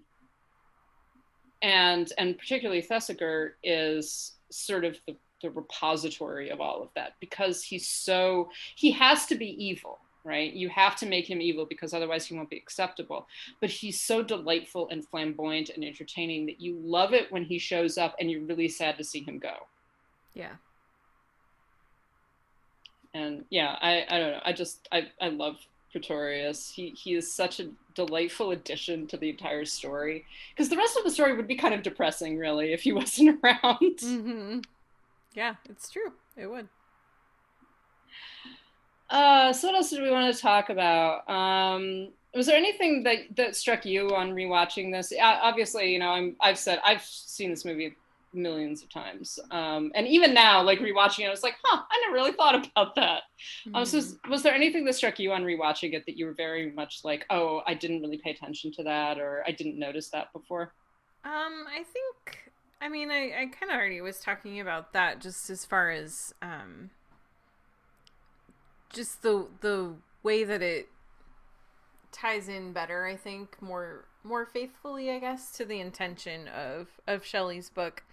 and 1.63 2.13
and 2.19 2.39
particularly 2.39 2.83
Thesiger 2.83 3.53
is 3.63 4.33
sort 4.51 4.85
of 4.85 4.97
the, 5.07 5.17
the 5.43 5.51
repository 5.51 6.51
of 6.51 6.61
all 6.61 6.83
of 6.83 6.89
that 6.95 7.15
because 7.21 7.63
he's 7.63 7.89
so 7.89 8.51
he 8.77 8.91
has 8.93 9.27
to 9.27 9.35
be 9.35 9.65
evil 9.65 9.99
right 10.25 10.53
you 10.53 10.69
have 10.69 10.97
to 10.97 11.07
make 11.07 11.29
him 11.29 11.41
evil 11.41 11.67
because 11.67 11.93
otherwise 11.93 12.27
he 12.27 12.35
won't 12.35 12.51
be 12.51 12.57
acceptable 12.57 13.27
but 13.61 13.71
he's 13.71 14.01
so 14.01 14.23
delightful 14.23 14.89
and 14.91 15.07
flamboyant 15.07 15.71
and 15.71 15.85
entertaining 15.85 16.47
that 16.47 16.61
you 16.61 16.79
love 16.83 17.13
it 17.13 17.31
when 17.31 17.45
he 17.45 17.59
shows 17.59 17.99
up 17.99 18.15
and 18.19 18.31
you're 18.31 18.43
really 18.43 18.69
sad 18.69 18.97
to 18.97 19.05
see 19.05 19.23
him 19.23 19.39
go 19.39 19.55
yeah 20.35 20.53
and 23.13 23.45
yeah 23.51 23.77
i 23.81 24.05
i 24.09 24.19
don't 24.19 24.33
know 24.33 24.41
i 24.45 24.53
just 24.53 24.89
i 24.93 25.07
i 25.21 25.29
love 25.29 25.57
Pretorius. 25.95 26.73
He 26.75 26.91
he 26.91 27.15
is 27.15 27.33
such 27.33 27.61
a 27.61 27.71
delightful 27.95 28.51
addition 28.51 29.07
to 29.07 29.17
the 29.17 29.31
entire 29.31 29.65
story 29.65 30.25
because 30.51 30.69
the 30.69 30.77
rest 30.77 30.97
of 30.97 31.05
the 31.05 31.11
story 31.11 31.37
would 31.37 31.47
be 31.47 31.55
kind 31.55 31.73
of 31.73 31.85
depressing, 31.85 32.37
really, 32.37 32.73
if 32.73 32.83
he 32.83 32.93
wasn't 33.01 33.39
around. 33.43 33.99
Mm-hmm. 33.99 34.59
Yeah, 35.35 35.55
it's 35.69 35.89
true. 35.89 36.13
It 36.37 36.49
would. 36.49 36.69
Uh, 39.15 39.53
so 39.53 39.69
what 39.69 39.77
else 39.77 39.91
did 39.91 40.03
we 40.03 40.11
want 40.11 40.35
to 40.35 40.43
talk 40.43 40.71
about? 40.71 41.29
Um, 41.31 42.09
was 42.35 42.47
there 42.47 42.57
anything 42.57 43.05
that 43.05 43.19
that 43.37 43.55
struck 43.55 43.87
you 43.87 44.11
on 44.11 44.33
rewatching 44.33 44.91
this? 44.91 45.13
Obviously, 45.23 45.93
you 45.93 46.01
know, 46.01 46.09
I'm 46.09 46.35
I've 46.41 46.59
said 46.59 46.81
I've 46.85 47.03
seen 47.03 47.51
this 47.51 47.65
movie 47.65 47.95
millions 48.33 48.83
of 48.83 48.91
times. 48.91 49.39
Um, 49.53 49.93
and 49.95 50.09
even 50.09 50.35
now, 50.35 50.65
like 50.65 50.81
rewatching 50.81 51.21
it, 51.21 51.29
I 51.29 51.31
was 51.31 51.45
like, 51.45 51.55
huh, 51.63 51.83
I 51.89 52.01
never 52.05 52.15
really 52.15 52.33
thought 52.33 52.67
about 52.67 52.97
that. 52.97 53.23
Mm-hmm. 53.69 53.77
Um, 53.77 53.85
so 53.85 53.99
was, 53.99 54.17
was, 54.29 54.43
there 54.43 54.53
anything 54.53 54.85
that 54.87 54.97
struck 54.97 55.21
you 55.21 55.31
on 55.31 55.45
rewatching 55.45 55.95
it 55.95 56.05
that 56.07 56.19
you 56.19 56.27
were 56.27 56.33
very 56.33 56.73
much 56.73 57.03
like, 57.05 57.25
oh, 57.31 57.63
I 57.69 57.75
didn't 57.75 58.01
really 58.01 58.19
pay 58.19 58.33
attention 58.33 58.73
to 58.73 58.83
that, 58.83 59.21
or 59.21 59.45
I 59.47 59.53
didn't 59.53 59.79
notice 59.79 60.09
that 60.09 60.33
before? 60.33 60.73
Um, 61.25 61.67
I 61.73 61.85
think, 61.85 62.51
I 62.81 62.89
mean, 62.89 63.13
I, 63.13 63.43
I 63.43 63.47
kind 63.47 63.71
of 63.71 63.77
already 63.77 64.01
was 64.01 64.19
talking 64.19 64.59
about 64.59 64.93
that 64.93 65.21
just 65.21 65.49
as 65.49 65.65
far 65.65 65.93
as, 65.93 66.35
um, 66.43 66.91
just 68.95 69.23
the, 69.23 69.47
the 69.61 69.95
way 70.23 70.45
that 70.45 70.63
it 70.63 70.89
ties 72.13 72.49
in 72.49 72.73
better, 72.73 73.05
I 73.07 73.17
think, 73.17 73.61
more 73.61 74.07
more 74.27 74.47
faithfully, 74.47 75.11
I 75.11 75.19
guess, 75.19 75.51
to 75.59 75.65
the 75.65 75.81
intention 75.81 76.49
of 76.49 76.89
of 77.07 77.25
Shelley's 77.25 77.69
book. 77.69 78.05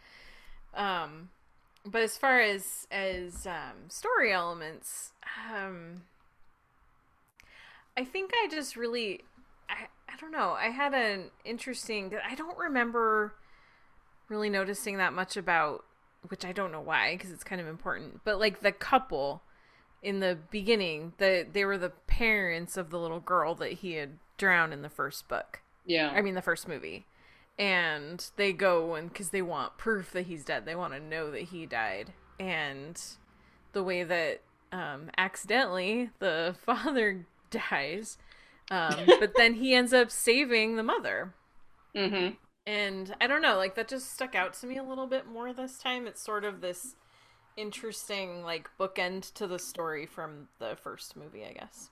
Um, 0.73 1.29
but 1.85 2.01
as 2.01 2.17
far 2.17 2.41
as 2.41 2.87
as 2.91 3.47
um, 3.47 3.89
story 3.89 4.33
elements, 4.33 5.13
um, 5.53 6.03
I 7.95 8.03
think 8.03 8.31
I 8.33 8.47
just 8.49 8.75
really, 8.75 9.21
I 9.69 9.87
I 10.09 10.17
don't 10.19 10.31
know. 10.31 10.51
I 10.51 10.69
had 10.69 10.93
an 10.93 11.31
interesting. 11.45 12.13
I 12.29 12.35
don't 12.35 12.57
remember 12.57 13.33
really 14.27 14.49
noticing 14.49 14.97
that 14.97 15.13
much 15.13 15.37
about, 15.37 15.85
which 16.27 16.45
I 16.45 16.51
don't 16.51 16.71
know 16.71 16.81
why, 16.81 17.15
because 17.15 17.31
it's 17.31 17.43
kind 17.43 17.61
of 17.61 17.67
important. 17.67 18.21
But 18.23 18.39
like 18.39 18.61
the 18.61 18.71
couple 18.71 19.43
in 20.01 20.19
the 20.19 20.37
beginning, 20.49 21.13
the 21.17 21.45
they 21.51 21.65
were 21.65 21.77
the 21.77 21.91
parents 22.07 22.77
of 22.77 22.89
the 22.89 22.99
little 22.99 23.19
girl 23.19 23.55
that 23.55 23.73
he 23.73 23.93
had 23.93 24.17
drowned 24.37 24.73
in 24.73 24.81
the 24.81 24.89
first 24.89 25.27
book. 25.27 25.61
Yeah, 25.85 26.09
I 26.09 26.21
mean 26.21 26.35
the 26.35 26.41
first 26.41 26.67
movie. 26.67 27.05
And 27.59 28.25
they 28.37 28.53
go 28.53 28.95
and 28.95 29.09
because 29.09 29.29
they 29.29 29.41
want 29.41 29.77
proof 29.77 30.11
that 30.13 30.25
he's 30.25 30.43
dead. 30.43 30.65
They 30.65 30.75
want 30.75 30.93
to 30.93 30.99
know 30.99 31.29
that 31.29 31.43
he 31.43 31.65
died. 31.65 32.13
And 32.39 32.99
the 33.73 33.83
way 33.83 34.03
that 34.03 34.41
um 34.71 35.11
accidentally 35.17 36.09
the 36.19 36.55
father 36.65 37.25
dies 37.49 38.17
um 38.69 38.95
but 39.19 39.33
then 39.35 39.55
he 39.55 39.73
ends 39.75 39.93
up 39.93 40.09
saving 40.09 40.75
the 40.75 40.83
mother. 40.83 41.33
Mm-hmm. 41.93 42.35
and 42.65 43.13
i 43.19 43.27
don't 43.27 43.41
know 43.41 43.57
like 43.57 43.75
that 43.75 43.89
just 43.89 44.13
stuck 44.13 44.33
out 44.33 44.53
to 44.53 44.65
me 44.65 44.77
a 44.77 44.83
little 44.83 45.07
bit 45.07 45.27
more 45.27 45.51
this 45.51 45.77
time. 45.77 46.07
It's 46.07 46.21
sort 46.23 46.45
of 46.45 46.61
this 46.61 46.95
interesting 47.57 48.43
like 48.43 48.69
bookend 48.79 49.33
to 49.33 49.47
the 49.47 49.59
story 49.59 50.05
from 50.05 50.47
the 50.59 50.75
first 50.81 51.15
movie 51.15 51.45
i 51.45 51.53
guess 51.53 51.89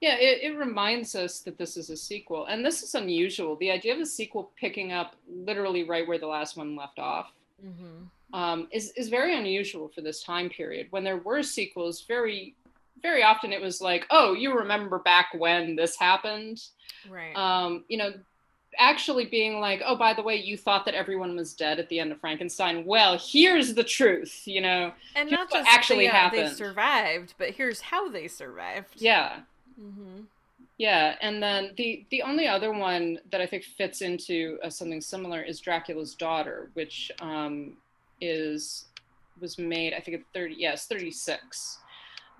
yeah, 0.00 0.16
it, 0.16 0.40
it 0.42 0.58
reminds 0.58 1.14
us 1.14 1.40
that 1.40 1.58
this 1.58 1.76
is 1.76 1.90
a 1.90 1.96
sequel. 1.96 2.46
And 2.46 2.64
this 2.64 2.82
is 2.82 2.94
unusual. 2.94 3.56
The 3.56 3.70
idea 3.70 3.94
of 3.94 4.00
a 4.00 4.06
sequel 4.06 4.50
picking 4.58 4.92
up 4.92 5.14
literally 5.28 5.84
right 5.84 6.06
where 6.06 6.18
the 6.18 6.26
last 6.26 6.56
one 6.56 6.76
left 6.76 6.98
off 6.98 7.32
mm-hmm. 7.64 8.36
um, 8.36 8.68
is, 8.72 8.92
is 8.96 9.08
very 9.08 9.36
unusual 9.36 9.88
for 9.88 10.00
this 10.00 10.22
time 10.22 10.50
period. 10.50 10.88
When 10.90 11.04
there 11.04 11.18
were 11.18 11.42
sequels, 11.42 12.04
very, 12.06 12.56
very 13.00 13.22
often 13.22 13.52
it 13.52 13.60
was 13.60 13.80
like, 13.80 14.06
oh, 14.10 14.34
you 14.34 14.56
remember 14.56 14.98
back 14.98 15.28
when 15.36 15.76
this 15.76 15.96
happened. 15.96 16.60
Right. 17.08 17.34
Um, 17.36 17.84
you 17.88 17.98
know, 17.98 18.12
actually 18.78 19.26
being 19.26 19.60
like, 19.60 19.82
oh, 19.84 19.96
by 19.96 20.14
the 20.14 20.22
way, 20.22 20.36
you 20.36 20.56
thought 20.56 20.84
that 20.86 20.94
everyone 20.94 21.36
was 21.36 21.52
dead 21.52 21.78
at 21.78 21.88
the 21.88 22.00
end 22.00 22.12
of 22.12 22.20
Frankenstein. 22.20 22.84
Well, 22.84 23.18
here's 23.18 23.74
the 23.74 23.84
truth, 23.84 24.42
you 24.46 24.60
know. 24.60 24.92
And 25.14 25.30
not 25.30 25.50
just 25.50 25.68
actually 25.68 26.06
they, 26.06 26.10
uh, 26.10 26.12
happened. 26.12 26.50
They 26.50 26.54
survived, 26.54 27.34
but 27.38 27.50
here's 27.50 27.80
how 27.80 28.08
they 28.08 28.28
survived. 28.28 28.94
Yeah. 28.96 29.40
Mm-hmm. 29.80 30.22
Yeah, 30.78 31.14
and 31.20 31.42
then 31.42 31.74
the 31.76 32.04
the 32.10 32.22
only 32.22 32.48
other 32.48 32.72
one 32.72 33.18
that 33.30 33.40
I 33.40 33.46
think 33.46 33.62
fits 33.62 34.02
into 34.02 34.58
uh, 34.64 34.70
something 34.70 35.00
similar 35.00 35.40
is 35.40 35.60
Dracula's 35.60 36.14
Daughter, 36.14 36.70
which 36.74 37.12
um, 37.20 37.76
is 38.20 38.86
was 39.40 39.58
made 39.58 39.92
I 39.92 40.00
think 40.00 40.16
at 40.16 40.24
thirty 40.34 40.56
yes 40.58 40.86
thirty 40.86 41.10
six, 41.10 41.78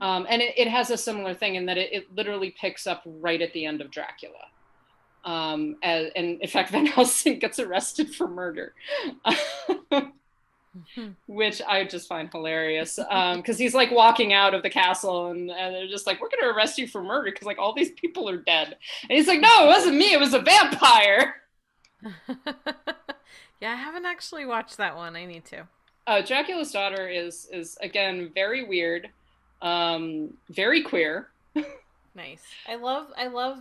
um, 0.01 0.27
and 0.29 0.43
it, 0.43 0.55
it, 0.57 0.67
has 0.67 0.91
a 0.91 0.97
similar 0.97 1.35
thing 1.35 1.55
in 1.55 1.67
that 1.67 1.79
it, 1.79 1.93
it, 1.93 2.17
literally 2.17 2.51
picks 2.59 2.87
up 2.87 3.03
right 3.07 3.41
at 3.41 3.53
the 3.53 3.65
end 3.65 3.81
of 3.81 3.91
Dracula, 3.93 4.49
um, 5.25 5.77
as, 5.83 6.11
and 6.17 6.41
in 6.41 6.49
fact 6.49 6.71
Van 6.71 6.87
Helsing 6.95 7.39
gets 7.39 7.59
arrested 7.59 8.15
for 8.15 8.29
murder. 8.29 8.75
which 11.27 11.61
I 11.69 11.85
just 11.85 12.09
find 12.09 12.31
hilarious 12.31 12.97
because 12.97 13.57
um, 13.57 13.57
he's 13.57 13.75
like 13.75 13.91
walking 13.91 14.33
out 14.33 14.55
of 14.55 14.63
the 14.63 14.71
castle 14.71 15.31
and, 15.31 15.51
and 15.51 15.75
they're 15.75 15.87
just 15.87 16.07
like, 16.07 16.21
"We're 16.21 16.31
going 16.31 16.43
to 16.43 16.57
arrest 16.57 16.79
you 16.79 16.87
for 16.87 17.03
murder 17.03 17.31
because 17.31 17.47
like 17.47 17.59
all 17.59 17.75
these 17.75 17.91
people 17.91 18.29
are 18.29 18.39
dead," 18.39 18.77
and 19.03 19.11
he's 19.11 19.29
like, 19.29 19.41
"No, 19.41 19.65
it 19.65 19.67
wasn't 19.67 19.97
me. 19.97 20.13
It 20.13 20.21
was 20.21 20.33
a 20.33 20.41
vampire." 20.41 21.35
yeah, 23.61 23.71
I 23.71 23.75
haven't 23.75 24.07
actually 24.07 24.47
watched 24.47 24.79
that 24.79 24.97
one. 24.97 25.15
I 25.15 25.27
need 25.27 25.45
to. 25.47 25.69
Uh, 26.07 26.23
Dracula's 26.23 26.73
daughter 26.73 27.09
is 27.09 27.49
is 27.53 27.77
again 27.81 28.31
very 28.35 28.65
weird, 28.65 29.11
um, 29.61 30.35
very 30.51 30.83
queer. 30.83 31.29
nice. 32.15 32.43
I 32.67 32.77
love. 32.77 33.09
I 33.17 33.29
love. 33.29 33.59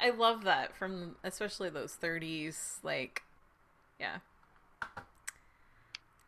I 0.00 0.10
love 0.10 0.44
that 0.44 0.76
from 0.76 1.16
especially 1.24 1.70
those 1.70 1.96
30s. 2.00 2.78
Like, 2.82 3.22
yeah. 3.98 4.18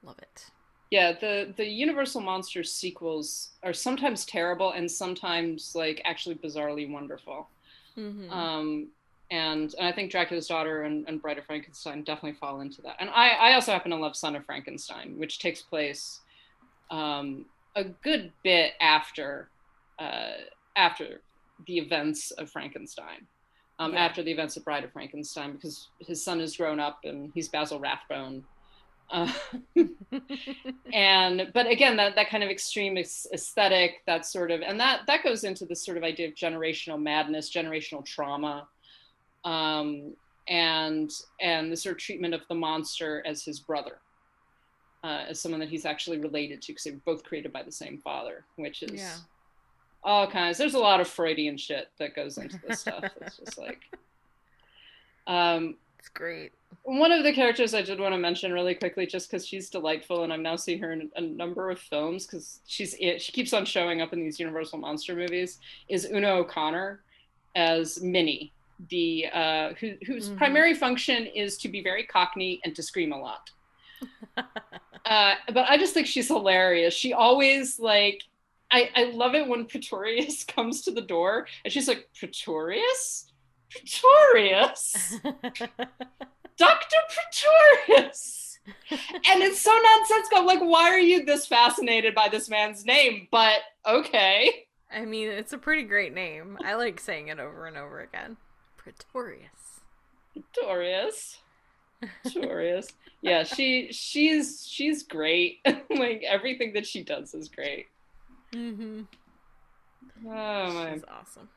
Love 0.03 0.19
it. 0.19 0.47
Yeah, 0.91 1.13
the 1.13 1.53
the 1.57 1.67
Universal 1.67 2.21
Monsters 2.21 2.73
sequels 2.73 3.51
are 3.65 3.73
sometimes 3.73 4.25
terrible 4.25 4.71
and 4.71 4.89
sometimes 4.89 5.75
like 5.75 6.01
actually 6.05 6.37
bizarrely 6.37 6.91
wonderful. 6.91 7.49
Mm-hmm. 7.99 8.31
Um, 8.31 8.89
and, 9.31 9.75
and 9.77 9.89
I 9.89 9.93
think 9.93 10.13
Dracula's 10.13 10.47
Daughter 10.47 10.83
and, 10.83 11.05
and 11.09 11.21
Bride 11.21 11.39
of 11.39 11.47
Frankenstein 11.47 12.05
definitely 12.05 12.39
fall 12.39 12.61
into 12.61 12.81
that. 12.83 12.97
And 13.01 13.11
I, 13.11 13.31
I 13.31 13.55
also 13.55 13.73
happen 13.73 13.91
to 13.91 13.97
love 13.97 14.15
Son 14.15 14.37
of 14.37 14.45
Frankenstein, 14.45 15.15
which 15.19 15.41
takes 15.41 15.63
place 15.63 16.21
um, 16.91 17.47
a 17.75 17.85
good 17.85 18.33
bit 18.45 18.75
after 18.81 19.49
uh, 19.99 20.33
after 20.77 21.21
the 21.67 21.79
events 21.79 22.31
of 22.33 22.51
Frankenstein. 22.51 23.27
Um, 23.79 23.93
yeah. 23.93 24.07
After 24.07 24.23
the 24.23 24.33
events 24.33 24.57
of 24.57 24.65
Bride 24.65 24.85
of 24.85 24.93
Frankenstein, 24.93 25.53
because 25.53 25.89
his 25.99 26.25
son 26.25 26.41
has 26.41 26.57
grown 26.57 26.81
up 26.81 27.01
and 27.05 27.31
he's 27.35 27.49
Basil 27.49 27.79
Rathbone, 27.79 28.43
uh, 29.11 29.33
and 30.93 31.51
but 31.55 31.69
again 31.69 31.97
that 31.97 32.17
that 32.17 32.29
kind 32.29 32.43
of 32.43 32.51
extreme 32.51 32.97
aesthetic 32.99 34.03
that 34.07 34.27
sort 34.27 34.51
of 34.51 34.63
and 34.63 34.81
that 34.81 35.03
that 35.07 35.23
goes 35.23 35.45
into 35.45 35.65
this 35.65 35.85
sort 35.85 35.97
of 35.97 36.03
idea 36.03 36.27
of 36.27 36.35
generational 36.35 37.01
madness 37.01 37.53
generational 37.53 38.05
trauma 38.05 38.67
um, 39.45 40.13
and 40.49 41.13
and 41.41 41.71
the 41.71 41.77
sort 41.77 41.95
of 41.95 42.01
treatment 42.01 42.35
of 42.35 42.41
the 42.49 42.55
monster 42.55 43.23
as 43.25 43.45
his 43.45 43.61
brother 43.61 43.99
uh, 45.05 45.25
as 45.29 45.41
someone 45.41 45.61
that 45.61 45.69
he's 45.69 45.87
actually 45.87 46.19
related 46.19 46.61
to 46.61 46.73
because 46.73 46.85
they 46.85 46.91
were 46.91 47.01
both 47.05 47.23
created 47.23 47.53
by 47.53 47.63
the 47.63 47.73
same 47.73 47.99
father 47.99 48.45
which 48.57 48.83
is 48.83 49.01
yeah. 49.01 49.15
All 50.07 50.27
kinds. 50.27 50.57
There's 50.57 50.75
a 50.75 50.79
lot 50.79 51.01
of 51.01 51.09
Freudian 51.09 51.59
shit 51.59 51.89
that 51.99 52.15
goes 52.15 52.39
into 52.39 52.59
this 52.67 52.81
stuff. 52.81 53.05
It's 53.21 53.37
just 53.37 53.59
like, 53.59 53.81
um, 55.27 55.75
it's 55.99 56.09
great. 56.09 56.53
One 56.85 57.11
of 57.11 57.25
the 57.25 57.33
characters 57.33 57.75
I 57.75 57.83
did 57.83 57.99
want 57.99 58.15
to 58.15 58.19
mention 58.19 58.53
really 58.53 58.75
quickly, 58.75 59.07
just 59.07 59.29
because 59.29 59.45
she's 59.45 59.69
delightful, 59.69 60.23
and 60.23 60.33
I'm 60.33 60.43
now 60.43 60.55
seeing 60.55 60.79
her 60.79 60.93
in 60.93 61.11
a 61.17 61.21
number 61.21 61.71
of 61.71 61.81
films 61.81 62.25
because 62.25 62.61
she's 62.67 62.95
it. 63.01 63.21
She 63.21 63.33
keeps 63.33 63.53
on 63.53 63.65
showing 63.65 64.01
up 64.01 64.13
in 64.13 64.21
these 64.21 64.39
Universal 64.39 64.79
monster 64.79 65.17
movies. 65.17 65.59
Is 65.89 66.09
Una 66.13 66.29
O'Connor 66.29 67.01
as 67.57 68.01
Minnie, 68.01 68.53
the 68.91 69.27
uh, 69.33 69.71
who, 69.81 69.95
whose 70.07 70.29
mm-hmm. 70.29 70.39
primary 70.39 70.75
function 70.75 71.27
is 71.27 71.59
to 71.59 71.69
be 71.69 71.83
very 71.83 72.05
cockney 72.05 72.61
and 72.65 72.77
to 72.77 72.83
scream 72.83 73.13
a 73.13 73.19
lot. 73.19 73.51
uh, 74.37 75.35
but 75.53 75.69
I 75.69 75.77
just 75.77 75.93
think 75.93 76.07
she's 76.07 76.29
hilarious. 76.29 76.95
She 76.95 77.13
always 77.13 77.81
like 77.81 78.23
I, 78.71 78.91
I 78.95 79.05
love 79.05 79.35
it 79.35 79.47
when 79.47 79.67
Pretorius 79.67 80.45
comes 80.49 80.83
to 80.83 80.91
the 80.91 81.01
door 81.01 81.47
and 81.65 81.73
she's 81.73 81.89
like, 81.89 82.09
Pretorius? 82.19 83.31
Pretorius? 83.71 85.15
Dr. 86.57 86.97
Pretorius. 87.87 88.59
and 89.13 89.43
it's 89.43 89.61
so 89.61 89.77
nonsensical. 89.77 90.47
Like, 90.47 90.61
why 90.61 90.91
are 90.91 90.99
you 90.99 91.25
this 91.25 91.47
fascinated 91.47 92.15
by 92.15 92.29
this 92.29 92.49
man's 92.49 92.85
name? 92.85 93.29
But 93.31 93.61
okay. 93.87 94.67
I 94.93 95.05
mean, 95.05 95.29
it's 95.29 95.53
a 95.53 95.59
pretty 95.59 95.83
great 95.83 96.15
name. 96.15 96.59
I 96.65 96.75
like 96.75 97.01
saying 97.01 97.29
it 97.29 97.39
over 97.39 97.67
and 97.67 97.77
over 97.77 98.01
again. 98.01 98.37
Pretorius. 98.77 99.81
Pretorius. 100.33 101.39
Pretorius. 102.23 102.89
yeah, 103.23 103.43
she 103.43 103.89
she's 103.91 104.67
she's 104.69 105.03
great. 105.03 105.59
like 105.91 106.23
everything 106.27 106.73
that 106.75 106.87
she 106.87 107.03
does 107.03 107.35
is 107.35 107.49
great. 107.49 107.87
Mm-hmm. 108.55 109.03
Oh 110.27 110.73
my. 110.73 110.93
She's 110.95 111.05
awesome. 111.09 111.49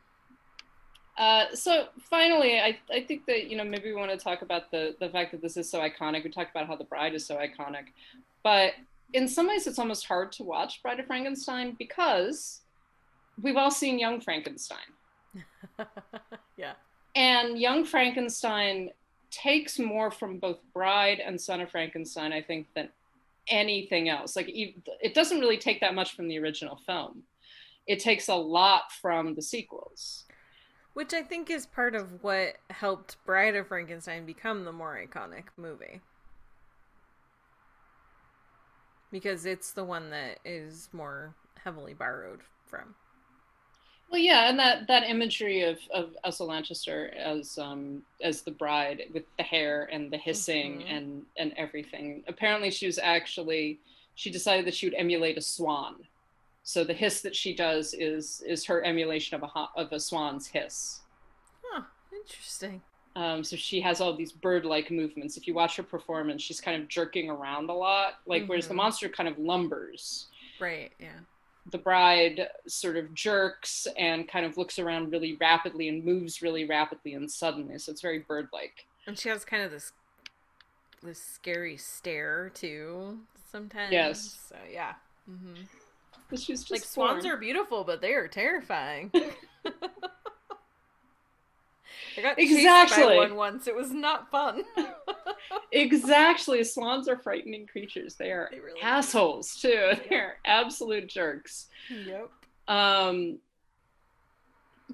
Uh, 1.18 1.54
so 1.54 1.88
finally, 2.10 2.60
I, 2.60 2.80
I 2.92 3.04
think 3.04 3.26
that 3.26 3.50
you 3.50 3.58
know 3.58 3.64
maybe 3.64 3.90
we 3.90 3.96
want 3.96 4.12
to 4.12 4.18
talk 4.18 4.42
about 4.42 4.72
the 4.72 4.96
the 5.00 5.10
fact 5.10 5.32
that 5.32 5.42
this 5.42 5.58
is 5.58 5.70
so 5.70 5.80
iconic. 5.80 6.24
We 6.24 6.30
talked 6.30 6.52
about 6.52 6.68
how 6.68 6.76
the 6.76 6.86
Bride 6.86 7.14
is 7.14 7.26
so 7.26 7.36
iconic, 7.36 7.88
but 8.44 8.74
in 9.14 9.28
some 9.28 9.48
ways 9.48 9.68
it's 9.68 9.80
almost 9.80 10.06
hard 10.06 10.32
to 10.34 10.44
watch 10.44 10.82
Bride 10.82 11.00
of 11.00 11.08
Frankenstein 11.08 11.76
because 11.78 12.62
we've 13.42 13.58
all 13.58 13.72
seen 13.72 14.00
Young 14.00 14.22
Frankenstein. 14.22 14.78
yeah. 16.58 16.74
And 17.16 17.60
Young 17.60 17.86
Frankenstein 17.86 18.92
takes 19.32 19.80
more 19.80 20.12
from 20.12 20.38
both 20.38 20.60
Bride 20.74 21.20
and 21.20 21.40
Son 21.40 21.62
of 21.62 21.70
Frankenstein, 21.70 22.32
I 22.32 22.42
think, 22.42 22.68
than 22.76 22.90
anything 23.50 24.10
else. 24.10 24.36
Like 24.36 24.50
it 24.50 25.14
doesn't 25.14 25.39
really 25.39 25.58
take 25.58 25.82
that 25.82 25.95
much 25.95 26.16
from 26.16 26.28
the 26.28 26.39
original 26.39 26.78
film. 26.86 27.24
It 27.88 28.00
takes 28.00 28.28
a 28.28 28.36
lot 28.36 28.91
from 29.02 29.36
the 29.36 29.41
sequels. 29.41 30.26
Which 30.93 31.14
I 31.14 31.22
think 31.22 31.50
is 31.50 31.66
part 31.66 31.95
of 31.95 32.24
what 32.24 32.58
helped 32.70 33.24
Bride 33.26 33.56
of 33.56 33.68
Frankenstein 33.68 34.26
become 34.26 34.66
the 34.66 34.72
more 34.72 35.00
iconic 35.00 35.45
movie. 35.56 36.02
Because 39.12 39.45
it's 39.45 39.72
the 39.72 39.84
one 39.84 40.10
that 40.12 40.39
is 40.43 40.89
more 40.91 41.36
heavily 41.64 41.93
borrowed 41.93 42.41
from. 42.68 42.95
Well, 44.12 44.20
yeah, 44.20 44.49
and 44.49 44.57
that 44.57 44.88
that 44.88 45.03
imagery 45.10 45.62
of 45.62 45.78
of 45.93 46.16
Elsa 46.24 46.43
Lanchester 46.43 47.14
as 47.16 47.57
um 47.57 48.03
as 48.24 48.41
the 48.41 48.51
bride 48.51 49.03
with 49.14 49.24
the 49.38 49.43
hair 49.43 49.88
and 49.91 50.12
the 50.12 50.18
hissing 50.18 50.80
mm-hmm. 50.80 50.95
and 50.95 51.26
and 51.38 51.53
everything. 51.57 52.24
Apparently, 52.28 52.72
she 52.72 52.88
was 52.88 52.97
actually 52.97 53.80
she 54.16 54.30
decided 54.30 54.66
that 54.66 54.74
she 54.74 54.88
would 54.88 54.95
emulate 54.95 55.38
a 55.38 55.41
swan 55.41 55.95
so 56.70 56.84
the 56.84 56.93
hiss 56.93 57.22
that 57.22 57.36
she 57.36 57.55
does 57.55 57.95
is 57.95 58.43
is 58.45 58.64
her 58.66 58.84
emulation 58.84 59.36
of 59.36 59.41
a 59.41 59.70
of 59.76 59.91
a 59.91 59.99
swan's 59.99 60.45
hiss. 60.45 60.99
Huh, 61.64 61.82
interesting. 62.14 62.84
Um, 63.16 63.43
so 63.43 63.55
she 63.55 63.82
has 63.82 63.99
all 63.99 64.16
these 64.16 64.32
bird-like 64.32 64.91
movements. 64.91 65.36
If 65.36 65.47
you 65.47 65.55
watch 65.55 65.78
her 65.78 65.84
performance, 65.84 66.43
she's 66.43 66.62
kind 66.62 66.80
of 66.80 66.88
jerking 66.88 67.28
around 67.28 67.72
a 67.72 67.74
lot, 67.74 68.20
like 68.28 68.43
mm-hmm. 68.43 68.49
whereas 68.49 68.68
the 68.68 68.74
mm-hmm. 68.74 68.84
monster 68.84 69.10
kind 69.10 69.28
of 69.28 69.38
lumbers. 69.38 70.26
Right. 70.60 70.91
Yeah. 70.99 71.20
The 71.72 71.78
bride 71.78 72.47
sort 72.67 72.97
of 72.97 73.13
jerks 73.13 73.88
and 73.97 74.28
kind 74.28 74.45
of 74.45 74.57
looks 74.57 74.80
around 74.80 75.11
really 75.11 75.38
rapidly 75.39 75.88
and 75.89 76.03
moves 76.03 76.41
really 76.41 76.65
rapidly 76.65 77.13
and 77.13 77.30
suddenly. 77.30 77.78
So 77.78 77.91
it's 77.91 78.01
very 78.01 78.20
bird-like. 78.20 78.86
And 79.07 79.17
she 79.17 79.30
has 79.30 79.45
kind 79.45 79.63
of 79.63 79.72
this 79.72 79.91
this 81.01 81.22
scary 81.22 81.78
stare 81.78 82.51
too 82.53 83.20
sometimes. 83.51 83.91
Yes. 83.91 84.39
So 84.49 84.55
yeah. 84.72 84.93
Mm-hmm. 85.30 86.36
She's 86.36 86.59
just 86.59 86.72
like 86.72 86.84
swans 86.84 87.26
are 87.26 87.38
beautiful, 87.38 87.84
but 87.84 88.01
they 88.01 88.13
are 88.13 88.28
terrifying. 88.28 89.11
I 92.17 92.22
got 92.22 92.39
exactly 92.39 93.03
by 93.03 93.15
one 93.15 93.36
once. 93.36 93.67
It 93.67 93.76
was 93.76 93.91
not 93.91 94.30
fun. 94.30 94.63
exactly, 95.71 96.63
swans 96.63 97.07
are 97.07 97.17
frightening 97.17 97.67
creatures. 97.67 98.15
They 98.15 98.32
are 98.32 98.49
they 98.51 98.59
really 98.59 98.82
assholes 98.82 99.55
are. 99.63 99.67
too. 99.67 100.01
They're 100.09 100.38
absolute 100.45 101.07
jerks. 101.07 101.67
Yep. 101.89 102.30
Um. 102.67 103.39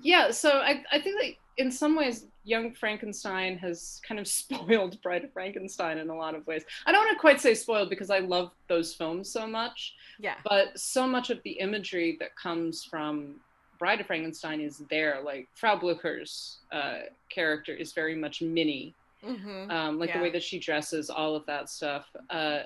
Yeah, 0.02 0.32
so 0.32 0.60
I 0.60 0.84
I 0.92 1.00
think 1.00 1.22
that 1.22 1.34
in 1.58 1.72
some 1.72 1.96
ways, 1.96 2.26
Young 2.44 2.74
Frankenstein 2.74 3.58
has 3.58 4.02
kind 4.08 4.20
of 4.20 4.28
spoiled 4.40 5.02
Bride 5.02 5.24
of 5.24 5.34
Frankenstein 5.34 5.98
in 5.98 6.10
a 6.10 6.16
lot 6.16 6.36
of 6.36 6.46
ways. 6.48 6.64
I 6.86 6.92
don't 6.92 7.06
want 7.06 7.16
to 7.16 7.20
quite 7.20 7.42
say 7.42 7.54
spoiled 7.54 7.90
because 7.90 8.10
I 8.10 8.20
love 8.20 8.52
those 8.68 8.94
films 8.94 9.30
so 9.32 9.48
much. 9.48 9.96
Yeah. 10.20 10.36
But 10.44 10.78
so 10.80 11.08
much 11.08 11.30
of 11.30 11.42
the 11.44 11.52
imagery 11.52 12.18
that 12.20 12.36
comes 12.36 12.84
from 12.84 13.36
Bride 13.80 14.02
of 14.02 14.08
Frankenstein 14.08 14.62
is 14.62 14.84
there. 14.90 15.22
Like 15.24 15.48
Frau 15.56 15.78
Blucher's 15.78 16.60
uh, 16.72 17.00
character 17.30 17.74
is 17.74 17.94
very 17.94 18.16
much 18.16 18.42
Minnie. 18.42 18.96
Mm-hmm. 19.26 19.72
Um, 19.72 20.00
like 20.00 20.10
yeah. 20.10 20.18
the 20.18 20.24
way 20.24 20.32
that 20.32 20.44
she 20.44 20.60
dresses, 20.60 21.10
all 21.10 21.36
of 21.36 21.46
that 21.46 21.70
stuff. 21.70 22.08
Uh, 22.30 22.60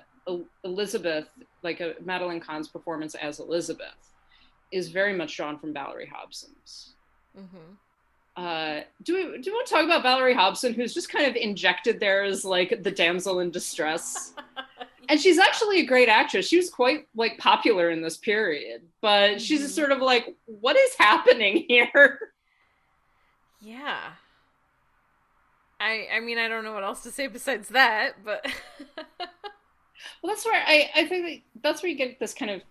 Elizabeth, 0.63 1.27
like 1.63 1.79
a, 1.79 1.95
Madeline 2.03 2.39
Kahn's 2.39 2.67
performance 2.67 3.15
as 3.15 3.39
Elizabeth, 3.39 4.13
is 4.71 4.89
very 4.89 5.13
much 5.13 5.35
drawn 5.35 5.57
from 5.57 5.73
Valerie 5.73 6.11
Hobson's. 6.11 6.93
Mm-hmm. 7.37 7.73
Uh, 8.35 8.81
do 9.03 9.15
we 9.15 9.41
do 9.41 9.51
we 9.51 9.55
want 9.55 9.67
to 9.67 9.73
talk 9.73 9.83
about 9.83 10.03
Valerie 10.03 10.33
Hobson, 10.33 10.73
who's 10.73 10.93
just 10.93 11.11
kind 11.11 11.25
of 11.25 11.35
injected 11.35 11.99
there 11.99 12.23
as 12.23 12.45
like 12.45 12.83
the 12.83 12.91
damsel 12.91 13.39
in 13.39 13.51
distress? 13.51 14.33
and 15.09 15.19
she's 15.19 15.39
actually 15.39 15.79
a 15.79 15.85
great 15.85 16.07
actress. 16.07 16.47
She 16.47 16.57
was 16.57 16.69
quite 16.69 17.07
like 17.15 17.37
popular 17.37 17.89
in 17.89 18.01
this 18.01 18.17
period, 18.17 18.81
but 19.01 19.31
mm-hmm. 19.31 19.37
she's 19.39 19.73
sort 19.73 19.91
of 19.91 19.99
like, 19.99 20.35
what 20.45 20.77
is 20.77 20.95
happening 20.97 21.65
here? 21.67 22.31
Yeah. 23.59 24.11
I 25.79 26.07
I 26.13 26.19
mean 26.19 26.37
I 26.37 26.47
don't 26.47 26.63
know 26.63 26.73
what 26.73 26.83
else 26.83 27.03
to 27.03 27.11
say 27.11 27.27
besides 27.27 27.69
that, 27.69 28.23
but 28.23 28.45
well, 29.17 29.27
that's 30.33 30.45
where 30.45 30.61
I 30.65 30.89
I 30.95 31.05
think 31.05 31.43
that's 31.61 31.81
where 31.81 31.89
you 31.89 31.97
get 31.97 32.19
this 32.19 32.33
kind 32.33 32.51
of 32.51 32.61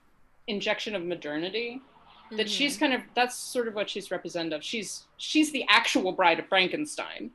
injection 0.46 0.94
of 0.94 1.04
modernity 1.04 1.82
that 2.30 2.38
mm-hmm. 2.38 2.46
she's 2.46 2.76
kind 2.76 2.92
of 2.92 3.02
that's 3.14 3.36
sort 3.36 3.68
of 3.68 3.74
what 3.74 3.88
she's 3.88 4.10
representative 4.10 4.58
of. 4.58 4.64
She's 4.64 5.06
she's 5.16 5.52
the 5.52 5.64
actual 5.68 6.12
bride 6.12 6.38
of 6.38 6.48
Frankenstein. 6.48 7.30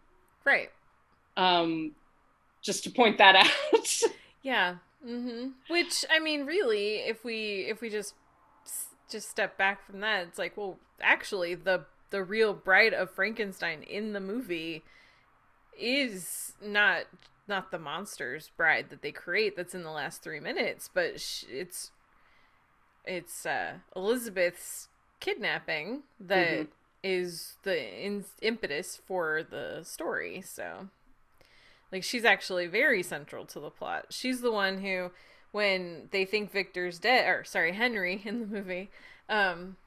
Right. 0.45 0.69
Um 1.37 1.93
just 2.61 2.83
to 2.83 2.91
point 2.91 3.17
that 3.17 3.35
out. 3.73 4.01
yeah. 4.41 4.75
Mm-hmm. 5.05 5.49
Which 5.69 6.05
I 6.11 6.19
mean 6.19 6.45
really 6.45 6.97
if 6.97 7.23
we 7.23 7.65
if 7.69 7.81
we 7.81 7.89
just 7.89 8.13
just 9.09 9.29
step 9.29 9.57
back 9.57 9.85
from 9.85 9.99
that 9.99 10.27
it's 10.27 10.39
like 10.39 10.57
well 10.57 10.77
actually 11.01 11.53
the 11.53 11.85
the 12.09 12.23
real 12.23 12.53
bride 12.53 12.93
of 12.93 13.09
Frankenstein 13.11 13.83
in 13.83 14.13
the 14.13 14.19
movie 14.19 14.83
is 15.79 16.53
not 16.61 17.03
not 17.47 17.71
the 17.71 17.79
monster's 17.79 18.51
bride 18.55 18.89
that 18.89 19.01
they 19.01 19.11
create 19.11 19.55
that's 19.55 19.75
in 19.75 19.83
the 19.83 19.91
last 19.91 20.23
3 20.23 20.39
minutes 20.39 20.89
but 20.93 21.19
sh- 21.19 21.43
it's 21.49 21.91
it's 23.05 23.45
uh, 23.45 23.73
Elizabeth's 23.95 24.87
kidnapping 25.19 26.03
that 26.19 26.57
mm-hmm. 26.57 26.71
is 27.03 27.55
the 27.63 28.05
in- 28.05 28.25
impetus 28.41 29.01
for 29.05 29.43
the 29.43 29.81
story. 29.83 30.41
So, 30.41 30.89
like, 31.91 32.03
she's 32.03 32.25
actually 32.25 32.67
very 32.67 33.03
central 33.03 33.45
to 33.47 33.59
the 33.59 33.69
plot. 33.69 34.07
She's 34.09 34.41
the 34.41 34.51
one 34.51 34.79
who, 34.81 35.11
when 35.51 36.09
they 36.11 36.25
think 36.25 36.51
Victor's 36.51 36.99
dead, 36.99 37.27
or 37.27 37.43
sorry, 37.43 37.73
Henry 37.73 38.21
in 38.25 38.39
the 38.41 38.47
movie, 38.47 38.89
um, 39.29 39.77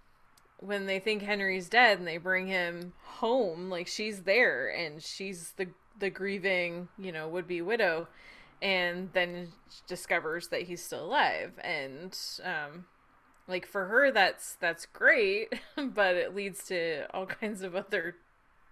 when 0.59 0.87
they 0.87 0.99
think 0.99 1.23
Henry's 1.23 1.69
dead 1.69 1.99
and 1.99 2.07
they 2.07 2.17
bring 2.17 2.47
him 2.47 2.93
home, 3.03 3.71
like 3.71 3.87
she's 3.87 4.23
there 4.23 4.69
and 4.69 5.03
she's 5.03 5.53
the 5.57 5.69
the 5.99 6.11
grieving, 6.11 6.89
you 6.99 7.11
know, 7.11 7.27
would 7.29 7.47
be 7.49 7.63
widow, 7.63 8.07
and 8.61 9.11
then 9.13 9.49
discovers 9.87 10.49
that 10.49 10.63
he's 10.63 10.83
still 10.83 11.05
alive. 11.05 11.53
And 11.63 12.17
um 12.45 12.87
like 13.49 13.67
for 13.67 13.87
her 13.87 14.11
that's 14.11 14.57
that's 14.57 14.87
great 14.87 15.53
but 15.77 16.17
it 16.17 16.35
leads 16.35 16.65
to 16.65 17.07
all 17.15 17.27
kinds 17.27 17.63
of 17.63 17.75
other 17.75 18.17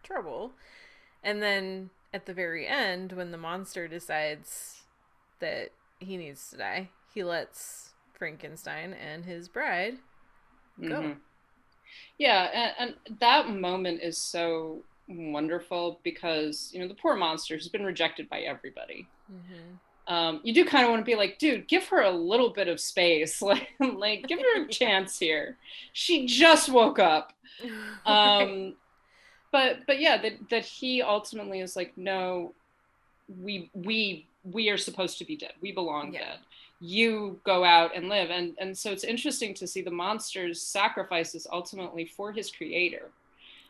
trouble. 0.03 0.53
And 1.23 1.43
then 1.43 1.91
at 2.13 2.27
the 2.27 2.35
very 2.35 2.67
end 2.67 3.13
when 3.13 3.31
the 3.31 3.39
monster 3.39 3.89
decides 3.89 4.83
that 5.41 5.71
he 5.99 6.17
needs 6.17 6.51
to 6.51 6.57
die 6.57 6.91
he 7.13 7.25
lets 7.25 7.93
frankenstein 8.13 8.93
and 8.93 9.25
his 9.25 9.49
bride 9.49 9.95
go. 10.81 10.89
Mm-hmm. 10.89 11.13
Yeah, 12.19 12.73
and, 12.79 12.95
and 13.09 13.19
that 13.21 13.49
moment 13.51 14.03
is 14.03 14.19
so 14.19 14.83
wonderful 15.09 16.01
because 16.03 16.71
you 16.73 16.81
know 16.81 16.89
the 16.89 16.95
poor 16.95 17.15
monster 17.17 17.55
has 17.57 17.69
been 17.69 17.85
rejected 17.85 18.29
by 18.29 18.41
everybody. 18.41 19.07
Mm-hmm 19.33 19.77
um, 20.07 20.41
you 20.43 20.53
do 20.53 20.65
kind 20.65 20.85
of 20.85 20.91
want 20.91 21.01
to 21.01 21.11
be 21.11 21.17
like, 21.17 21.39
dude, 21.39 21.67
give 21.67 21.89
her 21.89 22.03
a 22.03 22.11
little 22.11 22.51
bit 22.51 22.69
of 22.69 22.79
space, 22.79 23.41
like, 23.43 23.69
like 23.81 24.27
give 24.27 24.39
her 24.39 24.65
a 24.65 24.69
chance 24.69 25.19
here. 25.19 25.57
She 25.93 26.27
just 26.27 26.69
woke 26.69 26.99
up. 26.99 27.33
Um, 28.05 28.75
but 29.53 29.87
but 29.87 30.01
yeah, 30.01 30.21
that 30.21 30.33
that 30.51 30.65
he 30.65 31.01
ultimately 31.01 31.61
is 31.61 31.77
like, 31.77 31.97
no, 31.97 32.53
we 33.41 33.71
we 33.73 34.27
we 34.43 34.69
are 34.71 34.77
supposed 34.77 35.19
to 35.19 35.25
be 35.25 35.37
dead. 35.37 35.53
We 35.63 35.71
belong 35.71 36.13
yeah. 36.13 36.19
dead. 36.19 36.39
You 36.81 37.41
go 37.45 37.65
out 37.65 37.93
and 37.95 38.09
live, 38.09 38.31
and 38.31 38.55
and 38.59 38.77
so 38.77 38.91
it's 38.91 39.05
interesting 39.05 39.55
to 39.55 39.67
see 39.67 39.83
the 39.83 39.91
monster's 39.91 40.61
sacrifices 40.61 41.47
ultimately 41.51 42.05
for 42.05 42.33
his 42.33 42.51
creator, 42.51 43.11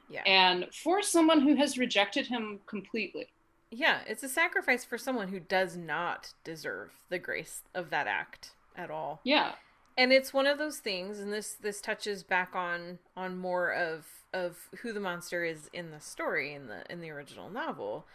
yeah, 0.08 0.22
and 0.26 0.66
for 0.72 1.02
someone 1.02 1.40
who 1.40 1.54
has 1.54 1.78
rejected 1.78 2.26
him 2.26 2.60
completely. 2.66 3.28
Yeah, 3.70 4.00
it's 4.06 4.22
a 4.22 4.28
sacrifice 4.28 4.84
for 4.84 4.96
someone 4.96 5.28
who 5.28 5.40
does 5.40 5.76
not 5.76 6.32
deserve 6.44 6.92
the 7.08 7.18
grace 7.18 7.62
of 7.74 7.90
that 7.90 8.06
act 8.06 8.52
at 8.76 8.90
all. 8.90 9.20
Yeah. 9.24 9.52
And 9.96 10.12
it's 10.12 10.32
one 10.32 10.46
of 10.46 10.58
those 10.58 10.78
things 10.78 11.18
and 11.18 11.32
this 11.32 11.54
this 11.54 11.80
touches 11.80 12.22
back 12.22 12.54
on 12.54 12.98
on 13.16 13.36
more 13.36 13.72
of 13.72 14.06
of 14.32 14.68
who 14.80 14.92
the 14.92 15.00
monster 15.00 15.44
is 15.44 15.70
in 15.72 15.90
the 15.90 16.00
story 16.00 16.54
in 16.54 16.66
the 16.66 16.82
in 16.90 17.00
the 17.00 17.10
original 17.10 17.50
novel. 17.50 18.06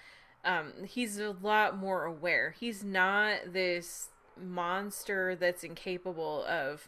Um 0.46 0.72
he's 0.86 1.20
a 1.20 1.36
lot 1.42 1.78
more 1.78 2.06
aware. 2.06 2.56
He's 2.58 2.84
not 2.84 3.54
this 3.54 4.10
monster 4.42 5.36
that's 5.36 5.64
incapable 5.64 6.46
of 6.46 6.88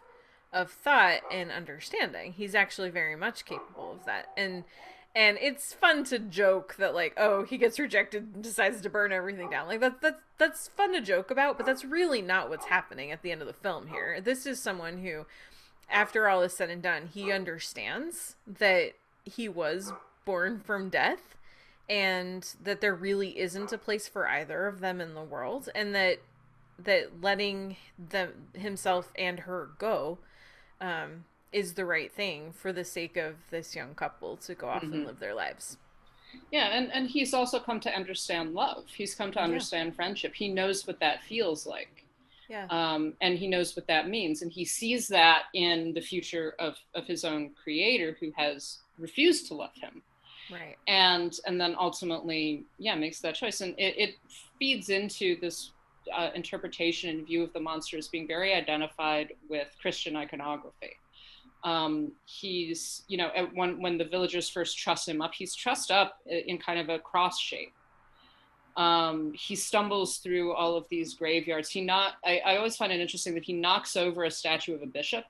of 0.54 0.70
thought 0.70 1.22
and 1.32 1.50
understanding. 1.50 2.34
He's 2.34 2.56
actually 2.56 2.90
very 2.90 3.16
much 3.16 3.46
capable 3.46 3.94
of 3.94 4.06
that. 4.06 4.28
And 4.36 4.66
and 5.16 5.38
it's 5.42 5.74
fun 5.74 6.04
to 6.06 6.20
joke 6.20 6.76
that 6.78 6.94
like 6.94 7.14
oh 7.18 7.44
he 7.44 7.58
gets 7.58 7.80
rejected 7.80 8.30
and 8.34 8.44
decides 8.44 8.82
to 8.82 8.90
burn 8.90 9.12
everything 9.12 9.50
down 9.50 9.68
like 9.68 9.82
that, 9.82 10.02
that 10.02 10.20
that's 10.38 10.70
fun 10.70 10.94
to 10.94 11.02
joke 11.02 11.30
about 11.30 11.58
but 11.58 11.66
that's 11.66 11.84
really 11.84 12.22
not 12.22 12.50
what's 12.50 12.68
happening 12.68 13.12
at 13.12 13.22
the 13.22 13.32
end 13.32 13.42
of 13.42 13.48
the 13.48 13.54
film 13.54 13.88
here 13.88 14.22
this 14.22 14.46
is 14.46 14.62
someone 14.62 15.00
who 15.00 15.26
after 15.90 16.30
all 16.30 16.42
is 16.42 16.54
said 16.54 16.70
and 16.70 16.82
done 16.82 17.10
he 17.14 17.32
understands 17.32 18.36
that 18.48 18.94
he 19.26 19.50
was 19.50 19.92
born 20.24 20.60
from 20.60 20.90
death 20.90 21.36
and 21.90 22.56
that 22.64 22.80
there 22.80 22.96
really 22.96 23.38
isn't 23.38 23.74
a 23.74 23.78
place 23.78 24.08
for 24.08 24.28
either 24.28 24.66
of 24.66 24.80
them 24.80 25.02
in 25.02 25.14
the 25.14 25.22
world 25.22 25.68
and 25.76 25.94
that 25.94 26.20
that 26.84 27.22
letting 27.22 27.78
them 27.98 28.48
himself 28.54 29.12
and 29.16 29.42
her 29.42 29.70
go 29.78 30.18
um 30.80 31.26
is 31.52 31.74
the 31.74 31.86
right 31.86 32.12
thing 32.12 32.54
for 32.54 32.72
the 32.72 32.84
sake 32.84 33.18
of 33.18 33.36
this 33.50 33.76
young 33.76 33.94
couple 33.94 34.38
to 34.38 34.56
go 34.56 34.68
off 34.68 34.84
mm-hmm. 34.84 34.94
and 34.94 35.06
live 35.06 35.20
their 35.20 35.36
lives. 35.36 35.78
Yeah, 36.50 36.68
and, 36.68 36.92
and 36.94 37.10
he's 37.10 37.34
also 37.34 37.60
come 37.60 37.80
to 37.82 37.94
understand 37.94 38.54
love. 38.54 38.86
He's 38.88 39.16
come 39.16 39.32
to 39.34 39.42
understand 39.42 39.90
yeah. 39.90 39.96
friendship. 39.96 40.34
He 40.34 40.48
knows 40.48 40.88
what 40.88 41.00
that 41.02 41.24
feels 41.24 41.66
like. 41.68 42.06
Yeah. 42.50 42.68
Um, 42.70 43.14
and 43.22 43.38
he 43.38 43.48
knows 43.48 43.76
what 43.76 43.88
that 43.88 44.10
means. 44.10 44.42
And 44.42 44.52
he 44.52 44.66
sees 44.66 45.08
that 45.10 45.44
in 45.54 45.94
the 45.94 46.02
future 46.02 46.56
of, 46.60 46.76
of 46.96 47.06
his 47.06 47.24
own 47.24 47.52
creator 47.62 48.18
who 48.20 48.32
has 48.36 48.80
refused 48.98 49.48
to 49.48 49.56
love 49.56 49.74
him. 49.74 50.02
Right. 50.52 50.76
And 50.88 51.38
and 51.46 51.60
then 51.60 51.76
ultimately, 51.80 52.66
yeah, 52.78 52.96
makes 52.96 53.20
that 53.22 53.36
choice. 53.36 53.62
And 53.62 53.74
it, 53.78 53.96
it 53.98 54.16
feeds 54.60 54.90
into 54.90 55.40
this 55.40 55.72
uh, 56.16 56.30
interpretation 56.36 57.10
and 57.10 57.26
view 57.26 57.44
of 57.44 57.54
the 57.54 57.60
monster 57.60 57.98
as 57.98 58.08
being 58.08 58.28
very 58.28 58.54
identified 58.54 59.34
with 59.50 59.68
Christian 59.82 60.16
iconography. 60.16 60.98
Um, 61.64 62.14
he's 62.26 63.04
you 63.08 63.18
know 63.18 63.30
when 63.54 63.82
when 63.82 63.98
the 63.98 64.06
villagers 64.06 64.50
first 64.50 64.80
truss 64.80 65.08
him 65.08 65.22
up 65.22 65.32
he's 65.36 65.54
trussed 65.54 65.92
up 65.92 66.18
in 66.26 66.58
kind 66.58 66.80
of 66.80 66.90
a 66.90 67.00
cross 67.00 67.40
shape. 67.40 67.74
Um, 68.78 69.34
he 69.34 69.56
stumbles 69.56 70.18
through 70.18 70.54
all 70.54 70.76
of 70.78 70.86
these 70.90 71.14
graveyards. 71.14 71.70
He 71.70 71.82
not 71.82 72.14
I, 72.26 72.42
I, 72.46 72.58
always 72.58 72.78
find 72.78 72.92
it 72.92 73.02
interesting 73.02 73.36
that 73.36 73.44
he 73.44 73.54
knocks 73.54 73.98
over 73.98 74.24
a 74.24 74.32
statue 74.32 74.74
of 74.74 74.82
a 74.82 74.86
bishop 74.86 75.26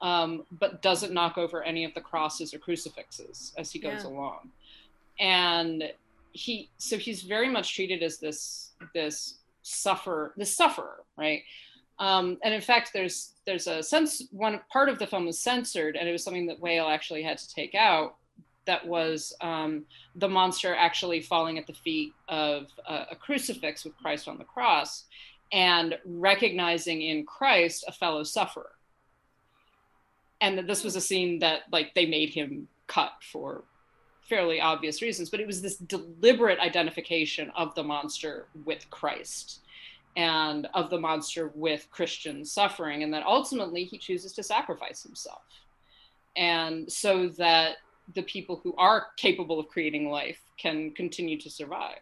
um, 0.00 0.44
but 0.58 0.82
doesn't 0.82 1.12
knock 1.12 1.38
over 1.38 1.62
any 1.62 1.84
of 1.84 1.94
the 1.94 2.00
crosses 2.00 2.52
or 2.52 2.58
crucifixes 2.58 3.52
as 3.56 3.72
he 3.72 3.78
goes 3.78 4.04
yeah. 4.04 4.10
along. 4.10 4.50
And 5.18 5.92
he 6.32 6.68
so 6.76 6.98
he's 6.98 7.22
very 7.22 7.48
much 7.48 7.74
treated 7.74 8.02
as 8.02 8.18
this 8.18 8.72
this 8.92 9.38
suffer 9.66 10.32
the 10.36 10.46
sufferer 10.46 11.02
right 11.16 11.42
um, 11.98 12.38
and 12.42 12.52
in 12.52 12.60
fact, 12.60 12.90
there's 12.92 13.32
there's 13.46 13.66
a 13.66 13.82
sense 13.82 14.22
one 14.30 14.60
part 14.70 14.88
of 14.88 14.98
the 14.98 15.06
film 15.06 15.26
was 15.26 15.38
censored, 15.38 15.96
and 15.96 16.08
it 16.08 16.12
was 16.12 16.22
something 16.22 16.46
that 16.46 16.60
Whale 16.60 16.88
actually 16.88 17.22
had 17.22 17.38
to 17.38 17.54
take 17.54 17.74
out. 17.74 18.16
That 18.66 18.86
was 18.86 19.32
um, 19.40 19.84
the 20.16 20.28
monster 20.28 20.74
actually 20.74 21.20
falling 21.20 21.56
at 21.56 21.66
the 21.66 21.72
feet 21.72 22.12
of 22.28 22.66
a, 22.86 23.06
a 23.12 23.16
crucifix 23.16 23.84
with 23.84 23.96
Christ 23.96 24.28
on 24.28 24.38
the 24.38 24.44
cross, 24.44 25.04
and 25.52 25.96
recognizing 26.04 27.00
in 27.00 27.24
Christ 27.24 27.84
a 27.88 27.92
fellow 27.92 28.24
sufferer. 28.24 28.72
And 30.42 30.58
that 30.58 30.66
this 30.66 30.84
was 30.84 30.96
a 30.96 31.00
scene 31.00 31.38
that 31.38 31.62
like 31.72 31.94
they 31.94 32.06
made 32.06 32.30
him 32.30 32.68
cut 32.88 33.12
for 33.22 33.64
fairly 34.28 34.60
obvious 34.60 35.02
reasons, 35.02 35.30
but 35.30 35.40
it 35.40 35.46
was 35.46 35.62
this 35.62 35.76
deliberate 35.76 36.58
identification 36.58 37.50
of 37.56 37.74
the 37.74 37.82
monster 37.82 38.46
with 38.64 38.88
Christ 38.90 39.60
and 40.16 40.66
of 40.74 40.90
the 40.90 40.98
monster 40.98 41.52
with 41.54 41.86
Christian 41.90 42.44
suffering, 42.44 43.02
and 43.02 43.12
that 43.12 43.24
ultimately 43.24 43.84
he 43.84 43.98
chooses 43.98 44.32
to 44.32 44.42
sacrifice 44.42 45.02
himself. 45.02 45.42
And 46.36 46.90
so 46.90 47.28
that 47.30 47.76
the 48.14 48.22
people 48.22 48.60
who 48.62 48.74
are 48.76 49.08
capable 49.16 49.60
of 49.60 49.68
creating 49.68 50.10
life 50.10 50.40
can 50.56 50.90
continue 50.92 51.38
to 51.40 51.50
survive. 51.50 51.98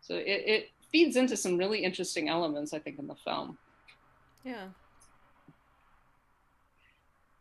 So 0.00 0.16
it, 0.16 0.42
it 0.46 0.70
feeds 0.90 1.16
into 1.16 1.36
some 1.36 1.56
really 1.56 1.84
interesting 1.84 2.28
elements, 2.28 2.72
I 2.72 2.78
think, 2.78 2.98
in 2.98 3.06
the 3.06 3.14
film. 3.14 3.58
Yeah. 4.44 4.68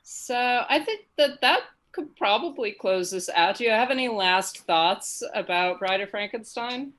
So 0.04 0.36
I 0.36 0.80
think 0.80 1.06
that 1.18 1.41
that 1.41 1.62
could 1.92 2.16
probably 2.16 2.72
close 2.72 3.12
this 3.12 3.30
out. 3.30 3.58
Do 3.58 3.64
you 3.64 3.72
have 3.72 3.92
any 3.92 4.08
last 4.08 4.60
thoughts 4.60 5.24
about 5.34 5.80
Bride 5.80 6.02
of 6.02 6.10
Frankenstein? 6.10 6.94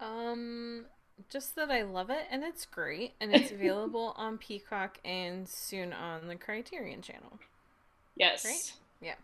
Um, 0.00 0.86
just 1.30 1.54
that 1.56 1.70
I 1.70 1.82
love 1.82 2.10
it 2.10 2.26
and 2.30 2.42
it's 2.42 2.66
great 2.66 3.12
and 3.20 3.34
it's 3.34 3.50
available 3.52 4.14
on 4.16 4.38
Peacock 4.38 4.98
and 5.04 5.48
soon 5.48 5.92
on 5.92 6.26
the 6.28 6.36
Criterion 6.36 7.02
channel. 7.02 7.38
Yes. 8.16 8.44
Right? 8.44 8.72
Yeah. 9.00 9.14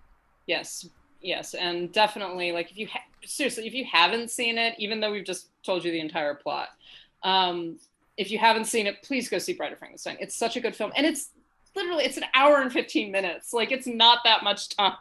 Yes. 0.47 0.89
Yes, 1.21 1.55
and 1.55 1.91
definitely 1.91 2.53
like 2.53 2.71
if 2.71 2.79
you 2.79 2.87
ha- 2.87 3.03
seriously 3.25 3.67
if 3.67 3.75
you 3.75 3.85
haven't 3.91 4.31
seen 4.31 4.57
it, 4.57 4.75
even 4.79 5.01
though 5.01 5.11
we've 5.11 5.25
just 5.25 5.49
told 5.65 5.85
you 5.85 5.91
the 5.91 5.99
entire 5.99 6.35
plot, 6.35 6.69
um, 7.25 7.77
if 8.17 8.31
you 8.31 8.39
haven't 8.39 8.67
seen 8.67 8.87
it, 8.87 9.03
please 9.03 9.29
go 9.29 9.39
see 9.39 9.53
Bride 9.53 9.73
of 9.73 9.79
Frankenstein. 9.79 10.17
It's 10.21 10.37
such 10.37 10.57
a 10.57 10.61
good 10.61 10.77
film, 10.77 10.93
and 10.95 11.05
it's 11.05 11.31
literally 11.79 12.05
it's 12.05 12.17
an 12.17 12.25
hour 12.35 12.61
and 12.61 12.73
fifteen 12.73 13.11
minutes. 13.13 13.53
Like 13.53 13.73
it's 13.73 13.87
not 13.87 14.21
that 14.25 14.43
much 14.43 14.69
time. 14.71 14.95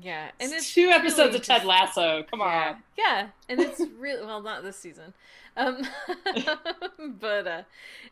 Yeah, 0.00 0.30
and 0.40 0.52
it's, 0.52 0.64
it's 0.64 0.74
two 0.74 0.88
episodes 0.88 1.18
really 1.28 1.36
of 1.36 1.42
Ted 1.42 1.64
Lasso. 1.64 2.24
Come 2.30 2.40
yeah, 2.40 2.74
on. 2.74 2.76
Yeah, 2.96 3.26
and 3.48 3.60
it's 3.60 3.80
really 3.98 4.24
well 4.24 4.42
not 4.42 4.62
this 4.62 4.76
season, 4.76 5.14
um, 5.56 5.82
but 7.20 7.46
uh, 7.46 7.62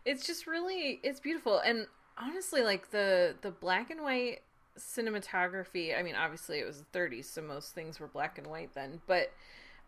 it's 0.04 0.26
just 0.26 0.46
really 0.46 1.00
it's 1.02 1.20
beautiful 1.20 1.58
and 1.58 1.86
honestly 2.18 2.62
like 2.62 2.90
the 2.90 3.34
the 3.42 3.50
black 3.50 3.90
and 3.90 4.02
white 4.02 4.40
cinematography. 4.78 5.98
I 5.98 6.02
mean, 6.02 6.14
obviously 6.14 6.58
it 6.58 6.66
was 6.66 6.82
the 6.92 6.98
30s, 6.98 7.24
so 7.26 7.42
most 7.42 7.74
things 7.74 8.00
were 8.00 8.06
black 8.06 8.38
and 8.38 8.46
white 8.46 8.74
then, 8.74 9.00
but 9.06 9.32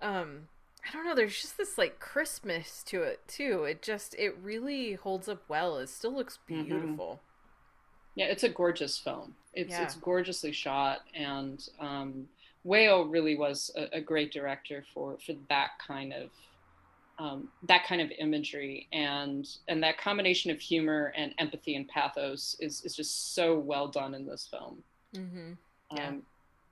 um, 0.03 0.49
I 0.89 0.93
don't 0.93 1.07
know. 1.07 1.15
There's 1.15 1.41
just 1.41 1.57
this 1.57 1.79
like 1.79 2.01
Christmas 2.01 2.83
to 2.85 3.03
it 3.03 3.21
too. 3.27 3.65
It 3.65 3.83
just 3.83 4.15
it 4.19 4.37
really 4.43 4.95
holds 4.95 5.29
up 5.29 5.43
well. 5.49 5.79
It 5.79 5.89
still 5.89 6.15
looks 6.15 6.39
mm-hmm. 6.51 6.65
beautiful. 6.65 7.07
Mm-hmm. 7.07 7.34
Yeah, 8.15 8.27
it's 8.27 8.45
a 8.45 8.49
gorgeous 8.49 8.99
film. 8.99 9.35
It's 9.55 9.71
yeah. 9.71 9.83
it's 9.83 9.97
gorgeously 9.97 10.53
shot, 10.53 11.01
and 11.15 11.67
um, 11.81 12.29
Whale 12.65 13.05
really 13.05 13.37
was 13.37 13.71
a, 13.77 13.97
a, 13.97 14.01
great 14.01 14.33
director 14.33 14.85
for 14.93 15.17
for 15.25 15.35
that 15.49 15.71
kind 15.85 16.13
of 16.13 16.31
um, 17.19 17.49
that 17.65 17.85
kind 17.87 18.01
of 18.01 18.11
imagery, 18.19 18.89
and 18.93 19.49
and 19.69 19.83
that 19.83 19.99
combination 19.99 20.51
of 20.51 20.61
humor 20.61 21.13
and 21.17 21.35
empathy 21.39 21.77
and 21.77 21.89
pathos 21.89 22.57
is 22.61 22.83
is 22.85 22.95
just 22.97 23.35
so 23.35 23.59
well 23.59 23.89
done 23.89 24.15
in 24.15 24.27
this 24.27 24.49
film. 24.51 24.83
Mm-hmm. 25.15 25.53
Yeah. 25.95 26.09
Um, 26.09 26.23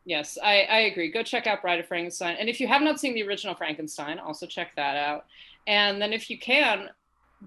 yes, 0.04 0.38
I, 0.42 0.62
I 0.62 0.78
agree. 0.80 1.10
Go 1.10 1.22
check 1.22 1.46
out 1.46 1.62
Bride 1.62 1.80
of 1.80 1.86
Frankenstein, 1.86 2.36
and 2.38 2.48
if 2.48 2.60
you 2.60 2.68
have 2.68 2.82
not 2.82 3.00
seen 3.00 3.14
the 3.14 3.22
original 3.22 3.54
Frankenstein, 3.54 4.18
also 4.18 4.46
check 4.46 4.74
that 4.76 4.96
out. 4.96 5.26
And 5.66 6.02
then 6.02 6.12
if 6.12 6.28
you 6.28 6.38
can, 6.38 6.90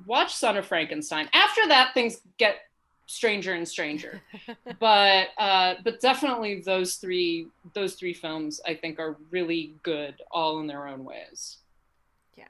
watch 0.06 0.34
Son 0.34 0.56
of 0.58 0.66
Frankenstein. 0.66 1.30
After 1.34 1.68
that, 1.68 1.94
things 1.94 2.22
get 2.38 2.58
stranger 3.08 3.54
and 3.54 3.68
stranger 3.68 4.22
but 4.80 5.28
uh 5.38 5.76
but 5.84 6.00
definitely 6.00 6.62
those 6.62 6.96
three 6.96 7.48
those 7.74 7.94
three 7.96 8.14
films 8.14 8.60
i 8.66 8.74
think 8.74 9.00
are 9.00 9.16
really 9.32 9.76
good 9.84 10.16
all 10.32 10.60
in 10.60 10.68
their 10.68 10.88
own 10.88 11.04
ways 11.04 11.58
yeah 12.38 12.46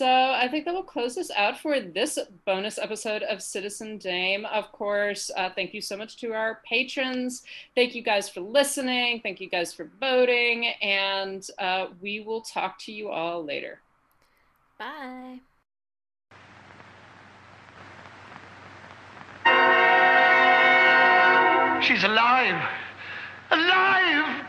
so 0.00 0.06
I 0.06 0.48
think 0.48 0.64
that 0.64 0.72
will 0.72 0.82
close 0.82 1.18
us 1.18 1.30
out 1.36 1.58
for 1.58 1.78
this 1.78 2.18
bonus 2.46 2.78
episode 2.78 3.22
of 3.22 3.42
Citizen 3.42 3.98
Dame. 3.98 4.46
Of 4.46 4.72
course, 4.72 5.30
uh, 5.36 5.50
thank 5.54 5.74
you 5.74 5.82
so 5.82 5.94
much 5.94 6.16
to 6.18 6.32
our 6.32 6.62
patrons. 6.66 7.42
Thank 7.74 7.94
you 7.94 8.00
guys 8.00 8.26
for 8.26 8.40
listening. 8.40 9.20
Thank 9.20 9.42
you 9.42 9.50
guys 9.50 9.74
for 9.74 9.90
voting. 10.00 10.68
And 10.80 11.46
uh, 11.58 11.88
we 12.00 12.20
will 12.20 12.40
talk 12.40 12.78
to 12.80 12.92
you 12.92 13.10
all 13.10 13.44
later. 13.44 13.80
Bye. 14.78 15.40
she's 21.90 22.04
alive. 22.04 22.68
Alive! 23.50 24.46